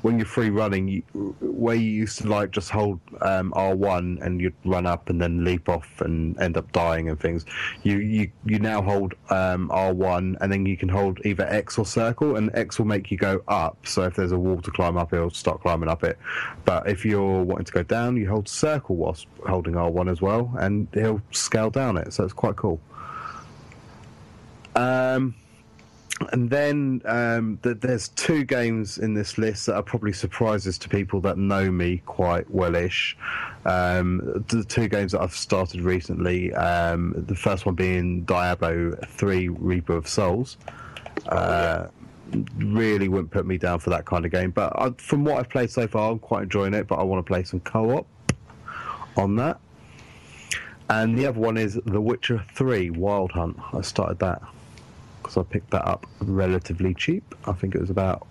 [0.03, 1.03] when you're free running, you,
[1.41, 5.45] where you used to like just hold um, R1 and you'd run up and then
[5.45, 7.45] leap off and end up dying and things.
[7.83, 11.87] You you you now hold um, R1 and then you can hold either X or
[11.87, 13.87] circle, and X will make you go up.
[13.87, 16.19] So if there's a wall to climb up, it'll start climbing up it.
[16.65, 20.55] But if you're wanting to go down, you hold circle whilst holding R1 as well,
[20.59, 22.13] and he'll scale down it.
[22.13, 22.81] So it's quite cool.
[24.75, 25.35] Um,
[26.33, 30.89] and then um, th- there's two games in this list that are probably surprises to
[30.89, 33.17] people that know me quite wellish.
[33.65, 36.53] Um, the two games that I've started recently.
[36.55, 40.57] Um, the first one being Diablo 3: Reaper of Souls.
[41.29, 41.89] Uh,
[42.59, 45.49] really wouldn't put me down for that kind of game, but I, from what I've
[45.49, 46.87] played so far, I'm quite enjoying it.
[46.87, 48.07] But I want to play some co-op
[49.17, 49.61] on that.
[50.91, 53.59] And the other one is The Witcher 3 Wild Hunt.
[53.75, 54.43] I started that
[55.23, 57.35] because I picked that up relatively cheap.
[57.47, 58.27] I think it was about,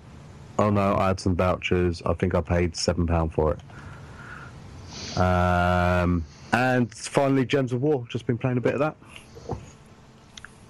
[0.57, 2.01] oh no, I had some vouchers.
[2.03, 5.17] I think I paid £7 for it.
[5.17, 8.05] Um, and finally, Gems of War.
[8.09, 8.95] Just been playing a bit of that.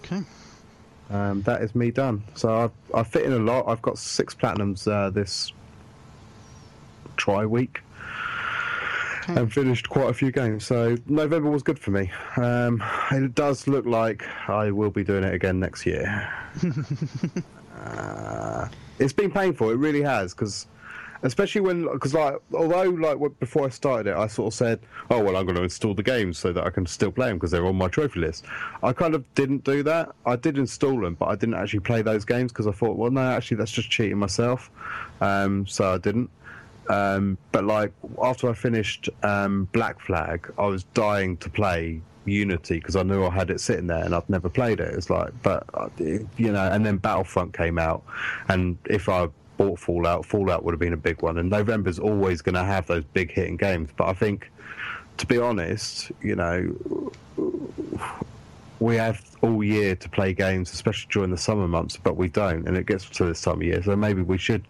[0.04, 0.24] Okay.
[1.10, 2.24] Um, that is me done.
[2.36, 3.68] So I've, I've fit in a lot.
[3.68, 5.54] I've got six platinums uh, this
[7.16, 7.82] try week.
[9.28, 10.66] And finished quite a few games.
[10.66, 12.12] So November was good for me.
[12.38, 16.32] Um, it does look like I will be doing it again next year.
[17.82, 18.68] uh,
[19.00, 19.70] it's been painful.
[19.70, 20.68] It really has because.
[21.24, 25.20] Especially when, because like, although like before I started it, I sort of said, "Oh
[25.20, 27.50] well, I'm going to install the games so that I can still play them because
[27.50, 28.46] they're on my trophy list."
[28.84, 30.14] I kind of didn't do that.
[30.28, 33.10] I did install them, but I didn't actually play those games because I thought, well,
[33.10, 34.70] no, actually, that's just cheating myself.
[35.20, 36.30] Um, so I didn't.
[36.90, 42.76] Um, but like after I finished um, Black Flag, I was dying to play Unity
[42.76, 44.94] because I knew I had it sitting there and I'd never played it.
[44.94, 48.04] It's like, but uh, you know, and then Battlefront came out,
[48.50, 51.38] and if I bought Fallout, Fallout would have been a big one.
[51.38, 53.90] And November's always going to have those big hitting games.
[53.98, 54.50] But I think,
[55.18, 57.12] to be honest, you know,
[58.80, 62.68] we have all year to play games, especially during the summer months, but we don't,
[62.68, 63.82] and it gets to this time of year.
[63.82, 64.64] So maybe we should,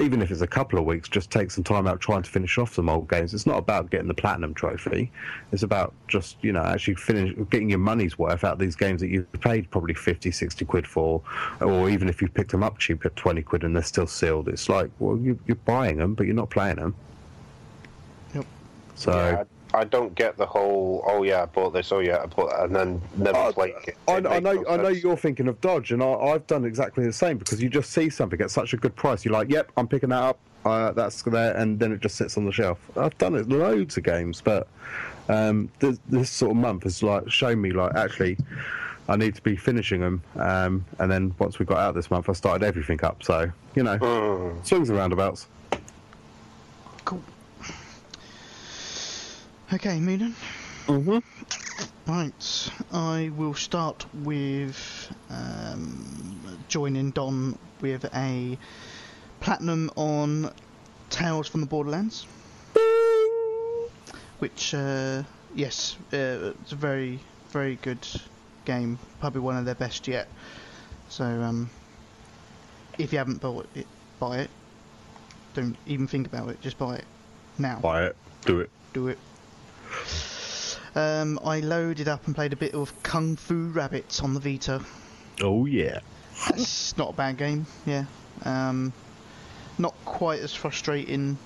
[0.00, 2.58] even if it's a couple of weeks, just take some time out trying to finish
[2.58, 3.34] off some old games.
[3.34, 5.10] It's not about getting the platinum trophy;
[5.52, 9.00] it's about just you know actually finish getting your money's worth out of these games
[9.00, 11.22] that you've paid probably 50, 60 quid for,
[11.60, 14.48] or even if you picked them up cheap at twenty quid and they're still sealed.
[14.48, 16.94] It's like well, you, you're buying them, but you're not playing them.
[18.34, 18.46] Yep.
[18.94, 19.12] So.
[19.12, 19.44] Yeah,
[19.74, 21.02] I, don't get the whole.
[21.06, 21.90] Oh yeah, I bought this.
[21.92, 23.96] Oh yeah, I bought, and then never I- play it.
[24.08, 27.04] I, I know, no I know you're thinking of Dodge, and I, I've done exactly
[27.06, 29.72] the same because you just see something at such a good price, you're like, "Yep,
[29.76, 30.38] I'm picking that up.
[30.64, 32.78] Uh, that's there," and then it just sits on the shelf.
[32.96, 34.68] I've done it loads of games, but
[35.28, 38.36] um, this, this sort of month has like shown me like actually.
[39.06, 42.30] I need to be finishing them, um, and then once we got out this month,
[42.30, 43.22] I started everything up.
[43.22, 44.64] So you know, Mm.
[44.66, 45.46] swings and roundabouts.
[49.74, 50.34] Okay, Moonan.
[50.86, 51.18] Mm-hmm.
[52.08, 58.56] Right, I will start with um, joining Don with a
[59.40, 60.52] platinum on
[61.10, 62.24] Tales from the Borderlands,
[64.38, 65.24] which, uh,
[65.56, 67.18] yes, uh, it's a very,
[67.50, 68.06] very good
[68.66, 70.28] game, probably one of their best yet.
[71.08, 71.68] So, um,
[72.96, 73.88] if you haven't bought it,
[74.20, 74.50] buy it.
[75.54, 77.04] Don't even think about it, just buy it
[77.58, 78.70] now Buy it, do it.
[78.92, 79.18] do it.
[80.96, 84.80] Um, I loaded up and played a bit of Kung Fu Rabbits on the Vita.
[85.42, 86.00] Oh yeah.
[86.50, 88.04] That's not a bad game, yeah.
[88.44, 88.92] Um,
[89.78, 91.36] not quite as frustrating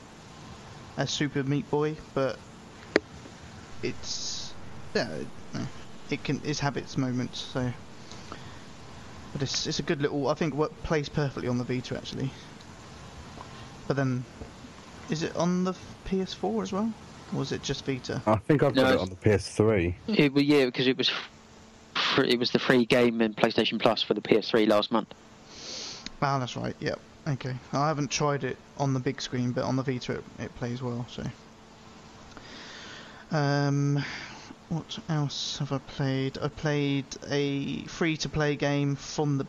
[0.99, 2.39] as Super Meat Boy, but
[3.83, 4.53] it's
[4.95, 5.09] yeah,
[6.11, 7.39] it- can it's have its moments.
[7.41, 7.73] So,
[9.33, 10.29] but it's it's a good little.
[10.29, 12.31] I think what plays perfectly on the Vita actually.
[13.87, 14.25] But then,
[15.11, 15.75] is it on the
[16.07, 16.93] PS4 as well,
[17.35, 18.23] or is it just Vita?
[18.27, 19.95] I think I've got No, it on the PS3.
[20.09, 21.11] It, yeah, because it was
[21.95, 25.13] fr- it was the free game in PlayStation Plus for the PS3 last month.
[26.23, 26.75] Ah, that's right.
[26.81, 26.99] Yep.
[27.29, 27.55] Okay.
[27.73, 30.83] I haven't tried it on the big screen, but on the Vita it, it plays
[30.83, 31.07] well.
[31.11, 31.25] So.
[33.31, 34.03] Um,
[34.69, 36.39] what else have I played?
[36.39, 39.47] I played a free-to-play game from the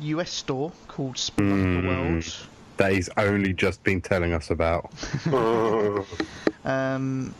[0.00, 1.86] US store called Spelunker Mm.
[1.86, 2.36] World.
[2.76, 4.90] That he's only just been telling us about.
[6.64, 7.34] Um,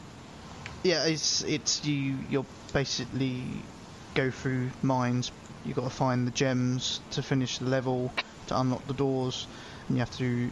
[0.82, 2.18] yeah, it's it's you.
[2.28, 3.42] You're basically
[4.14, 5.32] go through mines.
[5.64, 8.12] You've got to find the gems to finish the level
[8.48, 9.46] to unlock the doors,
[9.88, 10.50] and you have to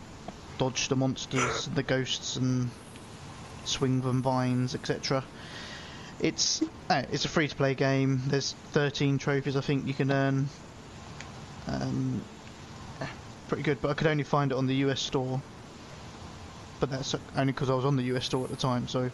[0.58, 2.70] dodge the monsters, the ghosts, and
[3.64, 5.22] swing them vines, etc.
[6.18, 8.22] It's uh, it's a free to play game.
[8.26, 10.48] There's 13 trophies I think you can earn.
[11.66, 12.22] Um,
[13.52, 15.40] pretty good, but I could only find it on the US store
[16.82, 18.88] but that's only because I was on the US store at the time.
[18.88, 19.08] So,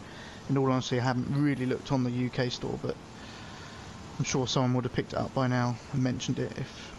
[0.49, 2.95] in all honesty, I haven't really looked on the UK store, but
[4.17, 6.93] I'm sure someone would have picked it up by now and mentioned it if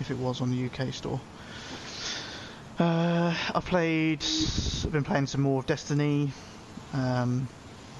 [0.00, 1.20] if it was on the UK store.
[2.80, 4.24] Uh, I played.
[4.24, 6.32] I've been playing some more of Destiny.
[6.92, 7.46] Um,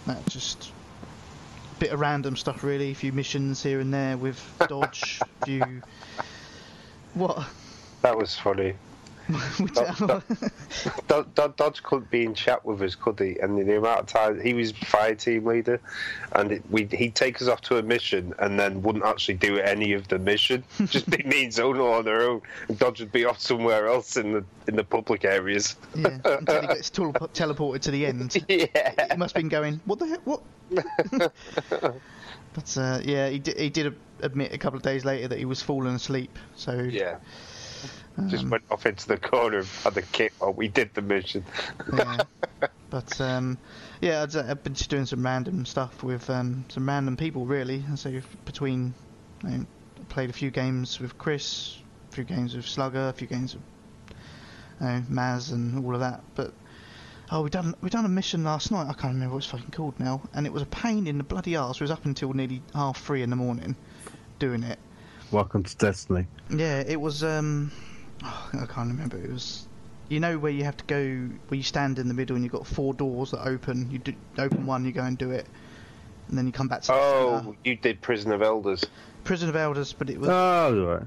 [0.06, 0.72] that just
[1.78, 2.90] bit of random stuff, really.
[2.90, 5.20] A few missions here and there with Dodge.
[5.42, 5.80] a few.
[7.14, 7.46] What?
[8.02, 8.74] That was funny.
[9.58, 9.74] Which-
[11.06, 13.38] Dod- Dod- Dodge couldn't be in chat with us, could he?
[13.38, 15.80] And the amount of time he was fire team leader,
[16.32, 19.58] and it, we he'd take us off to a mission and then wouldn't actually do
[19.58, 23.12] any of the mission, just be me and Zonal on their own, and Dodge would
[23.12, 25.76] be off somewhere else in the in the public areas.
[25.94, 28.34] Yeah, until he gets tele- teleported to the end.
[28.48, 28.66] yeah,
[29.10, 30.40] He must have been going, what the heck, what?
[32.54, 35.44] but uh, yeah, he did, he did admit a couple of days later that he
[35.44, 36.36] was falling asleep.
[36.56, 37.16] So yeah.
[38.28, 40.32] Just um, went off into the corner and had the kick.
[40.40, 41.44] Oh, we did the mission.
[41.92, 42.18] yeah.
[42.90, 43.58] But um,
[44.00, 47.84] yeah, I've been just doing some random stuff with um, some random people, really.
[47.86, 48.94] And so between,
[49.44, 49.66] you know,
[50.00, 51.76] I played a few games with Chris,
[52.10, 53.62] a few games with Slugger, a few games with
[54.80, 56.22] you know, Maz, and all of that.
[56.34, 56.54] But
[57.30, 58.88] oh, we done we done a mission last night.
[58.88, 61.24] I can't remember what it's fucking called now, and it was a pain in the
[61.24, 61.76] bloody arse.
[61.76, 63.76] It was up until nearly half three in the morning
[64.38, 64.78] doing it.
[65.30, 66.26] Welcome to Destiny.
[66.50, 67.22] Yeah, it was.
[67.22, 67.70] Um,
[68.24, 69.18] oh, I can't remember.
[69.18, 69.66] It was.
[70.08, 72.52] You know where you have to go, where you stand in the middle and you've
[72.52, 73.90] got four doors that open.
[73.90, 75.46] You do, open one, you go and do it,
[76.28, 77.58] and then you come back to the Oh, centre.
[77.64, 78.82] you did Prison of Elders.
[79.24, 80.30] Prison of Elders, but it was.
[80.30, 80.98] Oh,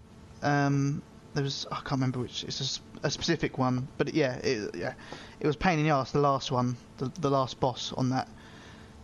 [0.44, 0.66] right.
[0.66, 1.02] Um,
[1.34, 1.66] there was.
[1.72, 2.44] I can't remember which.
[2.44, 4.94] It's a specific one, but it, yeah, it, yeah,
[5.40, 6.12] it was pain in the ass.
[6.12, 8.28] The last one, the the last boss on that,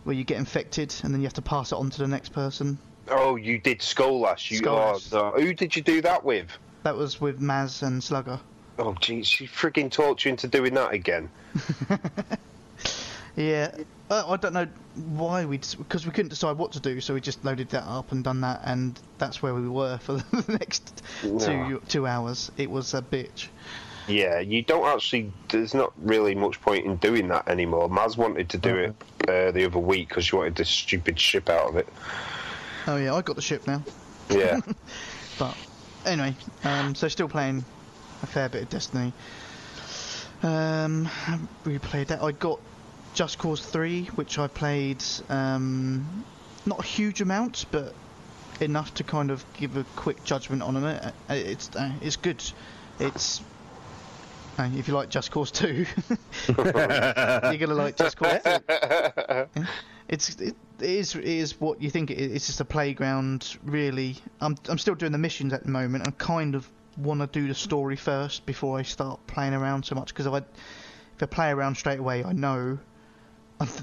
[0.04, 2.34] where you get infected and then you have to pass it on to the next
[2.34, 2.78] person.
[3.10, 4.50] Oh, you did Skolas.
[4.52, 5.14] You Skolas.
[5.14, 5.42] Oh, no.
[5.42, 6.48] Who did you do that with?
[6.84, 8.40] That was with Maz and Slugger.
[8.80, 11.30] Oh, jeez, she frigging talked you into doing that again.
[13.36, 13.70] Yeah,
[14.10, 17.22] uh, I don't know why we because we couldn't decide what to do, so we
[17.22, 21.04] just loaded that up and done that, and that's where we were for the next
[21.24, 21.38] No.
[21.38, 22.52] two two hours.
[22.58, 23.50] It was a bitch.
[24.08, 25.32] Yeah, you don't actually.
[25.50, 27.90] There's not really much point in doing that anymore.
[27.90, 28.96] Maz wanted to do it
[29.30, 31.88] uh, the other week because she wanted this stupid ship out of it.
[32.88, 33.84] Oh yeah, I got the ship now.
[34.30, 34.60] Yeah.
[35.40, 35.56] But
[36.04, 37.64] anyway, um, so still playing
[38.24, 39.14] a fair bit of Destiny.
[40.42, 42.24] Um, haven't really played that.
[42.24, 42.60] I got
[43.14, 46.26] Just Cause 3, which I played um,
[46.66, 47.94] not a huge amount, but
[48.60, 51.04] enough to kind of give a quick judgment on it.
[51.06, 52.44] Uh, It's uh, it's good.
[53.00, 53.42] It's
[54.58, 55.68] uh, if you like Just Cause 2,
[56.48, 56.56] you're
[57.58, 59.58] gonna like Just Cause 2
[60.10, 62.32] it's it, it is it is what you think it is.
[62.32, 64.18] It's just a playground, really.
[64.42, 66.06] I'm I'm still doing the missions at the moment.
[66.06, 69.96] and kind of want to do the story first before I start playing around so
[69.96, 70.10] much.
[70.10, 72.80] Because if I if I play around straight away, I know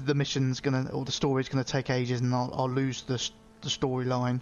[0.05, 3.21] the mission's gonna or the story's gonna take ages, and I'll I'll lose the
[3.61, 4.41] the storyline.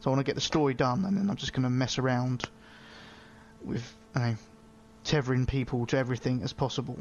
[0.00, 2.44] So I want to get the story done, and then I'm just gonna mess around
[3.62, 4.34] with you know,
[5.04, 6.98] tethering people to everything as possible.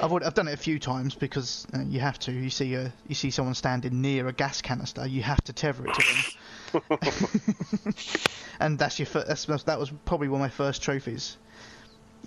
[0.00, 2.32] I've already, I've done it a few times because uh, you have to.
[2.32, 5.86] You see a you see someone standing near a gas canister, you have to tether
[5.86, 6.24] it to them.
[8.60, 11.36] and that's your fir- that's, that was probably one of my first trophies.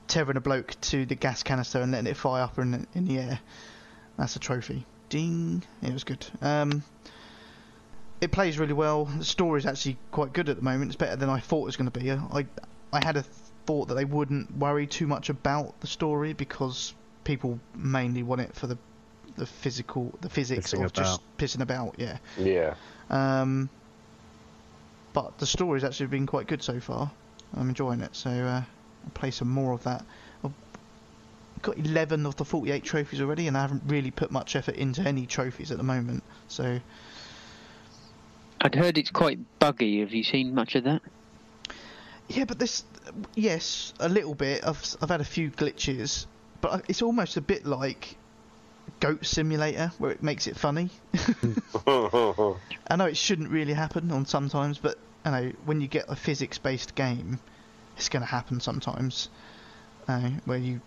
[0.07, 3.19] Tethering a bloke to the gas canister and letting it fly up in in the
[3.19, 3.39] air.
[4.17, 4.85] That's a trophy.
[5.09, 5.63] Ding!
[5.81, 6.25] It was good.
[6.41, 6.83] Um,
[8.21, 9.05] it plays really well.
[9.05, 10.89] The story's actually quite good at the moment.
[10.89, 12.11] It's better than I thought it was going to be.
[12.11, 12.47] I
[12.93, 13.23] I had a
[13.65, 16.93] thought that they wouldn't worry too much about the story because
[17.25, 18.77] people mainly want it for the
[19.35, 21.95] the physical the physics Pissing of just pissing about.
[21.97, 22.17] Yeah.
[22.37, 22.75] yeah.
[23.09, 23.69] Um,
[25.11, 27.11] but the story's actually been quite good so far.
[27.53, 30.05] I'm enjoying it, so uh, I'll play some more of that.
[30.43, 30.53] I've
[31.61, 35.01] got 11 of the 48 trophies already, and I haven't really put much effort into
[35.01, 36.23] any trophies at the moment.
[36.47, 36.79] So
[38.61, 39.99] I'd heard it's quite buggy.
[39.99, 41.01] Have you seen much of that?
[42.27, 42.83] yeah, but this,
[43.35, 44.65] yes, a little bit.
[44.65, 46.25] I've I've had a few glitches,
[46.61, 48.17] but it's almost a bit like
[48.99, 50.89] goat simulator where it makes it funny.
[51.87, 56.15] I know it shouldn't really happen on sometimes, but I know when you get a
[56.15, 57.39] physics-based game,
[57.97, 59.29] it's going to happen sometimes.
[60.07, 60.81] Uh, where you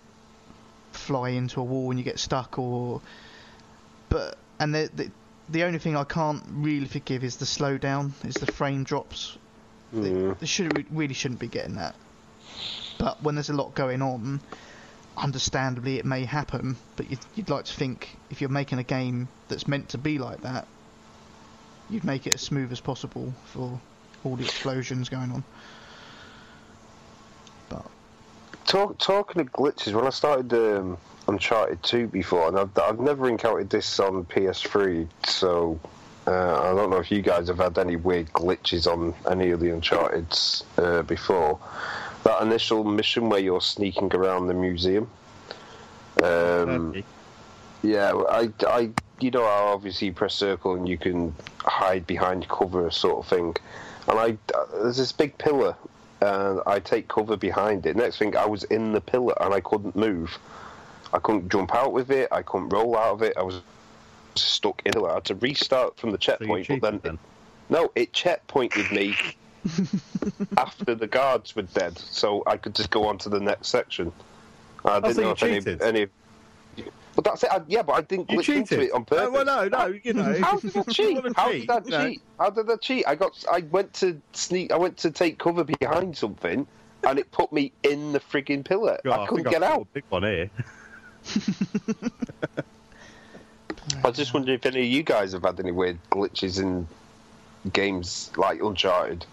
[0.93, 3.01] fly into a wall and you get stuck, or
[4.09, 5.11] but and the, the
[5.49, 9.37] the only thing I can't really forgive is the slowdown, is the frame drops.
[9.93, 10.39] They, Mm.
[10.39, 11.95] they should really shouldn't be getting that.
[12.99, 14.41] But when there's a lot going on,
[15.19, 16.77] understandably it may happen.
[16.97, 20.19] But you'd, you'd like to think if you're making a game that's meant to be
[20.19, 20.67] like that,
[21.91, 23.81] you'd make it as smooth as possible for
[24.25, 25.45] all the explosions going on.
[27.69, 27.87] But
[28.67, 33.29] Talk, talking of glitches, when I started um, Uncharted 2 before, and I've, I've never
[33.29, 35.81] encountered this on PS3, so
[36.27, 39.61] uh, I don't know if you guys have had any weird glitches on any of
[39.61, 41.59] the Uncharted's uh, before.
[42.29, 45.09] That initial mission where you're sneaking around the museum.
[46.23, 47.03] Um,
[47.83, 52.91] yeah, I, I, you know how obviously press circle and you can hide behind cover
[52.91, 53.57] sort of thing.
[54.09, 55.75] And I, uh, there's this big pillar,
[56.21, 57.97] and I take cover behind it.
[57.97, 60.39] Next thing, I was in the pillar and I couldn't move.
[61.15, 62.29] I couldn't jump out with it.
[62.31, 63.39] I couldn't roll out of it.
[63.39, 63.63] I was
[64.35, 65.03] stuck in it.
[65.03, 67.19] I had to restart from the checkpoint, cheated but then, then?
[67.71, 69.17] no, it checkpointed me
[70.57, 74.13] after the guards were dead, so I could just go on to the next section.
[74.85, 75.83] I oh, didn't so know if any, cheated?
[75.83, 76.07] any.
[77.15, 77.51] But that's it.
[77.51, 79.27] I, yeah, but I didn't You glitch into it on purpose.
[79.29, 80.41] Oh, well, no, no, you know.
[80.41, 81.37] How did I cheat?
[81.37, 82.09] How cheat, did I know.
[82.09, 82.23] cheat?
[82.39, 83.05] How did I cheat?
[83.09, 83.45] I got.
[83.51, 84.73] I went to sneak.
[84.73, 86.67] I went to take cover behind something,
[87.05, 89.01] and it put me in the frigging pillar.
[89.05, 89.93] God, I couldn't think get I've out.
[89.93, 90.51] Big one here.
[94.05, 96.87] I was just wondering if any of you guys have had any weird glitches in
[97.73, 99.27] games like Uncharted.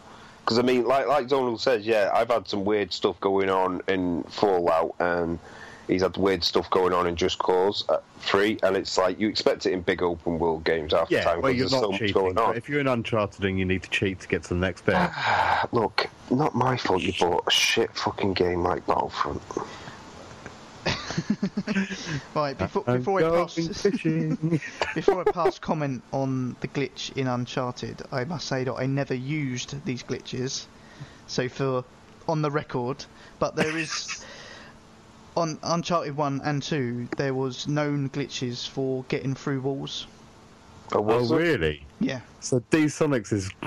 [0.45, 3.81] Because I mean, like like Donald says, yeah, I've had some weird stuff going on
[3.87, 5.39] in Fallout, and
[5.87, 9.27] he's had weird stuff going on in Just Cause uh, Three, and it's like you
[9.27, 11.71] expect it in big open world games half the Yeah, time well, because you're there's
[11.71, 12.13] so not much cheating.
[12.13, 12.55] going on.
[12.55, 14.95] If you're in Uncharted and you need to cheat to get to the next bit,
[15.71, 19.41] Look, not my fault you bought a shit fucking game like Battlefront.
[22.35, 23.55] Right before I'm before I pass
[24.95, 29.13] before I pass comment on the glitch in Uncharted, I must say that I never
[29.13, 30.65] used these glitches.
[31.27, 31.83] So for
[32.27, 33.05] on the record,
[33.39, 34.23] but there is
[35.37, 40.07] on Uncharted 1 and 2 there was known glitches for getting through walls.
[40.93, 41.83] Oh, oh, really?
[41.99, 42.21] Yeah.
[42.39, 43.49] So D Sonics is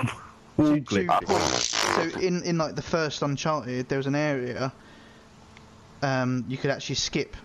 [0.57, 2.13] wall To- to glitch.
[2.13, 4.71] so in in like the first Uncharted there was an area
[6.01, 7.35] um you could actually skip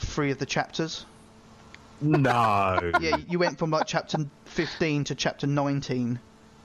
[0.00, 1.06] three of the chapters.
[2.00, 2.92] No.
[3.00, 6.18] Yeah, you went from like chapter 15 to chapter 19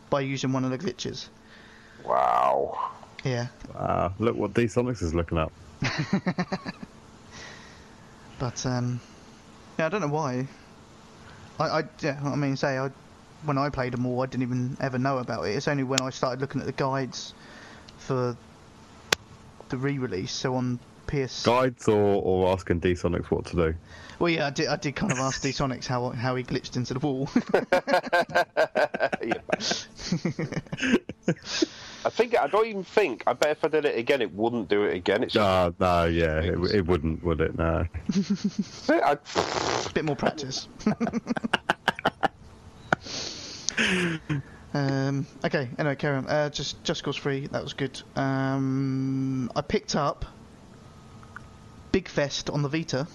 [0.10, 1.28] by using one of the glitches.
[2.04, 2.92] Wow.
[3.24, 3.48] Yeah.
[3.74, 5.52] Wow, look what D Sonics is looking up.
[8.40, 9.00] But um,
[9.80, 10.48] yeah, I don't know why.
[11.60, 12.90] I, I yeah, I mean, say I
[13.44, 15.56] when I played them all, I didn't even ever know about it.
[15.56, 17.34] It's only when I started looking at the guides
[17.98, 18.36] for
[19.70, 20.32] the re-release.
[20.32, 21.44] So on PS.
[21.44, 23.76] Guides or, or asking D Sonics what to do.
[24.20, 24.68] Well, yeah, I did.
[24.68, 27.30] I did kind of ask D Sonics how how he glitched into the wall.
[32.06, 33.24] I think I don't even think.
[33.26, 35.24] I bet if I did it again, it wouldn't do it again.
[35.24, 37.58] It's just, Uh, no, yeah, it, it wouldn't, would it?
[37.58, 37.86] No.
[38.90, 39.18] I,
[39.94, 40.68] bit more practice.
[44.76, 46.28] um, okay, anyway, carry on.
[46.28, 48.00] Uh, just Just Cause 3, that was good.
[48.16, 50.26] Um, I picked up
[51.96, 53.08] Big Fest on the Vita.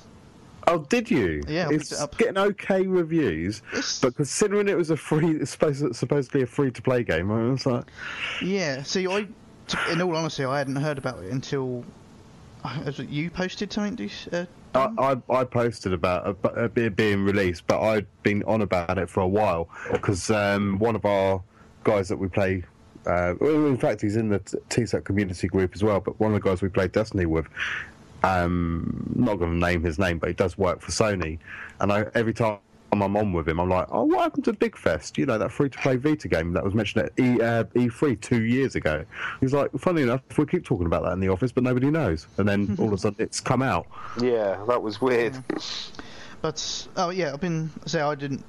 [0.66, 1.42] Oh, did you?
[1.46, 5.50] Yeah, I it's it getting okay reviews, It's- but considering it was a free, it's
[5.50, 7.84] supposed supposedly a free to play game, I was like,
[8.42, 9.26] Yeah, see, I,
[9.92, 11.84] in all honesty, I hadn't heard about it until
[12.64, 14.10] uh, you posted something.
[14.32, 14.88] Uh, I,
[15.30, 19.20] I, I posted about it being- being released, but I'd been on about it for
[19.20, 21.42] a while because um, one of our
[21.84, 22.64] guys that we play.
[23.04, 26.00] Uh, well, in fact, he's in the T- TSAT community group as well.
[26.00, 27.46] But one of the guys we played Destiny with,
[28.22, 31.38] um, not going to name his name, but he does work for Sony.
[31.80, 32.58] And I, every time
[32.92, 35.16] I'm on with him, I'm like, "Oh, what happened to Big Fest?
[35.16, 38.74] You know, that free-to-play Vita game that was mentioned at e, uh, E3 two years
[38.74, 39.04] ago."
[39.40, 42.26] He's like, "Funny enough, we keep talking about that in the office, but nobody knows."
[42.36, 43.86] And then all of a sudden, it's come out.
[44.20, 45.42] yeah, that was weird.
[46.42, 48.44] But oh yeah, I've been say I didn't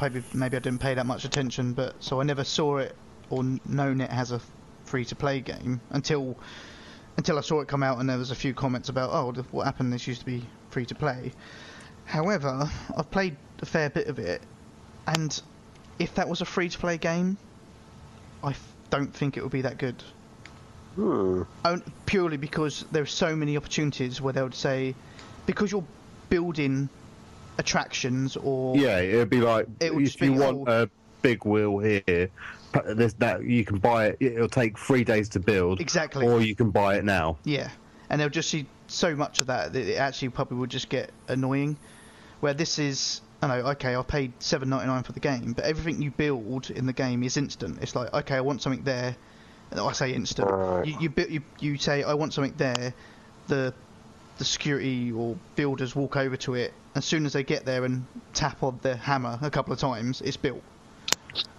[0.00, 2.94] maybe maybe I didn't pay that much attention, but so I never saw it
[3.30, 4.40] or known it as a
[4.84, 6.36] free to play game until
[7.16, 9.64] until I saw it come out and there was a few comments about oh what
[9.64, 11.32] happened this used to be free to play.
[12.04, 14.42] However, I've played a fair bit of it,
[15.06, 15.40] and
[15.98, 17.38] if that was a free to play game,
[18.42, 20.02] I f- don't think it would be that good.
[20.96, 21.42] Hmm.
[22.06, 24.94] Purely because there are so many opportunities where they would say,
[25.46, 25.84] because you're
[26.28, 26.88] building
[27.58, 30.90] attractions or Yeah, it'd be like It would if just be you want all- a
[31.22, 32.28] big wheel here,
[32.86, 34.16] there's that you can buy it.
[34.20, 36.26] It'll take three days to build, Exactly.
[36.26, 37.38] or you can buy it now.
[37.44, 37.70] Yeah,
[38.10, 41.10] and they'll just see so much of that that it actually probably would just get
[41.28, 41.76] annoying.
[42.40, 45.64] Where this is, I know, okay, I paid seven ninety nine for the game, but
[45.64, 47.78] everything you build in the game is instant.
[47.82, 49.16] It's like, okay, I want something there.
[49.72, 50.50] I say instant.
[50.50, 50.86] Right.
[50.86, 52.92] You you, you you say I want something there.
[53.48, 53.72] The
[54.38, 56.74] the security or builders walk over to it.
[56.94, 60.20] As soon as they get there and tap on the hammer a couple of times,
[60.20, 60.62] it's built.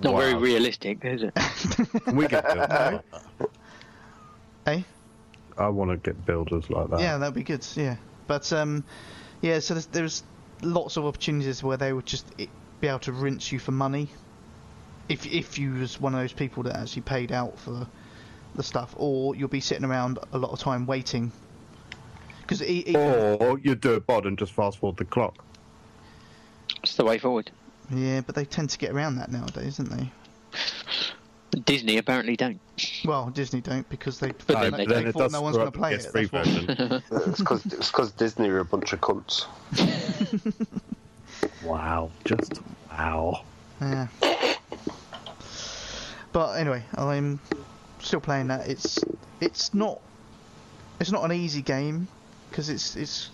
[0.02, 1.36] Not very realistic, is it?
[1.36, 3.50] Can we get builders like that?
[4.68, 4.82] Eh?
[5.58, 7.00] I want to get builders like that.
[7.00, 7.66] Yeah, that'd be good.
[7.76, 7.96] Yeah,
[8.28, 8.84] but um,
[9.42, 9.60] yeah.
[9.60, 10.24] So there's, there's
[10.62, 14.10] lots of opportunities where they would just be able to rinse you for money,
[15.08, 17.88] if if you was one of those people that actually paid out for
[18.56, 21.32] the stuff, or you'll be sitting around a lot of time waiting.
[22.42, 22.62] Because.
[22.62, 25.44] Or you do a bod and just fast forward the clock.
[26.84, 27.52] It's the way forward.
[27.92, 30.12] Yeah, but they tend to get around that nowadays, don't they?
[31.66, 32.60] Disney apparently don't.
[33.06, 35.58] Well, Disney don't because they But No, then they, they but they thought no one's
[35.58, 36.02] going to play it.
[36.02, 36.44] PS3 that's why.
[36.44, 37.04] version.
[37.30, 39.46] It's because it's because Disney are a bunch of cunts.
[41.64, 43.42] wow, just wow.
[43.82, 44.08] Yeah.
[46.34, 47.40] But anyway, I'm
[48.00, 48.68] still playing that.
[48.68, 49.00] It's
[49.40, 50.02] it's not
[51.00, 52.08] it's not an easy game
[52.50, 53.30] because it's it's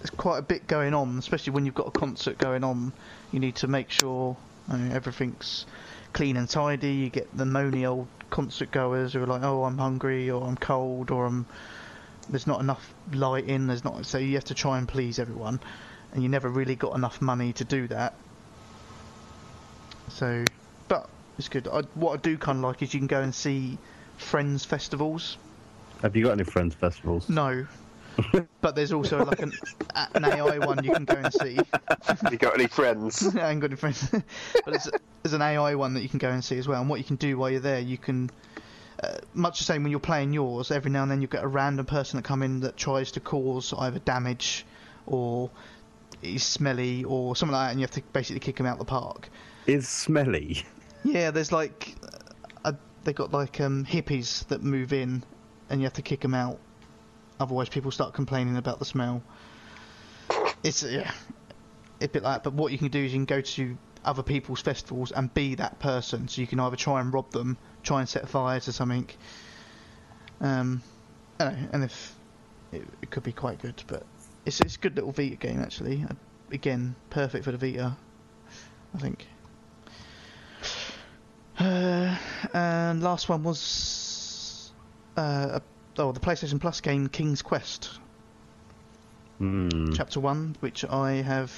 [0.00, 2.92] it's quite a bit going on, especially when you've got a concert going on.
[3.32, 4.36] You need to make sure
[4.70, 5.66] you know, everything's
[6.12, 6.92] clean and tidy.
[6.92, 10.56] You get the moany old concert goers who are like, "Oh, I'm hungry," or "I'm
[10.56, 11.46] cold," or "I'm
[12.28, 13.66] there's not enough light in.
[13.66, 15.60] There's not so you have to try and please everyone,
[16.12, 18.14] and you never really got enough money to do that.
[20.08, 20.48] So,
[20.88, 21.08] but
[21.38, 21.68] it's good.
[21.68, 23.78] I, what I do kind of like is you can go and see
[24.16, 25.36] friends festivals.
[26.02, 27.28] Have you got any friends festivals?
[27.28, 27.66] No,
[28.60, 29.52] but there's also like an,
[30.14, 31.58] an AI one you can go and see.
[32.06, 33.34] Have you got any friends?
[33.36, 34.88] I ain't got any friends, but there's,
[35.22, 36.80] there's an AI one that you can go and see as well.
[36.80, 38.30] And what you can do while you're there, you can.
[39.02, 41.48] Uh, much the same when you're playing yours, every now and then you get a
[41.48, 44.66] random person that come in that tries to cause either damage
[45.06, 45.50] or
[46.22, 48.84] is smelly or something like that, and you have to basically kick him out the
[48.84, 49.30] park.
[49.66, 50.64] Is smelly?
[51.02, 51.94] Yeah, there's like
[52.64, 52.72] uh,
[53.04, 55.24] they got like um, hippies that move in,
[55.68, 56.58] and you have to kick them out.
[57.40, 59.22] Otherwise, people start complaining about the smell.
[60.62, 61.10] It's yeah,
[62.00, 62.44] a bit like.
[62.44, 65.56] But what you can do is you can go to other people's festivals and be
[65.56, 66.28] that person.
[66.28, 69.08] So you can either try and rob them, try and set fire to something.
[70.40, 70.82] Um,
[71.40, 72.14] know, and if
[72.72, 74.04] it, it could be quite good, but
[74.44, 76.04] it's it's a good little Vita game actually.
[76.08, 76.14] Uh,
[76.52, 77.96] Again, perfect for the Vita,
[78.92, 79.24] I think.
[81.56, 82.16] Uh,
[82.52, 84.72] and last one was
[85.16, 85.60] uh,
[85.98, 87.98] oh the PlayStation Plus game King's Quest
[89.40, 89.92] Hmm.
[89.94, 91.50] Chapter One, which I have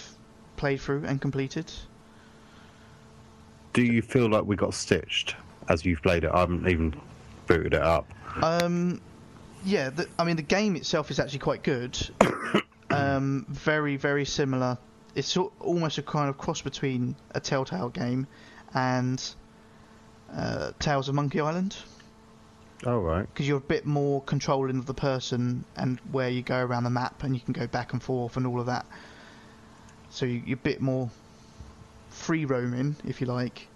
[0.57, 1.71] played through and completed.
[3.73, 5.35] Do you feel like we got stitched
[5.69, 6.31] as you've played it?
[6.33, 6.95] I haven't even
[7.49, 8.07] booted it up.
[8.41, 9.01] Um,
[9.65, 11.99] yeah, the, I mean the game itself is actually quite good.
[12.91, 14.79] um, very very similar.
[15.17, 18.29] It's sort, almost a kind of cross between a Telltale game
[18.75, 19.21] and
[20.33, 21.77] uh, Tales of Monkey Island.
[22.85, 23.27] Oh right.
[23.33, 26.91] because you're a bit more controlling of the person and where you go around the
[26.91, 28.87] map and you can go back and forth and all of that.
[30.11, 31.11] So you, you're a bit more
[32.11, 33.69] free roaming, if you like.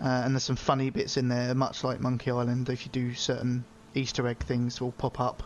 [0.00, 2.68] Uh, and there's some funny bits in there, much like Monkey Island.
[2.68, 3.64] If you do certain
[3.94, 5.42] Easter egg things, will pop up.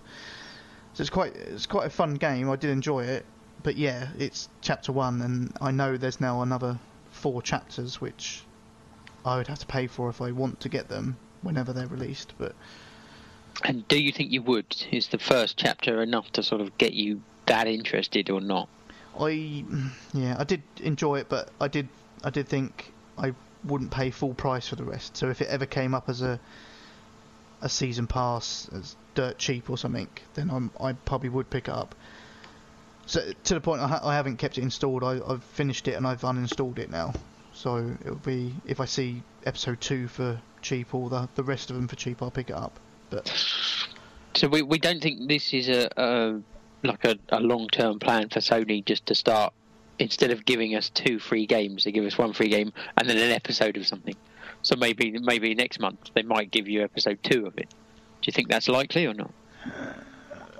[0.94, 2.50] So it's quite it's quite a fun game.
[2.50, 3.24] I did enjoy it,
[3.62, 6.78] but yeah, it's chapter one, and I know there's now another
[7.10, 8.42] four chapters, which
[9.24, 12.32] I would have to pay for if I want to get them whenever they're released.
[12.38, 12.54] But
[13.64, 14.84] And do you think you would?
[14.90, 18.68] Is the first chapter enough to sort of get you that interested or not?
[19.18, 19.64] I,
[20.14, 21.88] yeah, I did enjoy it, but I did,
[22.24, 25.16] I did think I wouldn't pay full price for the rest.
[25.16, 26.40] So if it ever came up as a,
[27.60, 31.74] a season pass as dirt cheap or something, then I'm, I probably would pick it
[31.74, 31.94] up.
[33.06, 35.04] So to the point, I, ha- I haven't kept it installed.
[35.04, 37.12] I, I've finished it and I've uninstalled it now.
[37.52, 41.76] So it'll be if I see episode two for cheap or the the rest of
[41.76, 42.78] them for cheap, I'll pick it up.
[43.10, 43.28] But
[44.34, 46.40] So we we don't think this is a, a
[46.82, 49.52] like a, a long term plan for Sony just to start
[49.98, 53.16] instead of giving us two free games, they give us one free game and then
[53.16, 54.16] an episode of something.
[54.62, 57.68] So maybe maybe next month they might give you episode two of it.
[57.68, 59.32] Do you think that's likely or not?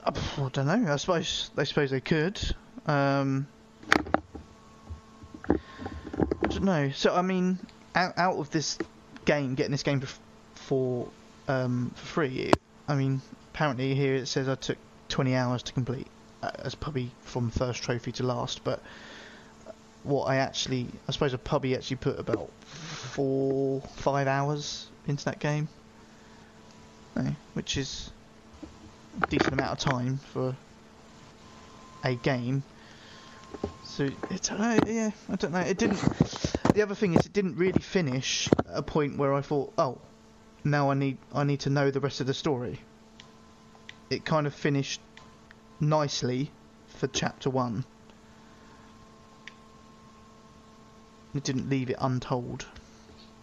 [0.04, 0.12] I
[0.52, 0.92] don't know.
[0.92, 2.40] I suppose I suppose they could.
[2.86, 3.46] Um,
[5.48, 5.56] I
[6.48, 6.90] don't know.
[6.90, 7.58] So I mean,
[7.94, 8.78] out, out of this
[9.24, 10.02] game, getting this game
[10.54, 11.08] for
[11.48, 12.38] um, for free.
[12.38, 13.20] It, I mean,
[13.52, 14.78] apparently here it says I took
[15.08, 16.06] 20 hours to complete.
[16.42, 18.82] uh, as probably from first trophy to last, but
[20.02, 25.38] what I actually, I suppose I probably actually put about four, five hours into that
[25.38, 25.68] game,
[27.16, 28.10] eh, which is
[29.22, 30.56] a decent amount of time for
[32.02, 32.64] a game.
[33.84, 35.60] So it's uh, yeah, I don't know.
[35.60, 36.00] It didn't.
[36.72, 39.98] The other thing is, it didn't really finish at a point where I thought, oh,
[40.64, 42.80] now I need I need to know the rest of the story.
[44.08, 45.00] It kind of finished
[45.80, 46.50] nicely
[46.86, 47.84] for chapter one.
[51.34, 52.66] It didn't leave it untold.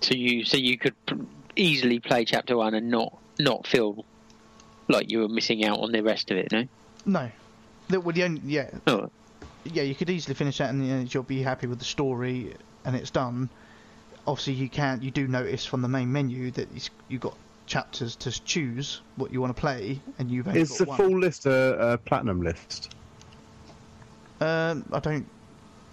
[0.01, 0.95] So you so you could
[1.55, 4.05] easily play chapter one and not not feel
[4.87, 6.67] like you were missing out on the rest of it, no?
[7.05, 7.31] No,
[7.89, 9.11] the, well, the only yeah Oh,
[9.65, 12.55] yeah you could easily finish that and you know, you'll be happy with the story
[12.85, 13.49] and it's done.
[14.27, 16.67] Obviously, you can you do notice from the main menu that
[17.07, 17.35] you've got
[17.65, 20.97] chapters to choose what you want to play, and you've only Is the one.
[20.97, 22.93] full list a, a platinum list?
[24.41, 25.25] Um, I don't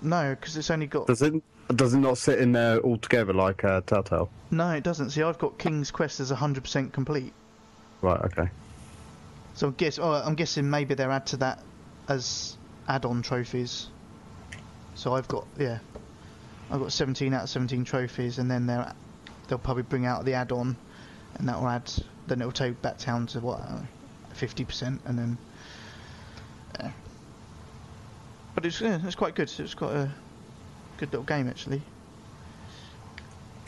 [0.03, 1.35] know because it's only got Does it
[1.75, 4.31] does it not sit in there all together like uh, Telltale?
[4.51, 5.11] no, it doesn't.
[5.11, 7.33] See, I've got King's Quest as hundred percent complete.
[8.03, 8.21] Right.
[8.21, 8.49] Okay.
[9.55, 11.61] So I guess oh, I'm guessing maybe they'll add to that
[12.09, 12.57] as
[12.89, 13.89] add-on trophies.
[14.95, 15.79] So I've got yeah,
[16.71, 18.93] I've got 17 out of 17 trophies, and then they'll
[19.49, 20.77] they'll probably bring out the add-on,
[21.39, 21.91] and that will add.
[22.27, 23.61] Then it'll take back down to what,
[24.33, 25.39] fifty percent, and then.
[28.55, 29.53] But it's yeah, it's quite good.
[29.59, 30.11] It's got a
[30.97, 31.83] good little game actually.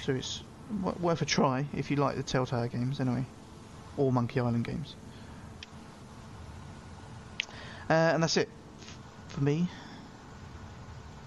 [0.03, 0.43] So it's
[0.83, 3.27] wo- worth a try if you like the Telltale games anyway,
[3.97, 4.97] or Monkey Island games.
[7.91, 8.49] Uh, and that's it
[9.29, 9.69] for me.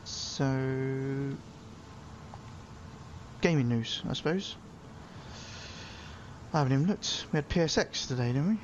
[0.04, 0.44] So,
[3.42, 4.56] gaming news, I suppose.
[6.54, 7.26] I haven't even looked.
[7.32, 8.60] We had PSX today, didn't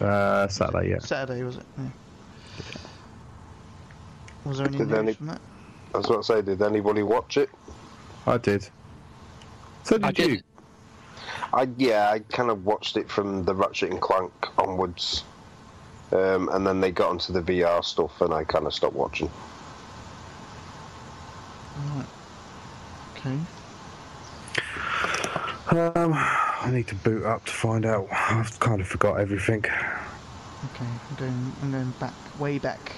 [0.00, 0.06] we?
[0.06, 0.90] Uh, Saturday.
[0.90, 0.98] Yeah.
[0.98, 1.66] Saturday, was it?
[1.78, 1.84] Yeah.
[4.44, 5.40] Was there any Did news any- from that?
[5.94, 7.48] I was about to say, did anybody watch it?
[8.26, 8.68] I did.
[9.84, 10.12] So did I you?
[10.14, 10.44] didn't.
[11.54, 15.24] I yeah, I kind of watched it from the Ratchet and Clank onwards,
[16.12, 19.30] um, and then they got onto the VR stuff, and I kind of stopped watching.
[21.94, 22.04] Right.
[23.16, 23.38] Okay.
[25.70, 28.08] Um, I need to boot up to find out.
[28.10, 29.64] I've kind of forgot everything.
[29.64, 30.84] Okay.
[31.10, 31.52] I'm going.
[31.62, 32.92] I'm going back, way back.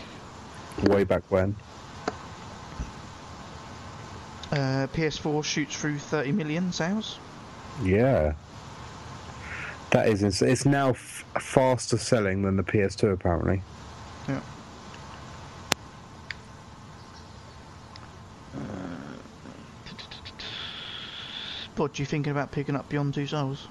[0.85, 1.57] Way back when.
[4.53, 7.19] Uh, PS4 shoots through 30 million sales.
[7.83, 8.35] Yeah.
[9.91, 13.63] That is ins- It's now f- faster selling than the PS2 apparently.
[14.29, 14.41] Yeah.
[21.77, 23.69] What do you thinking about picking up Beyond Two Souls?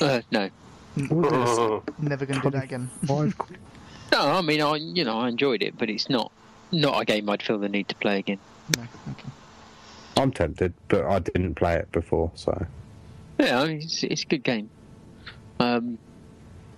[0.00, 0.48] Uh, no.
[0.96, 2.90] Never going to do that again.
[4.12, 6.32] No, I mean, I you know I enjoyed it, but it's not
[6.72, 8.40] not a game I'd feel the need to play again.
[8.76, 8.82] no.
[8.82, 9.28] Okay.
[10.16, 12.66] I'm tempted, but I didn't play it before, so.
[13.38, 14.68] Yeah, it's it's a good game.
[15.60, 15.96] Um,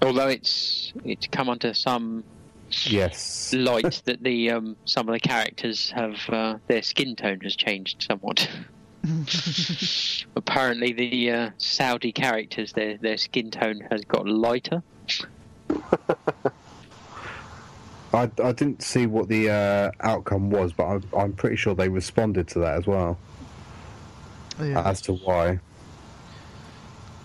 [0.03, 2.23] although it's it's come under some
[2.85, 3.55] Yes.
[3.55, 8.07] light that the um, some of the characters have uh, their skin tone has changed
[8.11, 8.47] somewhat.
[10.37, 14.83] Apparently, the uh, Saudi characters their their skin tone has got lighter.
[18.15, 21.89] I, I didn't see what the uh, outcome was, but I'm, I'm pretty sure they
[21.89, 23.19] responded to that as well
[24.61, 24.83] Yeah.
[24.87, 25.61] as to why.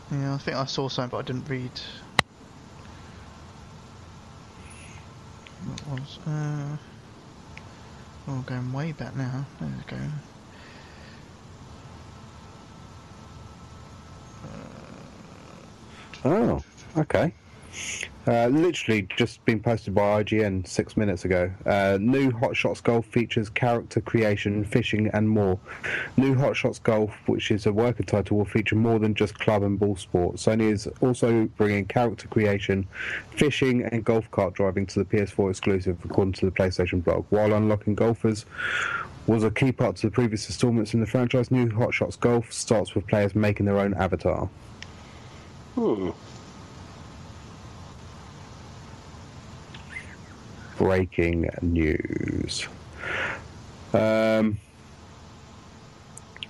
[0.09, 1.71] Yeah, I think I saw something, but I didn't read.
[5.65, 6.19] What was?
[6.25, 6.77] Uh,
[8.29, 9.45] oh, going way back now.
[9.59, 10.03] There we go.
[16.25, 16.63] Oh,
[16.97, 17.33] okay.
[18.27, 21.49] Uh, literally just been posted by IGN six minutes ago.
[21.65, 25.57] Uh, new Hot Shots Golf features character creation, fishing, and more.
[26.17, 29.63] New Hot Shots Golf, which is a worker title, will feature more than just club
[29.63, 30.35] and ball sport.
[30.35, 32.85] Sony is also bringing character creation,
[33.29, 37.25] fishing, and golf cart driving to the PS4 exclusive, according to the PlayStation blog.
[37.29, 38.45] While unlocking golfers
[39.25, 42.51] was a key part to the previous installments in the franchise, new Hot Shots Golf
[42.51, 44.49] starts with players making their own avatar.
[45.77, 46.09] Hmm.
[50.79, 52.67] breaking news.
[53.93, 54.57] Um,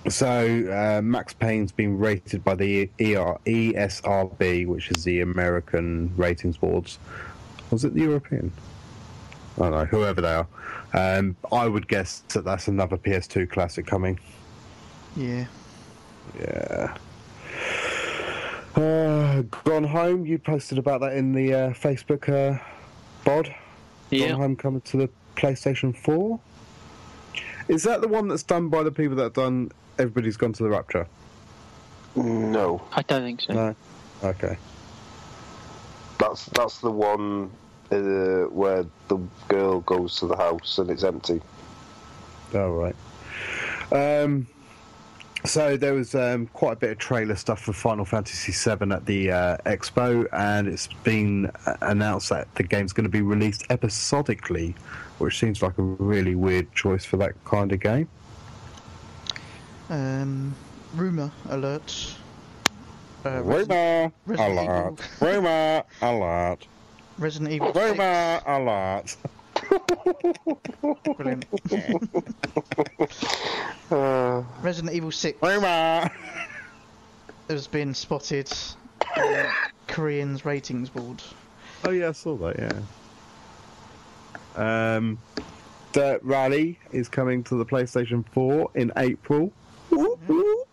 [0.08, 6.56] so uh, Max Payne's been rated by the ER, ESRB, which is the American ratings
[6.56, 6.98] boards.
[7.70, 8.50] Was it the European?
[9.58, 10.46] I don't know, whoever they are.
[10.94, 14.18] Um, I would guess that that's another PS2 classic coming.
[15.16, 15.44] Yeah.
[16.40, 16.96] Yeah.
[18.78, 22.62] Uh, Gone Home, you posted about that in the uh, Facebook uh,
[23.24, 23.52] bod.
[24.10, 24.28] Yeah.
[24.28, 26.38] Gone Home coming to the PlayStation 4.
[27.66, 30.62] Is that the one that's done by the people that have done Everybody's Gone to
[30.62, 31.08] the Rapture?
[32.14, 33.52] No, I don't think so.
[33.52, 33.76] No.
[34.22, 34.56] Okay.
[36.18, 37.50] that's that's the one
[37.90, 39.18] uh, where the
[39.48, 41.40] girl goes to the house and it's empty.
[42.54, 42.96] All right.
[43.92, 44.46] Um,
[45.44, 49.06] so there was um, quite a bit of trailer stuff for Final Fantasy VII at
[49.06, 53.64] the uh, expo, and it's been uh, announced that the game's going to be released
[53.70, 54.74] episodically,
[55.18, 58.08] which seems like a really weird choice for that kind of game.
[59.90, 60.54] Um,
[60.94, 62.14] rumor alert.
[63.24, 65.20] Uh, Rumor Resident alert!
[65.20, 66.66] Rumor alert!
[67.18, 67.72] Resident Evil.
[67.72, 69.16] Rumor alert!
[69.58, 71.16] 6.
[71.16, 71.44] Brilliant.
[73.90, 75.38] Uh, Resident Evil 6
[77.48, 78.52] has been spotted
[79.16, 79.46] on
[79.86, 81.22] Korean's ratings board.
[81.84, 82.58] Oh yeah, I saw that.
[84.56, 84.96] Yeah.
[84.96, 85.18] Um,
[85.92, 89.52] Dirt Rally is coming to the PlayStation 4 in April.
[89.90, 90.68] Whoop, whoop.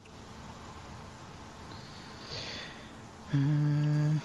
[3.34, 4.20] Uh,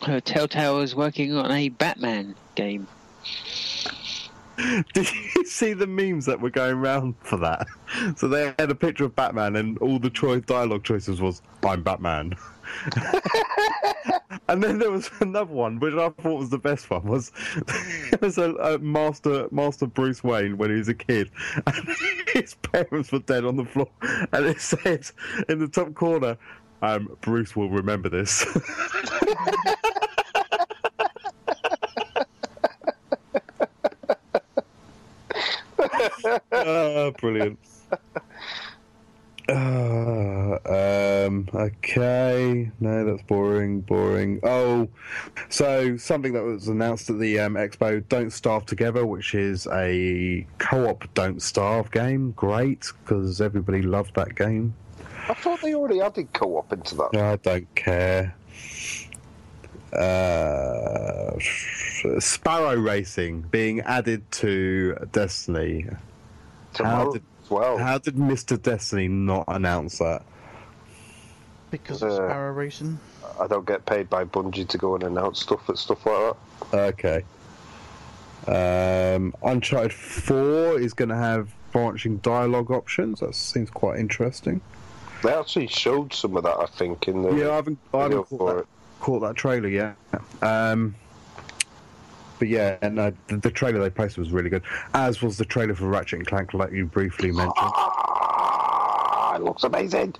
[0.00, 2.86] Uh, Telltale is working on a Batman game.
[4.94, 7.66] Did you see the memes that were going around for that?
[8.16, 11.82] So they had a picture of Batman, and all the choice dialogue choices was "I'm
[11.82, 12.34] Batman."
[14.48, 17.04] and then there was another one, which I thought was the best one.
[17.04, 17.30] Was
[18.12, 21.30] it was a, a master Master Bruce Wayne when he was a kid,
[21.66, 21.88] and
[22.32, 23.88] his parents were dead on the floor,
[24.32, 25.08] and it said
[25.48, 26.36] in the top corner,
[26.82, 28.44] um, "Bruce will remember this."
[36.52, 37.58] Ah, brilliant.
[39.48, 40.58] Uh,
[41.26, 44.40] um, okay, no, that's boring, boring.
[44.42, 44.88] Oh,
[45.48, 50.46] so something that was announced at the um, expo, Don't Starve Together, which is a
[50.58, 52.32] co-op Don't Starve game.
[52.32, 54.74] Great, because everybody loved that game.
[55.30, 57.16] I thought they already added co-op into that.
[57.16, 58.34] I don't care.
[59.94, 61.38] Uh,
[62.20, 65.86] Sparrow Racing being added to Destiny.
[66.74, 67.78] Tomorrow did- as well.
[67.78, 68.60] How did Mr.
[68.60, 70.22] Destiny not announce that?
[71.70, 72.98] because of Uh, Sparrow Racing.
[73.38, 76.34] I don't get paid by Bungie to go and announce stuff and stuff like
[76.70, 76.94] that.
[76.96, 77.24] Okay.
[78.46, 83.20] Um, Uncharted 4 is going to have branching dialogue options.
[83.20, 84.62] That seems quite interesting.
[85.22, 88.24] They actually showed some of that, I think, in the Yeah, I haven't, I haven't
[88.24, 88.66] caught, that,
[89.00, 89.96] caught that trailer yet.
[90.40, 90.94] Um,
[92.38, 94.62] but yeah, no, the, the trailer they posted was really good,
[94.94, 97.54] as was the trailer for Ratchet and Clank, like you briefly mentioned.
[97.56, 100.14] Ah, it looks amazing.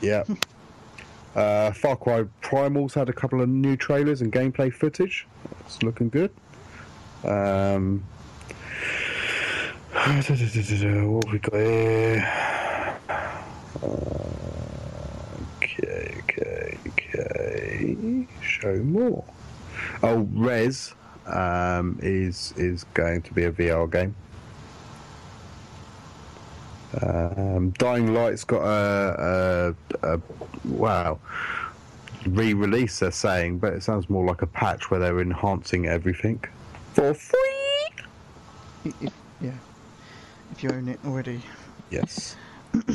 [0.00, 0.24] Yeah.
[1.36, 5.28] Uh, Far Cry Primal's had a couple of new trailers and gameplay footage.
[5.60, 6.32] It's looking good.
[7.22, 8.02] Um,
[9.92, 12.28] what have we got here?
[13.80, 13.86] Uh,
[15.58, 18.26] okay, okay, okay.
[18.42, 19.24] Show more.
[20.02, 20.94] Oh, Rez
[21.26, 24.14] um, is is going to be a VR game.
[27.00, 30.20] Um, Dying Light's got a, a, a
[30.64, 31.18] wow
[32.26, 32.98] re-release.
[32.98, 36.42] They're saying, but it sounds more like a patch where they're enhancing everything
[36.94, 37.38] for free.
[38.84, 38.94] If,
[39.40, 39.52] yeah,
[40.52, 41.40] if you own it already.
[41.90, 42.36] Yes.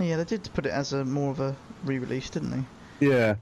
[0.00, 3.06] Yeah, they did put it as a more of a re-release, didn't they?
[3.06, 3.34] Yeah.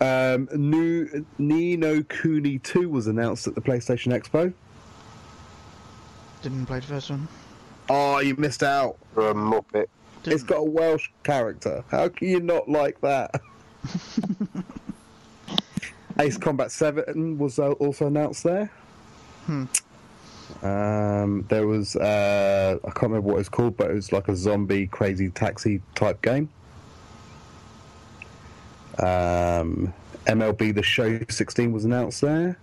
[0.00, 4.52] Um, new Ni no Kuni 2 was announced at the PlayStation Expo.
[6.42, 7.26] Didn't play the first one.
[7.90, 8.96] Oh, you missed out.
[9.14, 9.88] For a Muppet.
[10.22, 10.34] Didn't.
[10.34, 11.82] It's got a Welsh character.
[11.90, 13.40] How can you not like that?
[16.20, 18.70] Ace Combat 7 was uh, also announced there.
[19.46, 19.64] Hmm.
[20.62, 24.36] Um, there was, uh, I can't remember what it's called, but it was like a
[24.36, 26.48] zombie crazy taxi type game.
[28.98, 29.92] Um,
[30.26, 32.58] MLB The Show 16 was announced there.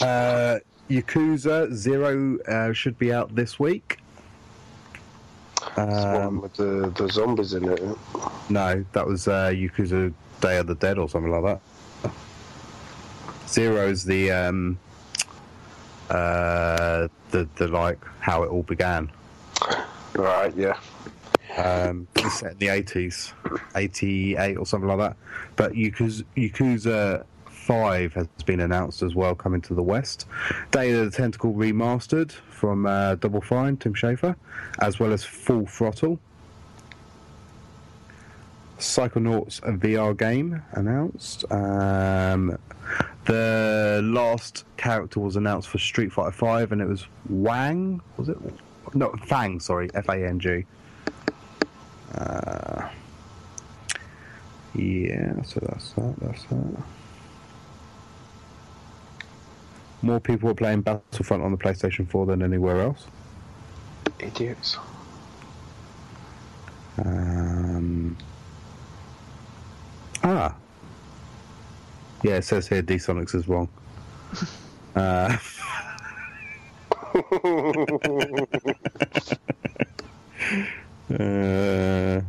[0.00, 0.58] Uh,
[0.90, 3.98] Yakuza Zero uh, should be out this week.
[5.76, 7.82] Um, with the, the zombies in it.
[8.48, 11.60] no, that was uh, Yakuza Day of the Dead or something like
[12.02, 12.12] that.
[13.48, 14.78] Zero's the um,
[16.10, 19.10] uh, the the like how it all began.
[20.14, 20.78] Right, yeah.
[21.56, 23.32] Um, it's set in the eighties,
[23.74, 25.16] eighty eight or something like that.
[25.56, 30.26] But Yakuza, Yakuza Five has been announced as well, coming to the West.
[30.70, 34.36] Day of the Tentacle remastered from uh, Double Fine, Tim Schafer,
[34.80, 36.20] as well as Full Throttle.
[38.78, 41.50] Psychonauts VR game announced.
[41.50, 42.56] Um,
[43.24, 48.00] the last character was announced for Street Fighter Five, and it was Wang.
[48.16, 48.38] Was it?
[48.94, 49.60] No, Fang.
[49.60, 50.64] Sorry, F A N G.
[52.14, 52.88] Uh,
[54.74, 56.14] yeah, so that's that.
[56.20, 56.82] That's that.
[60.02, 63.06] More people are playing Battlefront on the PlayStation 4 than anywhere else.
[64.20, 64.76] Idiots.
[66.98, 68.16] Um,
[70.22, 70.54] ah.
[72.22, 73.68] Yeah, it says here D-Sonics is wrong.
[74.94, 75.36] uh,
[81.12, 82.20] uh,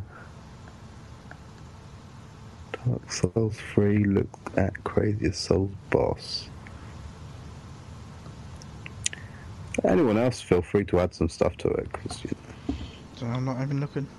[2.72, 6.48] Dark Souls 3 look at Craziest Souls boss.
[9.84, 11.92] Anyone else, feel free to add some stuff to it.
[11.92, 12.30] 'cause you
[13.16, 14.06] So I'm not even looking.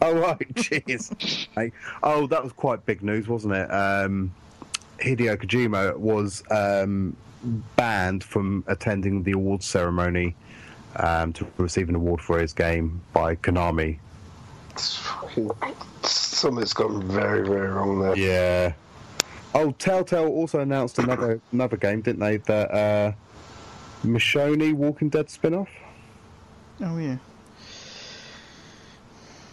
[0.00, 1.46] Oh right, jeez.
[1.54, 1.72] Hey,
[2.02, 3.68] oh, that was quite big news, wasn't it?
[3.70, 4.32] Um,
[4.98, 7.16] Hideo Kojima was um,
[7.76, 10.34] banned from attending the awards ceremony
[10.96, 13.98] um, to receive an award for his game by Konami.
[14.76, 15.50] Fucking,
[16.02, 18.16] something's gone very, very wrong there.
[18.16, 18.72] Yeah.
[19.54, 22.38] Oh, Telltale also announced another another game, didn't they?
[22.38, 23.12] That uh,
[24.02, 25.68] Michonne Walking Dead spin-off.
[26.80, 27.16] Oh yeah.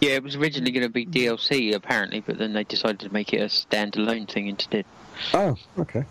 [0.00, 3.34] Yeah, it was originally going to be DLC apparently, but then they decided to make
[3.34, 4.86] it a standalone thing instead.
[5.34, 6.04] Oh, okay.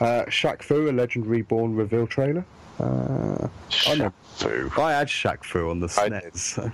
[0.00, 2.44] Uh, Shaq Fu, a Legend Reborn reveal trailer.
[2.78, 3.48] Uh,
[3.86, 4.12] I know.
[4.34, 4.70] Foo.
[4.76, 6.72] I had Shaq Fu on the I SNES.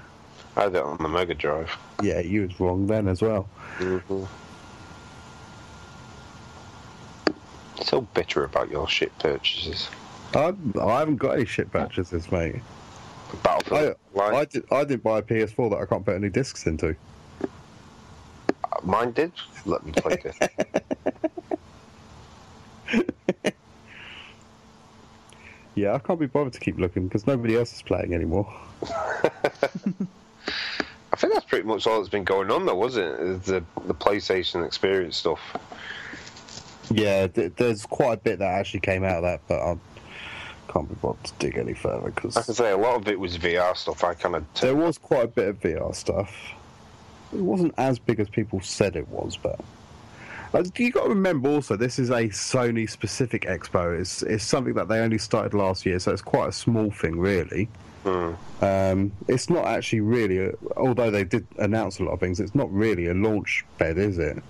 [0.57, 1.71] I had it on the Mega Drive.
[2.03, 3.49] Yeah, you was wrong then as well.
[3.79, 4.25] Mm-hmm.
[7.83, 9.89] So bitter about your shit purchases.
[10.35, 12.57] I, I haven't got any shit purchases, mate.
[12.57, 13.97] I, Battlefield.
[14.15, 14.35] Line.
[14.35, 16.97] I, did, I didn't buy a PS4 that I can't put any discs into.
[18.83, 19.33] Mine did.
[19.65, 20.85] Let me play it.
[25.75, 28.53] Yeah, I can't be bothered to keep looking because nobody else is playing anymore.
[31.13, 33.21] I think that's pretty much all that's been going on, though, wasn't it?
[33.21, 35.41] Is The the PlayStation Experience stuff.
[36.91, 39.77] Yeah, th- there's quite a bit that actually came out of that, but I
[40.73, 43.21] can't be bothered to dig any further because I can say a lot of it
[43.21, 44.03] was VR stuff.
[44.05, 46.35] I kind of there was quite a bit of VR stuff.
[47.33, 49.61] It wasn't as big as people said it was, but
[50.77, 53.99] you got to remember also this is a Sony specific expo.
[53.99, 57.19] It's it's something that they only started last year, so it's quite a small thing,
[57.19, 57.69] really.
[58.05, 58.33] Hmm.
[58.61, 62.41] Um, it's not actually really, a, although they did announce a lot of things.
[62.41, 64.43] It's not really a launch bed, is it?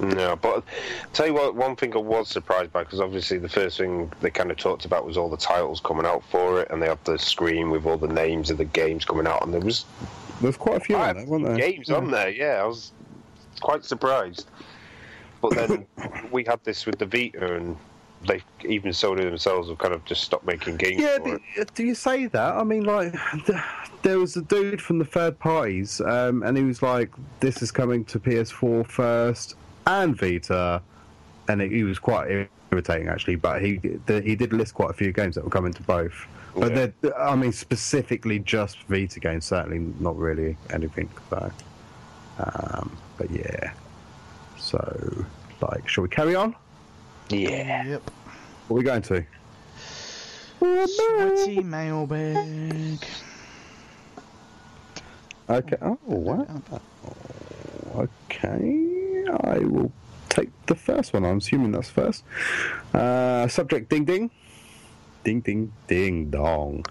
[0.00, 0.62] No, but
[1.12, 4.30] tell you what, one thing I was surprised by because obviously the first thing they
[4.30, 7.04] kind of talked about was all the titles coming out for it, and they had
[7.04, 9.86] the screen with all the names of the games coming out, and there was
[10.40, 11.56] There's quite a few on there, weren't there?
[11.56, 12.28] games on there.
[12.28, 12.92] Yeah, I was
[13.60, 14.46] quite surprised.
[15.40, 15.86] But then
[16.32, 17.76] we had this with the Vita, and
[18.26, 21.72] they even Sony themselves have kind of just stopped making games Yeah, do, it.
[21.74, 22.54] do you say that?
[22.56, 23.14] I mean, like,
[24.02, 27.10] there was a dude from the third parties, um, and he was like,
[27.40, 29.54] "This is coming to PS4 first
[29.86, 30.82] and Vita,"
[31.48, 33.36] and it, he was quite irritating actually.
[33.36, 36.26] But he the, he did list quite a few games that were coming to both.
[36.56, 36.88] But Yeah.
[37.00, 41.08] they're, I mean, specifically just Vita games, certainly not really anything.
[41.30, 41.52] So,
[42.40, 43.72] um, but yeah.
[44.68, 45.24] So,
[45.62, 46.54] like, shall we carry on?
[47.30, 47.86] Yeah.
[47.86, 48.10] Yep.
[48.68, 49.24] What are we going to?
[50.58, 53.02] Sweaty mailbag.
[55.48, 55.76] Okay.
[55.80, 56.60] Oh, wow.
[57.96, 59.24] Okay.
[59.42, 59.90] I will
[60.28, 61.24] take the first one.
[61.24, 62.24] I'm assuming that's first.
[62.92, 64.30] Uh, subject ding ding.
[65.24, 66.84] Ding ding ding dong.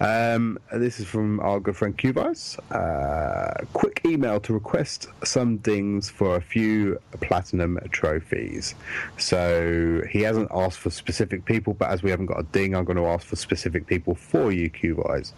[0.00, 2.58] Um, this is from our good friend Cubice.
[2.74, 8.74] Uh, quick email to request some dings for a few platinum trophies.
[9.18, 12.86] So he hasn't asked for specific people, but as we haven't got a ding, I'm
[12.86, 15.32] going to ask for specific people for you, Cubice.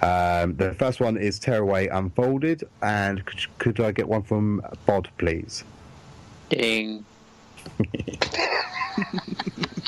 [0.00, 5.10] Um, the first one is Tearaway Unfolded, and could, could I get one from Bod,
[5.18, 5.64] please?
[6.48, 7.04] Ding.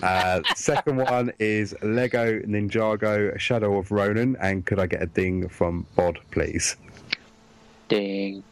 [0.03, 5.49] Uh, second one is Lego Ninjago Shadow of Ronin, and could I get a ding
[5.49, 6.77] from Bod, please?
[7.89, 8.43] Ding.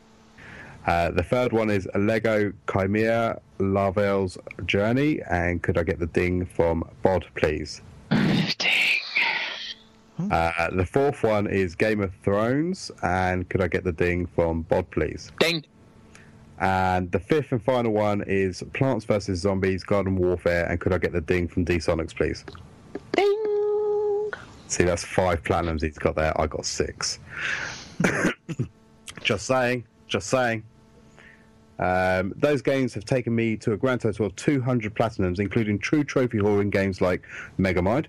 [0.86, 6.46] Uh, the third one is Lego Chimera Laval's Journey, and could I get the ding
[6.46, 7.82] from Bod, please?
[8.10, 9.00] Ding.
[10.30, 14.62] Uh, the fourth one is Game of Thrones, and could I get the ding from
[14.62, 15.30] Bod, please?
[15.38, 15.64] Ding.
[16.60, 20.98] And the fifth and final one is Plants vs Zombies Garden Warfare, and could I
[20.98, 22.44] get the ding from D Sonics, please?
[23.12, 24.30] Ding.
[24.66, 26.38] See, that's five platinums he's got there.
[26.40, 27.20] I got six.
[29.22, 30.64] just saying, just saying.
[31.78, 36.02] Um, those games have taken me to a grand total of 200 platinums, including true
[36.02, 37.22] trophy whoring games like
[37.58, 38.06] Megamind,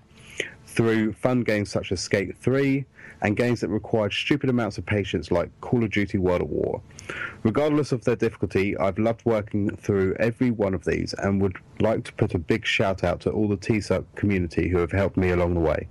[0.66, 2.84] through fun games such as Skate 3,
[3.22, 6.82] and games that required stupid amounts of patience like Call of Duty World at War.
[7.42, 12.04] Regardless of their difficulty, I've loved working through every one of these and would like
[12.04, 15.30] to put a big shout out to all the TPSUK community who have helped me
[15.30, 15.88] along the way.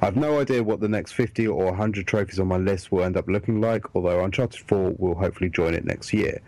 [0.00, 3.16] I've no idea what the next 50 or 100 trophies on my list will end
[3.16, 6.40] up looking like, although Uncharted 4 will hopefully join it next year.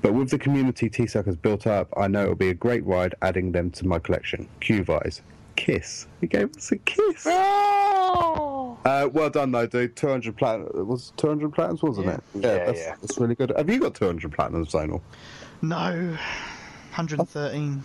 [0.00, 3.14] But with the community TPSUK has built up, I know it'll be a great ride
[3.22, 4.48] adding them to my collection.
[4.60, 5.22] Q-Vise.
[5.56, 6.06] Kiss.
[6.20, 7.26] He gave us a kiss.
[7.26, 9.94] Uh, well done though, dude.
[9.96, 12.14] 200 platinum it was 200 platinums, wasn't Yeah.
[12.14, 12.22] it?
[12.34, 12.94] Yeah, that's, yeah.
[13.00, 13.52] that's really good.
[13.56, 15.00] Have you got 200 platinums, Zonal?
[15.62, 16.16] No,
[16.96, 17.82] 113.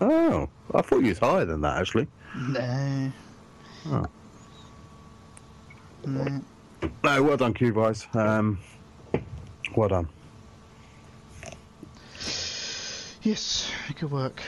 [0.00, 2.06] Oh, I thought you was higher than that actually.
[2.36, 3.12] No.
[3.86, 4.06] Oh.
[6.06, 6.40] No.
[7.02, 8.06] No, well done, Q-Vise.
[8.14, 8.58] Um,
[9.74, 10.08] well done.
[13.22, 14.42] Yes, good work.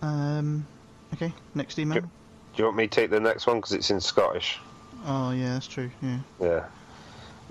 [0.00, 0.64] Um,
[1.14, 2.00] okay, next email.
[2.00, 2.08] Do
[2.56, 4.58] you want me to take the next one because it's in Scottish?
[5.06, 5.90] Oh yeah, that's true.
[6.02, 6.18] Yeah.
[6.40, 6.64] Yeah.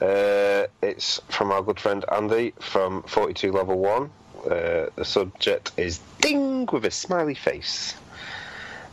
[0.01, 4.03] Uh, it's from our good friend Andy from 42 Level 1.
[4.03, 7.95] Uh, the subject is Ding with a smiley face.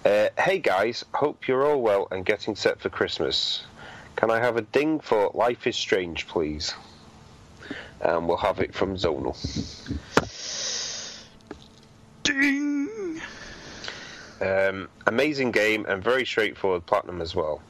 [0.04, 3.64] Uh, hey guys, hope you're all well and getting set for Christmas.
[4.16, 6.74] Can I have a ding for Life is Strange, please?
[8.00, 9.36] And we'll have it from Zonal.
[12.22, 12.89] Ding.
[14.40, 17.60] Um, amazing game and very straightforward platinum as well.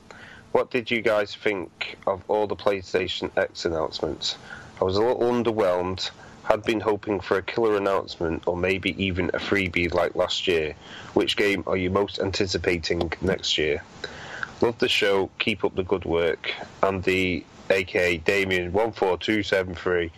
[0.52, 4.36] What did you guys think of all the PlayStation X announcements?
[4.80, 6.10] I was a little underwhelmed.
[6.44, 10.74] Had been hoping for a killer announcement or maybe even a freebie like last year.
[11.14, 13.84] Which game are you most anticipating next year?
[14.60, 15.30] Love the show.
[15.38, 16.52] Keep up the good work.
[16.82, 20.10] And the aka Damien, one four two seven three.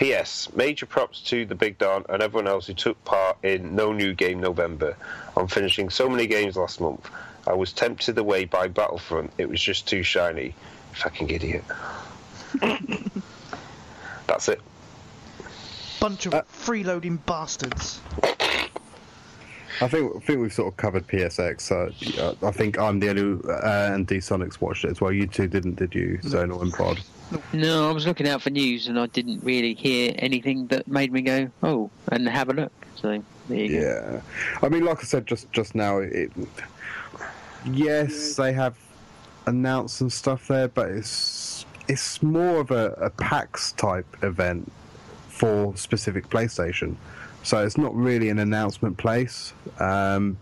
[0.00, 0.48] P.S.
[0.56, 4.14] Major props to the Big Don and everyone else who took part in No New
[4.14, 4.96] Game November.
[5.36, 7.10] I'm finishing so many games last month.
[7.46, 9.30] I was tempted away by Battlefront.
[9.36, 10.54] It was just too shiny.
[10.94, 11.64] Fucking idiot.
[14.26, 14.62] That's it.
[16.00, 18.00] Bunch of Uh, freeloading bastards.
[19.82, 21.60] I think I think we've sort of covered PSX.
[21.60, 21.90] So
[22.22, 25.12] uh, I think I'm the only uh, and D Sonics watched it as well.
[25.12, 26.18] You two didn't, did you?
[26.22, 27.00] Zonal and Pod.
[27.52, 31.12] No, I was looking out for news and I didn't really hear anything that made
[31.12, 32.72] me go, oh, and have a look.
[32.96, 33.86] So there you go.
[33.86, 34.20] Yeah,
[34.62, 36.30] I mean, like I said just just now, it.
[37.66, 38.76] Yes, they have
[39.46, 44.70] announced some stuff there, but it's it's more of a, a PAX type event
[45.28, 46.96] for specific PlayStation,
[47.42, 49.52] so it's not really an announcement place.
[49.78, 50.36] Um,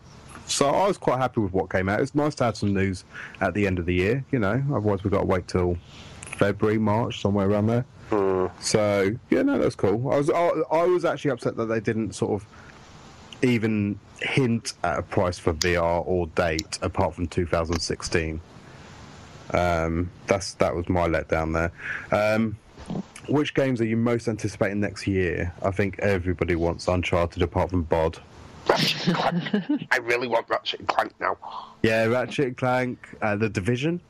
[0.47, 2.01] so I was quite happy with what came out.
[2.01, 3.05] It's nice to have some news
[3.41, 4.63] at the end of the year, you know.
[4.71, 5.77] Otherwise, we've got to wait till
[6.39, 7.85] February, March, somewhere around there.
[8.61, 10.11] So yeah, no, that's cool.
[10.11, 12.49] I was I, I was actually upset that they didn't sort of
[13.43, 18.41] even hint at a price for VR or date apart from 2016.
[19.53, 22.37] Um, that's that was my letdown there.
[22.37, 22.57] Um,
[23.29, 25.53] which games are you most anticipating next year?
[25.63, 28.19] I think everybody wants Uncharted apart from Bod.
[28.69, 29.89] Ratchet Clank.
[29.91, 31.37] I really want Ratchet and Clank now.
[31.83, 34.01] Yeah, Ratchet and Clank, uh, The Division.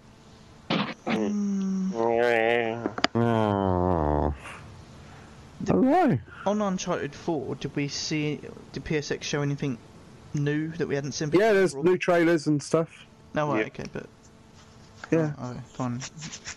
[3.15, 4.35] Oh.
[5.71, 6.21] I.
[6.47, 8.41] On Uncharted 4, did we see?
[8.73, 9.77] Did PSX show anything
[10.35, 11.29] new that we hadn't seen?
[11.31, 11.47] before?
[11.47, 13.07] Yeah, there's new trailers and stuff.
[13.35, 13.67] No, right, Yeah.
[13.67, 14.07] okay, but
[15.11, 16.01] Yeah, oh, okay, fine.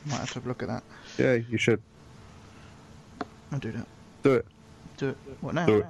[0.05, 0.83] Might have to have a look at that.
[1.17, 1.81] yeah, you should
[3.51, 3.87] I'll do that.
[4.23, 4.45] do it.
[4.97, 5.17] Do it.
[5.41, 5.65] What now?
[5.65, 5.85] Do it.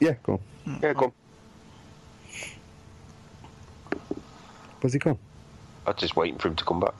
[0.00, 0.40] Yeah, cool.
[0.66, 1.00] Mm, yeah, oh.
[1.00, 1.12] come.
[4.80, 5.18] Where's he gone?
[5.86, 6.94] I'm just waiting for him to come back.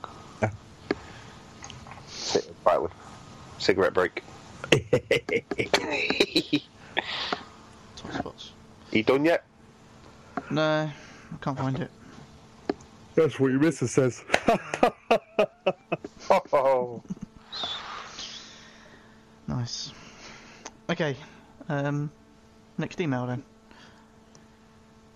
[2.34, 2.40] Yeah.
[2.40, 2.90] Sit quietly.
[3.58, 4.22] Cigarette break.
[7.96, 8.52] Top spots.
[8.92, 9.44] you done yet?
[10.50, 10.92] No, I
[11.40, 11.90] can't find it.
[13.14, 14.22] That's what your missus says.
[16.52, 17.02] Oh,
[19.46, 19.92] Nice.
[20.90, 21.16] Okay.
[21.70, 22.10] Um,
[22.76, 23.42] next email then.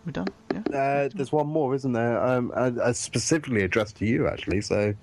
[0.07, 0.29] We done?
[0.53, 0.61] Yeah.
[0.75, 2.19] Uh, there's one more, isn't there?
[2.23, 4.63] Um, uh, uh, specifically addressed to you, actually.
[4.63, 4.95] So,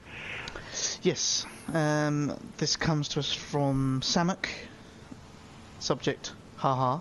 [1.02, 1.46] Yes.
[1.74, 4.48] Um, this comes to us from Samak.
[5.80, 7.00] Subject, haha.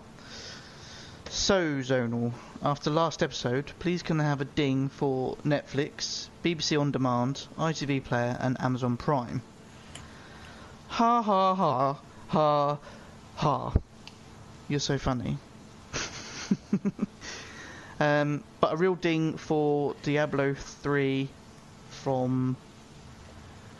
[1.28, 6.92] So, Zonal, after last episode, please can I have a ding for Netflix, BBC On
[6.92, 9.42] Demand, ITV Player, and Amazon Prime?
[10.88, 11.98] Ha ha ha
[12.28, 12.78] ha
[13.34, 13.72] ha.
[14.68, 15.38] You're so funny.
[18.00, 21.28] um, but a real ding for Diablo 3
[21.90, 22.56] from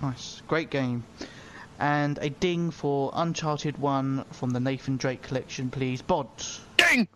[0.03, 0.43] Nice.
[0.47, 1.05] Great game.
[1.79, 6.03] And a ding for Uncharted 1 from the Nathan Drake collection, please.
[6.03, 6.29] Bod.
[6.77, 7.09] Ding!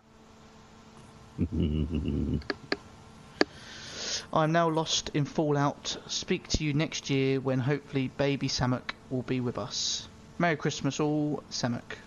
[4.33, 5.97] I'm now lost in Fallout.
[6.07, 10.07] Speak to you next year when hopefully baby Samuk will be with us.
[10.37, 11.97] Merry Christmas all, Samek.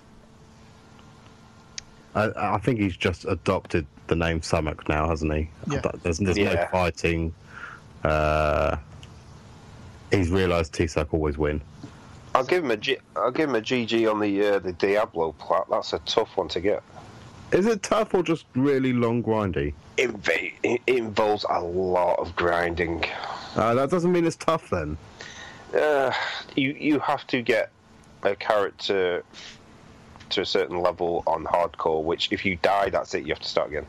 [2.15, 5.49] I, I think he's just adopted the name Samak now, hasn't he?
[5.71, 5.81] Yeah.
[6.03, 7.35] There's, there's no fighting.
[8.05, 8.77] Uh,
[10.11, 11.61] he's realised T-Suck always win.
[12.35, 15.33] I'll give him a G- I'll give him a GG on the uh, the Diablo
[15.33, 15.65] plat.
[15.71, 16.83] That's a tough one to get.
[17.53, 19.75] Is it tough or just really long grindy?
[19.99, 23.05] It, inv- it involves a lot of grinding.
[23.55, 24.97] Uh, that doesn't mean it's tough then.
[25.79, 26.11] Uh,
[26.57, 27.71] you you have to get
[28.23, 29.23] a character
[30.33, 32.03] to a certain level on hardcore.
[32.03, 33.23] Which if you die, that's it.
[33.25, 33.87] You have to start again.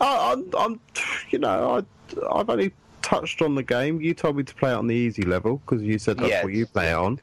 [0.00, 0.80] I, I'm, I'm,
[1.30, 2.72] you know, I, I've only
[3.02, 4.00] touched on the game.
[4.00, 6.44] You told me to play it on the easy level because you said that's Yeah.
[6.44, 7.20] what you play it on.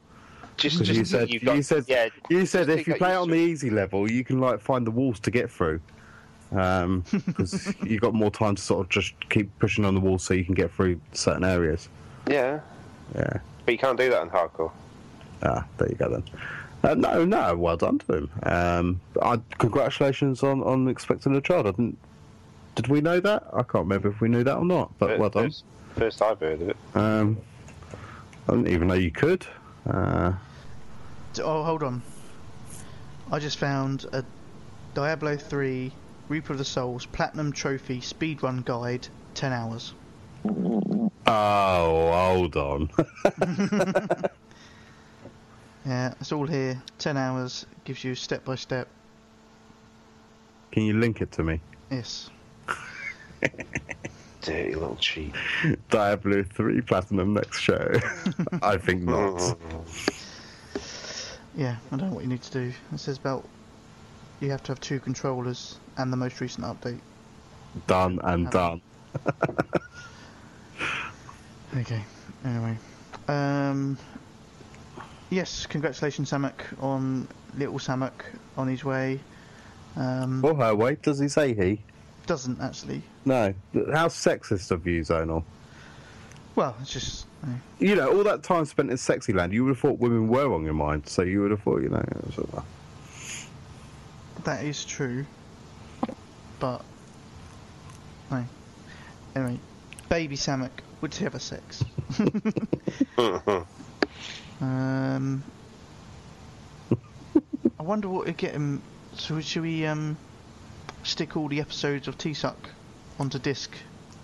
[0.58, 2.08] Just, Because just you said you've you got- said yeah.
[2.30, 4.92] you said if you play it on the easy level, you can like find the
[4.92, 5.82] walls to get through.
[6.54, 10.24] Um, because you got more time to sort of just keep pushing on the walls
[10.24, 11.90] so you can get through certain areas.
[12.30, 12.62] Yeah,
[13.14, 13.40] Yeah.
[13.66, 14.72] but you can't do that in hardcore.
[15.44, 16.24] Ah, there you go then.
[16.86, 18.32] Uh, no, no, well done to him.
[18.44, 21.66] Um, I, congratulations on, on expecting a child.
[21.66, 21.98] I didn't.
[22.76, 23.48] Did we know that?
[23.54, 24.92] I can't remember if we knew that or not.
[25.00, 25.46] But well done.
[25.46, 25.64] First,
[25.96, 26.78] first I've heard of it.
[26.94, 27.38] Um,
[28.48, 29.48] I didn't even know you could.
[29.90, 30.34] Uh,
[31.44, 32.02] Oh, hold on.
[33.32, 34.24] I just found a
[34.94, 35.92] Diablo 3
[36.30, 39.94] Reaper of the Souls Platinum Trophy Speedrun Guide, 10 hours.
[40.46, 42.90] oh, hold on.
[45.86, 46.82] Yeah, it's all here.
[46.98, 48.88] 10 hours, gives you step by step.
[50.72, 51.60] Can you link it to me?
[51.92, 52.30] Yes.
[54.42, 55.34] Dirty little cheat.
[55.90, 57.94] Diablo 3 Platinum next show.
[58.62, 59.58] I think not.
[61.58, 62.74] Yeah, I don't know what you need to do.
[62.92, 63.48] It says about
[64.42, 67.00] you have to have two controllers and the most recent update.
[67.88, 68.82] Done and done.
[71.78, 72.04] Okay.
[72.44, 72.78] Anyway,
[73.30, 73.98] um,
[75.30, 77.28] yes, congratulations, Samek, on
[77.58, 78.12] little Samek
[78.58, 79.20] on his way.
[79.96, 80.96] Um, Or her way.
[81.02, 81.82] Does he say he?
[82.28, 83.04] doesn't actually.
[83.24, 83.54] No.
[83.94, 85.44] How sexist of you, Zonal.
[86.56, 87.28] Well, it's just
[87.80, 90.52] You know, all that time spent in sexy land, you would have thought women were
[90.54, 91.08] on your mind.
[91.08, 92.62] So you would have thought, you know, it was, uh,
[94.44, 95.26] that is true,
[96.60, 96.82] but
[98.32, 98.44] no.
[99.36, 99.60] Anyway,
[100.10, 100.72] baby Samek
[101.02, 101.84] would he have a sex?
[104.62, 105.44] um,
[107.80, 108.82] I wonder what would get him.
[109.16, 110.18] So should we um
[111.04, 112.70] stick all the episodes of T-Suck
[113.20, 113.72] onto disc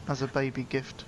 [0.07, 1.05] as a baby gift?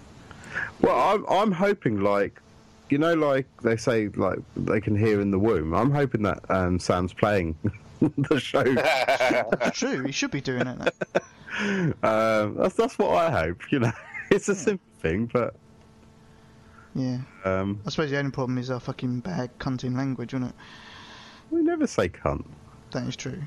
[0.82, 2.42] Well, I'm I'm hoping like,
[2.90, 5.74] you know, like they say like they can hear in the womb.
[5.74, 7.56] I'm hoping that um, Sam's playing
[8.02, 8.64] the show.
[8.64, 10.04] That's true.
[10.04, 10.94] He should be doing it.
[12.02, 13.72] Um, that's that's what I hope.
[13.72, 13.92] You know,
[14.32, 15.56] it's a simple thing, but
[16.96, 17.20] Yeah.
[17.44, 20.56] um, I suppose the only problem is our fucking bad cunting language, isn't it?
[21.50, 22.46] we never say cunt.
[22.92, 23.42] That is true.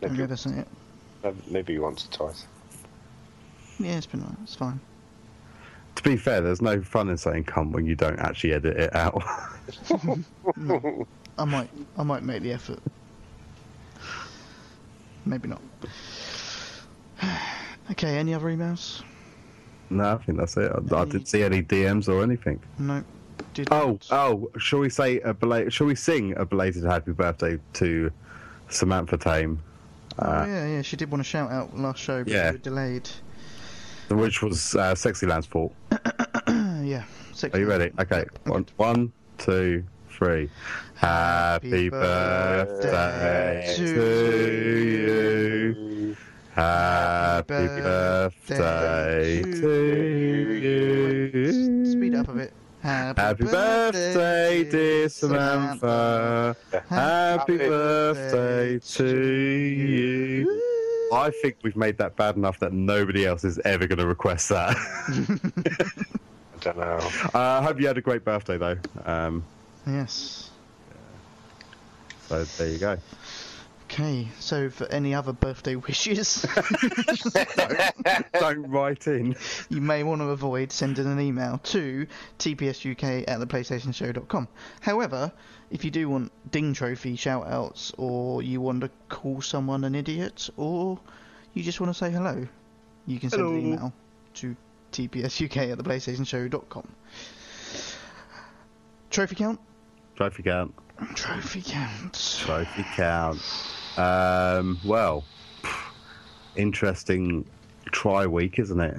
[0.00, 0.68] Maybe, ever seen it?
[1.50, 2.46] maybe once or twice.
[3.78, 4.24] Yeah, it's been.
[4.42, 4.80] It's fine.
[5.96, 8.94] To be fair, there's no fun in saying cunt when you don't actually edit it
[8.94, 9.22] out.
[11.38, 12.80] I might, I might make the effort.
[15.26, 15.60] Maybe not.
[17.90, 18.16] okay.
[18.16, 19.02] Any other emails?
[19.90, 20.70] No, I think that's it.
[20.72, 22.60] I, I didn't see any DMs or anything.
[22.78, 23.02] No.
[23.54, 24.06] Did Oh, not.
[24.12, 28.10] oh, shall we say a bela- shall we sing a belated happy birthday to
[28.68, 29.60] Samantha Tame,
[30.18, 30.82] Oh, yeah, yeah.
[30.82, 32.50] She did want to shout out last show, but uh, yeah.
[32.50, 33.08] we were delayed.
[34.10, 35.74] which was uh, Sexyland's fault.
[35.90, 35.98] Uh,
[36.84, 37.04] yeah.
[37.52, 37.90] Are you ready?
[37.98, 38.26] Okay.
[38.44, 40.50] One, one, two, three.
[40.96, 43.84] Happy birthday to
[45.80, 46.16] you.
[46.54, 51.86] Happy birthday to you.
[51.92, 52.52] Speed up a bit.
[52.82, 56.56] Happy birthday, dear Samantha.
[56.88, 60.62] Happy birthday to you.
[61.12, 64.48] I think we've made that bad enough that nobody else is ever going to request
[64.48, 64.76] that.
[66.56, 66.98] I don't know.
[67.34, 68.76] uh, I hope you had a great birthday, though.
[69.04, 69.44] Um,
[69.86, 70.50] Yes.
[72.28, 72.96] so there you go.
[73.90, 74.28] Okay.
[74.38, 76.46] So for any other birthday wishes,
[78.32, 79.34] Don't write in.
[79.68, 82.06] you may want to avoid sending an email to
[82.38, 84.46] tpsuk at theplaystationshow.com.
[84.80, 85.32] However,
[85.72, 89.96] if you do want ding trophy shout outs, or you want to call someone an
[89.96, 91.00] idiot, or
[91.54, 92.46] you just want to say hello,
[93.06, 93.92] you can send an email
[94.34, 94.54] to
[94.92, 96.88] tpsuk at theplaystationshow.com.
[99.10, 99.58] trophy count.
[100.14, 100.74] Trophy count.
[101.16, 102.36] Trophy count.
[102.44, 103.40] Trophy count.
[104.00, 105.24] Um, well,
[106.56, 107.44] interesting
[107.92, 108.96] try week, isn't it?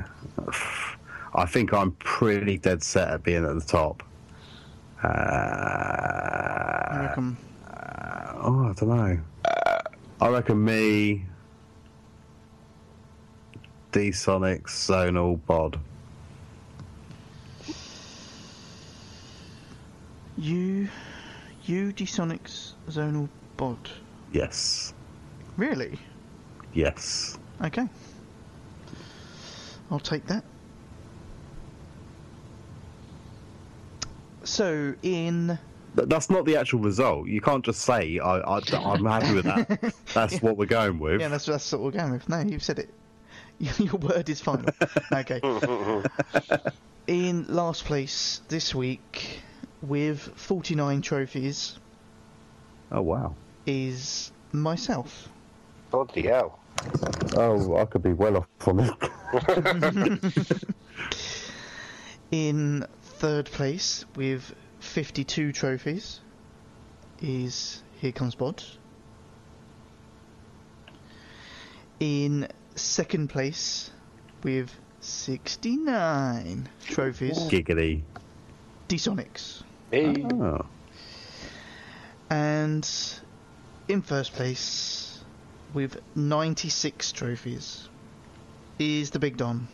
[1.33, 4.03] I think I'm pretty dead set at being at the top.
[5.03, 7.37] I Uh, reckon.
[8.41, 9.19] oh, I don't know.
[10.21, 11.25] I reckon me,
[13.91, 15.79] D Sonic, Zonal, Bod.
[20.37, 20.87] You,
[21.65, 23.89] you, Dsonics, Zonal Bod.
[24.31, 24.93] Yes.
[25.57, 25.99] Really?
[26.73, 27.37] Yes.
[27.63, 27.87] Okay.
[29.89, 30.43] I'll take that.
[34.43, 35.59] So in
[35.95, 37.27] Th- That's not the actual result.
[37.27, 39.93] You can't just say I, I, I'm happy with that.
[40.13, 41.19] That's what we're going with.
[41.19, 42.29] yeah, that's that's what we're going with.
[42.29, 42.89] No, you've said it.
[43.77, 44.73] Your word is final.
[45.13, 45.41] okay.
[47.07, 49.41] in last place this week
[49.81, 51.79] with 49 trophies
[52.91, 53.35] oh wow.
[53.65, 55.29] Is myself.
[55.91, 56.59] Bloody hell.
[57.35, 58.93] Oh, I could be well off from it.
[62.31, 66.21] In third place with 52 trophies
[67.21, 68.63] is Here Comes Bod.
[71.99, 73.91] In second place
[74.43, 78.01] with 69 trophies, Giggity.
[78.87, 79.63] Dsonics.
[79.91, 80.25] Hey.
[80.33, 80.65] Oh.
[82.29, 82.89] And
[83.87, 85.23] in first place
[85.73, 87.87] with 96 trophies
[88.79, 89.67] is the Big Don.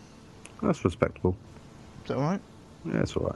[0.61, 1.35] That's respectable.
[2.03, 2.41] Is that alright?
[2.85, 3.35] Yeah, that's all right.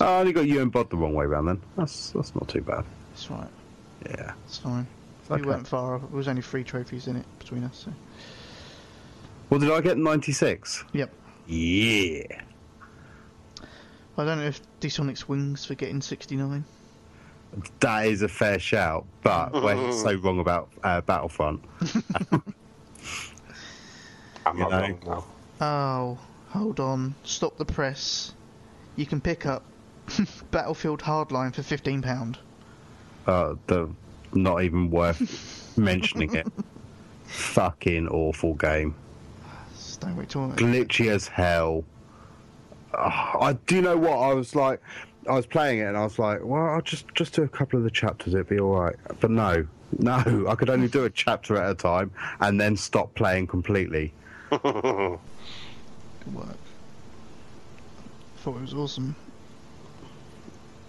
[0.00, 1.60] Oh, I only got you and Bod the wrong way round then.
[1.76, 2.84] That's that's not too bad.
[3.14, 3.48] It's right.
[4.06, 4.32] Yeah.
[4.46, 4.86] It's fine.
[5.20, 5.46] It's We okay.
[5.46, 6.02] weren't far off.
[6.02, 7.84] There was only three trophies in it between us.
[7.84, 7.92] So.
[9.50, 10.84] Well, did I get 96?
[10.92, 11.10] Yep.
[11.46, 12.22] Yeah.
[14.18, 16.64] I don't know if Dsonics wings for getting 69.
[17.80, 21.62] That is a fair shout, but we're so wrong about uh, Battlefront.
[24.44, 25.24] I'm not wrong now.
[25.60, 26.18] Oh,
[26.50, 27.14] hold on.
[27.24, 28.32] Stop the press.
[28.96, 29.62] You can pick up
[30.50, 32.36] Battlefield Hardline for £15.
[33.26, 33.90] Uh, the
[34.32, 36.46] not even worth mentioning it.
[37.24, 38.94] Fucking awful game.
[39.74, 41.84] Just don't wait till glitchy as hell.
[42.94, 44.80] Ah, I do you know what I was like.
[45.28, 47.78] I was playing it and I was like, well, I'll just just do a couple
[47.78, 48.34] of the chapters.
[48.34, 48.96] It'd be all right.
[49.20, 49.66] But no,
[49.98, 52.10] no, I could only do a chapter at a time
[52.40, 54.12] and then stop playing completely.
[54.50, 55.18] Good work.
[58.38, 59.16] Thought it was awesome.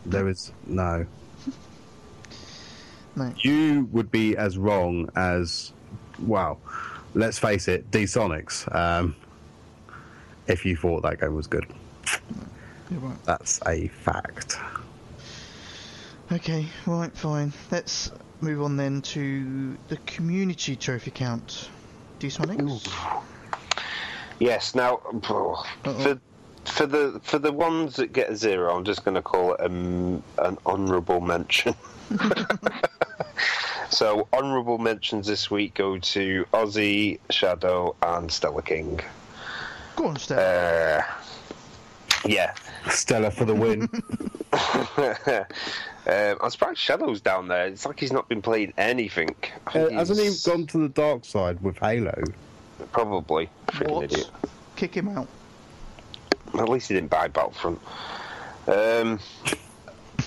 [0.05, 1.05] There is no.
[3.15, 3.33] No.
[3.39, 5.73] You would be as wrong as,
[6.19, 6.59] well,
[7.15, 8.73] let's face it, D Sonics.
[8.73, 9.15] Um,
[10.47, 11.65] if you thought that game was good,
[12.89, 13.23] You're right.
[13.25, 14.57] that's a fact.
[16.31, 17.53] Okay, right, fine.
[17.71, 18.11] Let's
[18.41, 21.69] move on then to the community trophy count.
[22.19, 22.89] Dsonics?
[24.39, 24.75] Yes.
[24.75, 25.63] Now, for
[26.65, 29.61] for the for the ones that get a zero, I'm just going to call it
[29.61, 31.75] um, an honourable mention.
[33.89, 38.99] so, honourable mentions this week go to Ozzy, Shadow, and Stella King.
[39.95, 40.39] Go on, Steph.
[40.39, 41.01] Uh,
[42.27, 42.53] yeah.
[42.89, 43.89] Stella for the win.
[46.07, 47.68] um, I'm surprised Shadow's down there.
[47.68, 49.35] It's like he's not been playing anything.
[49.68, 52.23] Uh, hasn't he gone to the dark side with Halo?
[52.91, 53.49] Probably.
[53.68, 54.03] Freaking what?
[54.06, 54.30] idiot.
[54.76, 55.27] Kick him out.
[56.56, 57.80] At least he didn't buy Battlefront.
[58.68, 59.19] Um,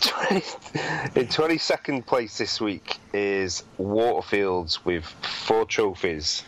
[0.01, 0.35] 20,
[1.16, 6.45] in 22nd place this week is Waterfields with four trophies.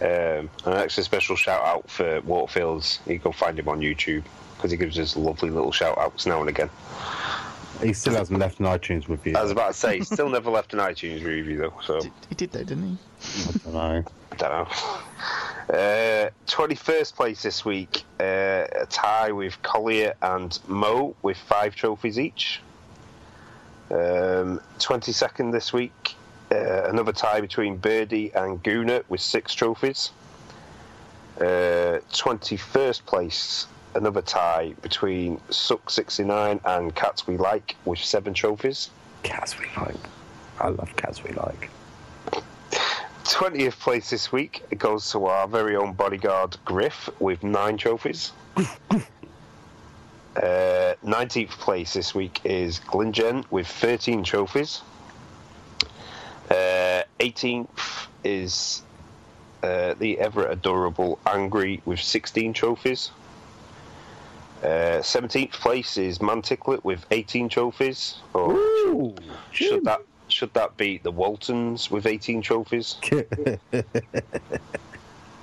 [0.00, 2.98] Um, an extra special shout out for Waterfields.
[3.06, 4.24] You can find him on YouTube
[4.64, 6.70] because he gives us lovely little shout outs now and again.
[7.82, 9.36] He still hasn't left an iTunes review.
[9.36, 12.00] I was about to say, he's still never left an iTunes review though, so
[12.30, 12.98] he did though, didn't he?
[12.98, 14.04] I don't know.
[14.32, 14.68] I don't know.
[15.68, 22.18] Uh, 21st place this week, uh, a tie with Collier and Mo with five trophies
[22.18, 22.62] each.
[23.90, 26.14] Um, 22nd this week,
[26.50, 30.10] uh, another tie between Birdie and Guna with six trophies.
[31.38, 38.90] Uh, 21st place, another tie between Suck69 and Cats We Like with seven trophies.
[39.22, 39.96] Cats we like.
[40.60, 41.70] I love cats we like.
[43.24, 48.32] 20th place this week it goes to our very own bodyguard Griff with nine trophies.
[48.56, 49.00] uh,
[50.36, 54.82] 19th place this week is Glinjen with 13 trophies.
[56.50, 58.82] Uh, 18th is
[59.62, 63.10] uh, the ever adorable Angry with 16 trophies.
[64.64, 68.16] Uh, 17th place is Manticlet with 18 trophies.
[68.32, 69.14] Or Ooh,
[69.52, 72.96] should that should that be the Waltons with 18 trophies?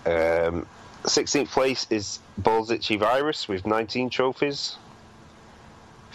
[0.04, 0.66] Um,
[1.04, 4.78] 16th place is Itchy Virus with 19 trophies.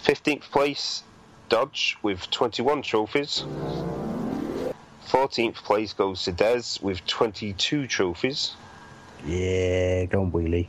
[0.03, 1.03] 15th place,
[1.47, 3.45] Dodge with 21 trophies.
[5.07, 8.55] 14th place goes to Des with 22 trophies.
[9.25, 10.67] yeah, go on, Wheelie.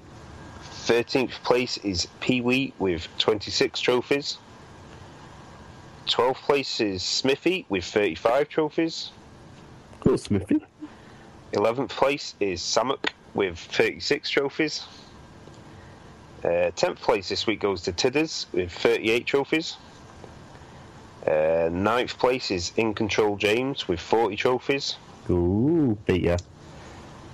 [0.88, 4.38] 13th place is Pee Wee with 26 trophies.
[6.06, 9.10] 12th place is Smithy with 35 trophies.
[10.00, 10.64] Cool, Smithy.
[11.52, 14.86] 11th place is Samuk with 36 trophies.
[16.42, 19.76] Uh, 10th place this week goes to Tidders with 38 trophies.
[21.26, 24.96] Uh, 9th place is In Control James with 40 trophies.
[25.28, 26.38] Ooh, beat ya.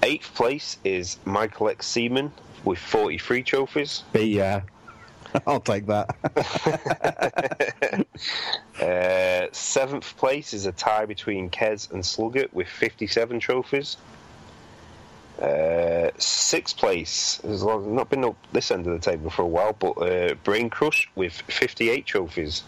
[0.05, 2.31] 8th place is Michael X Seaman
[2.63, 4.03] with 43 trophies.
[4.13, 4.61] Beat ya.
[5.47, 6.15] I'll take that.
[8.81, 13.97] Uh, 7th place is a tie between Kez and Sluggett with 57 trophies.
[15.41, 19.73] Uh, sixth place has not been up this end of the table for a while,
[19.73, 22.65] but uh, Brain Crush with 58 trophies.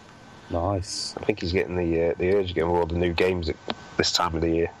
[0.49, 1.13] nice.
[1.17, 3.57] I think he's getting the uh, the urge again with all the new games at
[3.97, 4.71] this time of the year.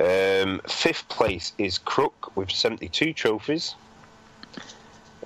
[0.00, 3.74] Um, fifth place is Crook with 72 trophies.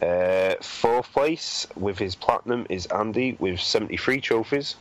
[0.01, 4.77] Uh, fourth place with his platinum is Andy with 73 trophies.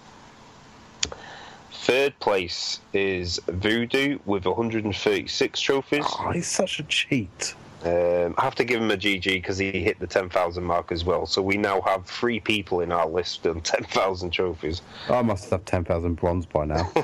[1.71, 6.05] Third place is Voodoo with 136 trophies.
[6.07, 7.55] Oh, he's such a cheat.
[7.83, 11.03] Um, I have to give him a GG because he hit the 10,000 mark as
[11.03, 11.25] well.
[11.25, 14.81] So we now have three people in our list on 10,000 trophies.
[15.09, 16.91] I must have 10,000 bronze by now.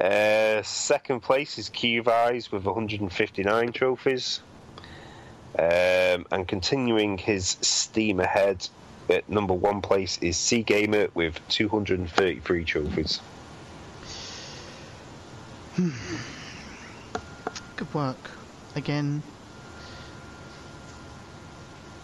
[0.00, 1.70] Uh, second place is
[2.08, 4.40] Eyes with 159 trophies.
[5.58, 8.66] Um, and continuing his steam ahead,
[9.10, 13.20] at number one place is Sea Gamer with 233 trophies.
[17.76, 18.30] Good work.
[18.74, 19.22] Again.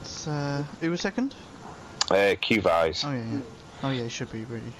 [0.02, 1.34] It's, uh, who was second?
[2.10, 2.34] Uh,
[2.66, 3.04] Eyes.
[3.04, 3.40] Oh yeah, yeah.
[3.82, 4.72] Oh yeah, it should be really.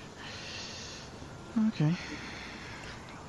[1.68, 1.94] Okay.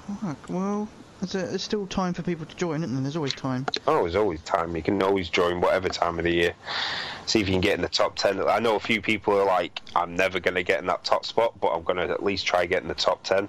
[0.09, 0.87] Alright, well,
[1.19, 3.03] there's, a, there's still time for people to join, isn't there?
[3.03, 3.65] There's always time.
[3.87, 4.75] Oh, there's always time.
[4.75, 6.53] You can always join whatever time of the year.
[7.25, 8.47] See if you can get in the top 10.
[8.47, 11.25] I know a few people are like, I'm never going to get in that top
[11.25, 13.47] spot, but I'm going to at least try getting the top 10,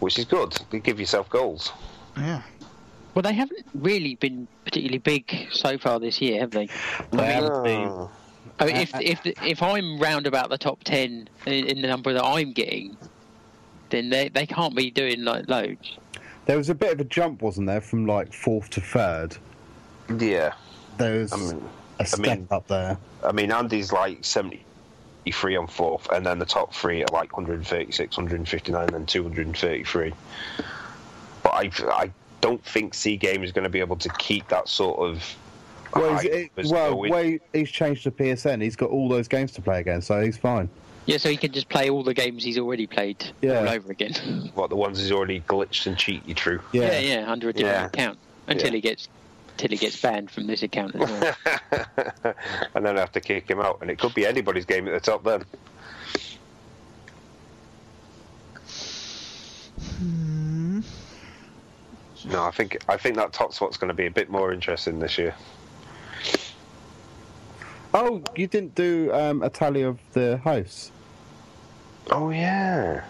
[0.00, 0.56] which is good.
[0.70, 1.72] You give yourself goals.
[2.16, 2.42] Yeah.
[3.14, 6.68] Well, they haven't really been particularly big so far this year, have they?
[7.10, 7.88] They haven't been.
[7.88, 8.10] Oh.
[8.58, 12.12] I mean, if if if I'm round about the top ten in, in the number
[12.12, 12.96] that I'm getting,
[13.92, 15.96] then they they can't be doing like loads.
[16.46, 19.36] There was a bit of a jump, wasn't there, from like fourth to third?
[20.18, 20.54] Yeah.
[20.98, 21.68] There was I mean,
[22.00, 22.98] a step mean- up there.
[23.24, 28.16] I mean, Andy's like 73 on fourth, and then the top three are like 136,
[28.16, 30.12] 159, and 233.
[31.44, 32.10] But I, I
[32.40, 35.24] don't think C Game is going to be able to keep that sort of.
[35.94, 38.62] Well, hype he's, as well, way he's changed to PSN.
[38.62, 40.68] He's got all those games to play again, so he's fine.
[41.06, 43.58] Yeah, so he can just play all the games he's already played Yeah.
[43.58, 44.50] all over again.
[44.54, 46.60] what the ones he's already glitched and cheated through.
[46.72, 47.86] yeah, yeah, under a different Yeah.
[47.86, 48.74] account until Yeah.
[48.76, 49.08] he gets
[49.52, 51.34] until he gets banned from this account as well.
[52.74, 54.94] and then I have to kick him out, and it could be anybody's game at
[54.94, 55.44] the top then.
[59.98, 60.80] Hmm.
[62.30, 64.98] No, I think I think that top spot's going to be a bit more interesting
[65.00, 65.34] this year.
[67.94, 70.90] Oh, you didn't do um, a tally of the hosts.
[72.10, 73.04] Oh yeah.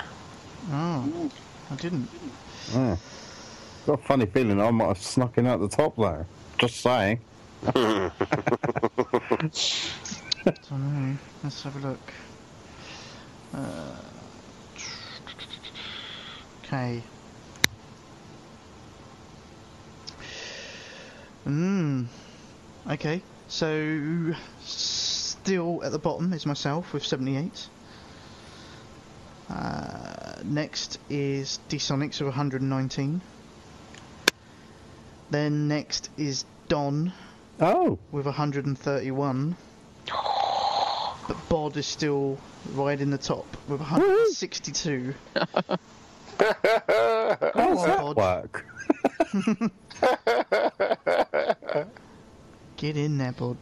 [0.71, 1.31] Oh,
[1.71, 2.09] I didn't.
[2.75, 2.99] Oh.
[3.87, 6.27] Got a funny feeling I might have snuck in at the top there.
[6.59, 7.21] Just saying.
[7.75, 8.13] don't
[10.71, 11.17] know.
[11.43, 12.13] Let's have a look.
[13.55, 13.97] Uh,
[16.65, 17.03] okay.
[21.45, 22.05] Hmm.
[22.89, 23.23] Okay.
[23.53, 24.35] So
[24.65, 27.69] still at the bottom is myself with 78.
[29.51, 33.21] Uh, next is D-Sonics with 119.
[35.31, 37.13] Then next is Don
[37.61, 39.57] Oh, with 131.
[41.29, 42.39] But Bod is still
[42.73, 45.13] right in the top with 162.
[45.37, 45.79] how
[47.55, 48.67] does that work?
[52.83, 53.57] Get in there, Bod.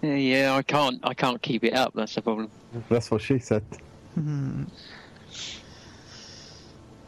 [0.00, 1.92] yeah, yeah, I can't I can't keep it up.
[1.92, 2.48] That's the problem.
[2.88, 3.64] That's what she said.
[4.14, 4.62] Hmm.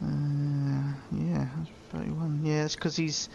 [0.03, 2.41] Uh, yeah, that's 31.
[2.43, 3.29] Yeah, it's because he's.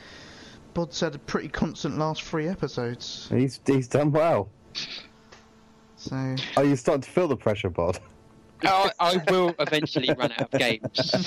[0.75, 3.29] Bod's had a pretty constant last three episodes.
[3.31, 4.51] He's he's done well.
[5.97, 7.99] So Are you starting to feel the pressure, Bod?
[8.63, 11.15] I, I will eventually run out of games.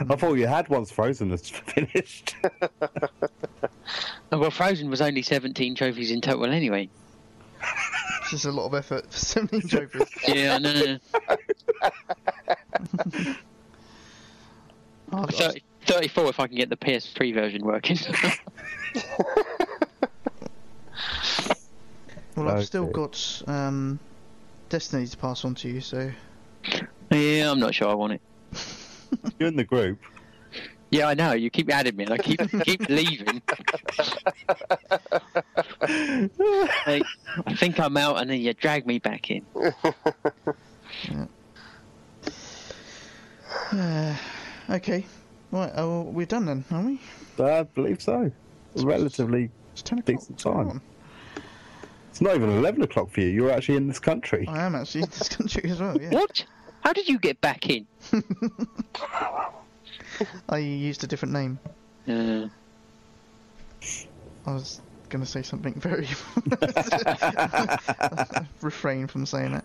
[0.00, 2.36] I thought you had once Frozen that's finished.
[4.30, 6.88] well, Frozen was only 17 trophies in total anyway.
[8.20, 10.08] it's just a lot of effort for 17 trophies.
[10.26, 10.98] Yeah, I know.
[15.10, 17.96] Oh, I've 30, 34 if I can get the PS3 version working.
[22.36, 23.98] well, I've still got um,
[24.68, 26.10] Destiny to pass on to you, so
[27.10, 28.20] yeah, I'm not sure I want it.
[29.38, 29.98] You're in the group.
[30.90, 31.32] Yeah, I know.
[31.32, 33.42] You keep adding me, and I keep keep leaving.
[36.86, 37.04] Like,
[37.46, 39.44] I think I'm out, and then you drag me back in.
[43.72, 44.16] uh,
[44.70, 45.04] okay.
[45.50, 47.00] Right, oh, we're done then, aren't we?
[47.44, 48.30] I believe so.
[48.76, 49.50] Relatively.
[49.72, 50.18] It's 10 o'clock.
[50.18, 50.82] Decent time.
[52.10, 53.28] It's not even 11 o'clock for you.
[53.28, 54.46] You're actually in this country.
[54.48, 56.10] I am actually in this country as well, yeah.
[56.10, 56.44] What?
[56.82, 57.86] How did you get back in?
[60.48, 61.58] I used a different name.
[62.08, 62.48] Uh,
[64.46, 66.08] I was going to say something very.
[68.62, 69.64] refrain from saying that.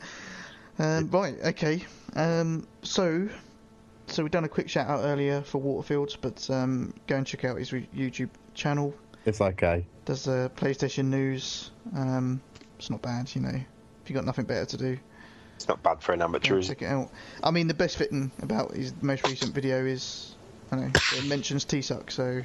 [0.80, 1.84] Um, right, okay.
[2.16, 3.28] Um, so,
[4.08, 7.46] so we've done a quick shout out earlier for Waterfields, but um, go and check
[7.46, 8.94] out his YouTube channel.
[9.26, 9.86] It's okay.
[10.06, 11.72] Does the PlayStation news.
[11.96, 12.42] Um,
[12.78, 13.60] it's not bad, you know.
[14.04, 14.98] If you got nothing better to do,
[15.56, 16.80] It's not bad for an go amateur, and is it?
[16.80, 17.10] check it out.
[17.42, 20.33] I mean, the best fitting about his most recent video is,
[20.74, 22.42] I know, it mentions T-Suck, so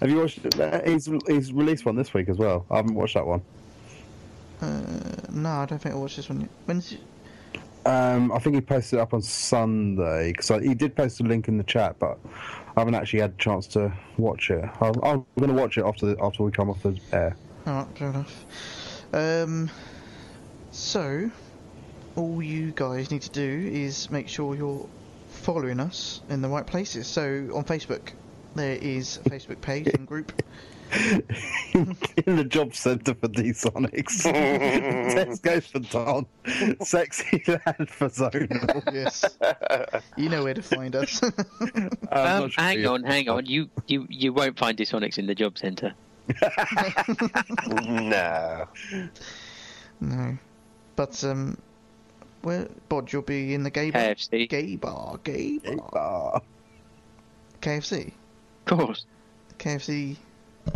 [0.00, 0.58] Have you watched?
[0.58, 2.66] Uh, he's he's released one this week as well.
[2.70, 3.42] I haven't watched that one.
[4.60, 4.90] uh,
[5.30, 6.50] no, I don't think I watched this one yet.
[6.66, 6.96] When's
[7.86, 11.48] Um, I think he posted it up on Sunday because he did post a link
[11.48, 12.18] in the chat, but
[12.76, 14.64] I haven't actually had a chance to watch it.
[14.80, 17.36] I'm, I'm going to watch it after the, after we come off the air.
[17.66, 18.44] Alright, fair enough.
[19.12, 19.70] Um,
[20.70, 21.30] so,
[22.16, 24.88] all you guys need to do is make sure you're
[25.38, 27.06] following us in the right places.
[27.06, 28.12] So, on Facebook,
[28.54, 30.32] there is a Facebook page and group.
[31.74, 34.22] in the job centre for D-Sonics.
[35.42, 36.26] Tesco's for Don.
[36.80, 38.82] Sexyland for Zonal.
[38.92, 39.24] yes.
[40.16, 41.22] You know where to find us.
[42.10, 43.44] I'm um, sure hang on, hang on.
[43.44, 45.92] You you you won't find Dysonics in the job centre.
[47.76, 48.66] no.
[50.00, 50.38] no.
[50.96, 51.58] But, um,
[52.48, 54.02] where, Bod, you'll be in the gay bar.
[54.02, 56.42] KFC, Gay bar, gay bar.
[57.60, 58.12] KFC.
[58.66, 59.04] of course.
[59.58, 60.16] KFC.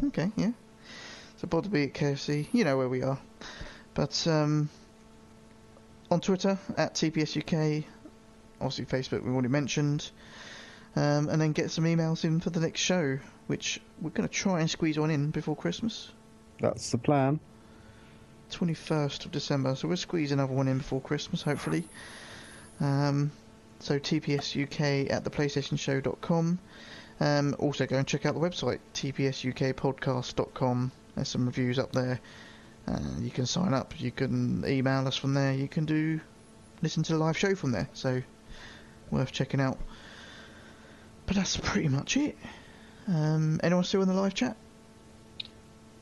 [0.04, 0.52] Okay, yeah.
[1.38, 2.46] So Bod will be at KFC.
[2.52, 3.18] You know where we are.
[3.94, 4.68] But um,
[6.10, 7.84] on Twitter at TPSUK,
[8.60, 10.10] obviously Facebook we've already mentioned,
[10.94, 14.34] um, and then get some emails in for the next show, which we're going to
[14.34, 16.10] try and squeeze one in before Christmas,
[16.60, 17.40] That's the plan.
[18.52, 19.74] 21st of December.
[19.74, 21.84] So we'll squeeze another one in before Christmas, hopefully.
[22.80, 23.32] Um,
[23.80, 26.58] so TPSUK at theplaystationshow.com.
[27.20, 30.92] Um, also go and check out the website tpsukpodcast.com.
[31.14, 32.20] There's some reviews up there.
[32.88, 34.00] Uh, you can sign up.
[34.00, 35.52] You can email us from there.
[35.52, 36.20] You can do
[36.82, 37.88] listen to the live show from there.
[37.92, 38.22] So
[39.10, 39.78] worth checking out.
[41.26, 42.36] But that's pretty much it.
[43.06, 44.56] Um, anyone still in the live chat?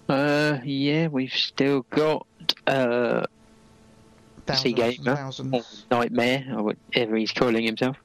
[0.09, 2.27] Uh, yeah, we've still got
[2.67, 3.27] uh
[4.47, 5.63] Thousands Sea and Gamer.
[5.91, 7.97] Nightmare, or whatever he's calling himself.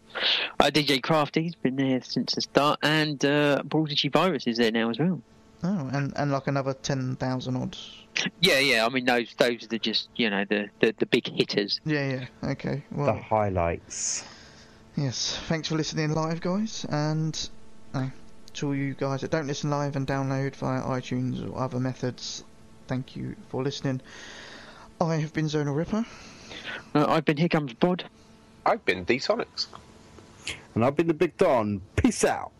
[0.59, 4.89] Uh, DJ Crafty's been there since the start, and uh, Prodigy Virus is there now
[4.89, 5.21] as well.
[5.63, 7.91] Oh, and, and like another 10,000 odds.
[8.39, 8.85] Yeah, yeah.
[8.85, 11.81] I mean, those those are just you know the the, the big hitters.
[11.85, 12.09] Yeah,
[12.43, 12.51] yeah.
[12.51, 12.83] Okay.
[12.95, 14.23] The highlights.
[14.95, 15.37] yes.
[15.47, 16.85] Thanks for listening live, guys.
[16.87, 17.49] And
[17.93, 18.07] uh,
[18.53, 22.45] to all you guys that don't listen live and download via iTunes or other methods,
[22.87, 24.01] thank you for listening.
[25.01, 26.05] I have been Zonal Ripper.
[26.93, 28.05] Uh, I've been here comes Bod.
[28.65, 29.67] I've been D-Sonics.
[30.73, 31.81] And I've been the Big Don.
[31.95, 32.51] Peace out.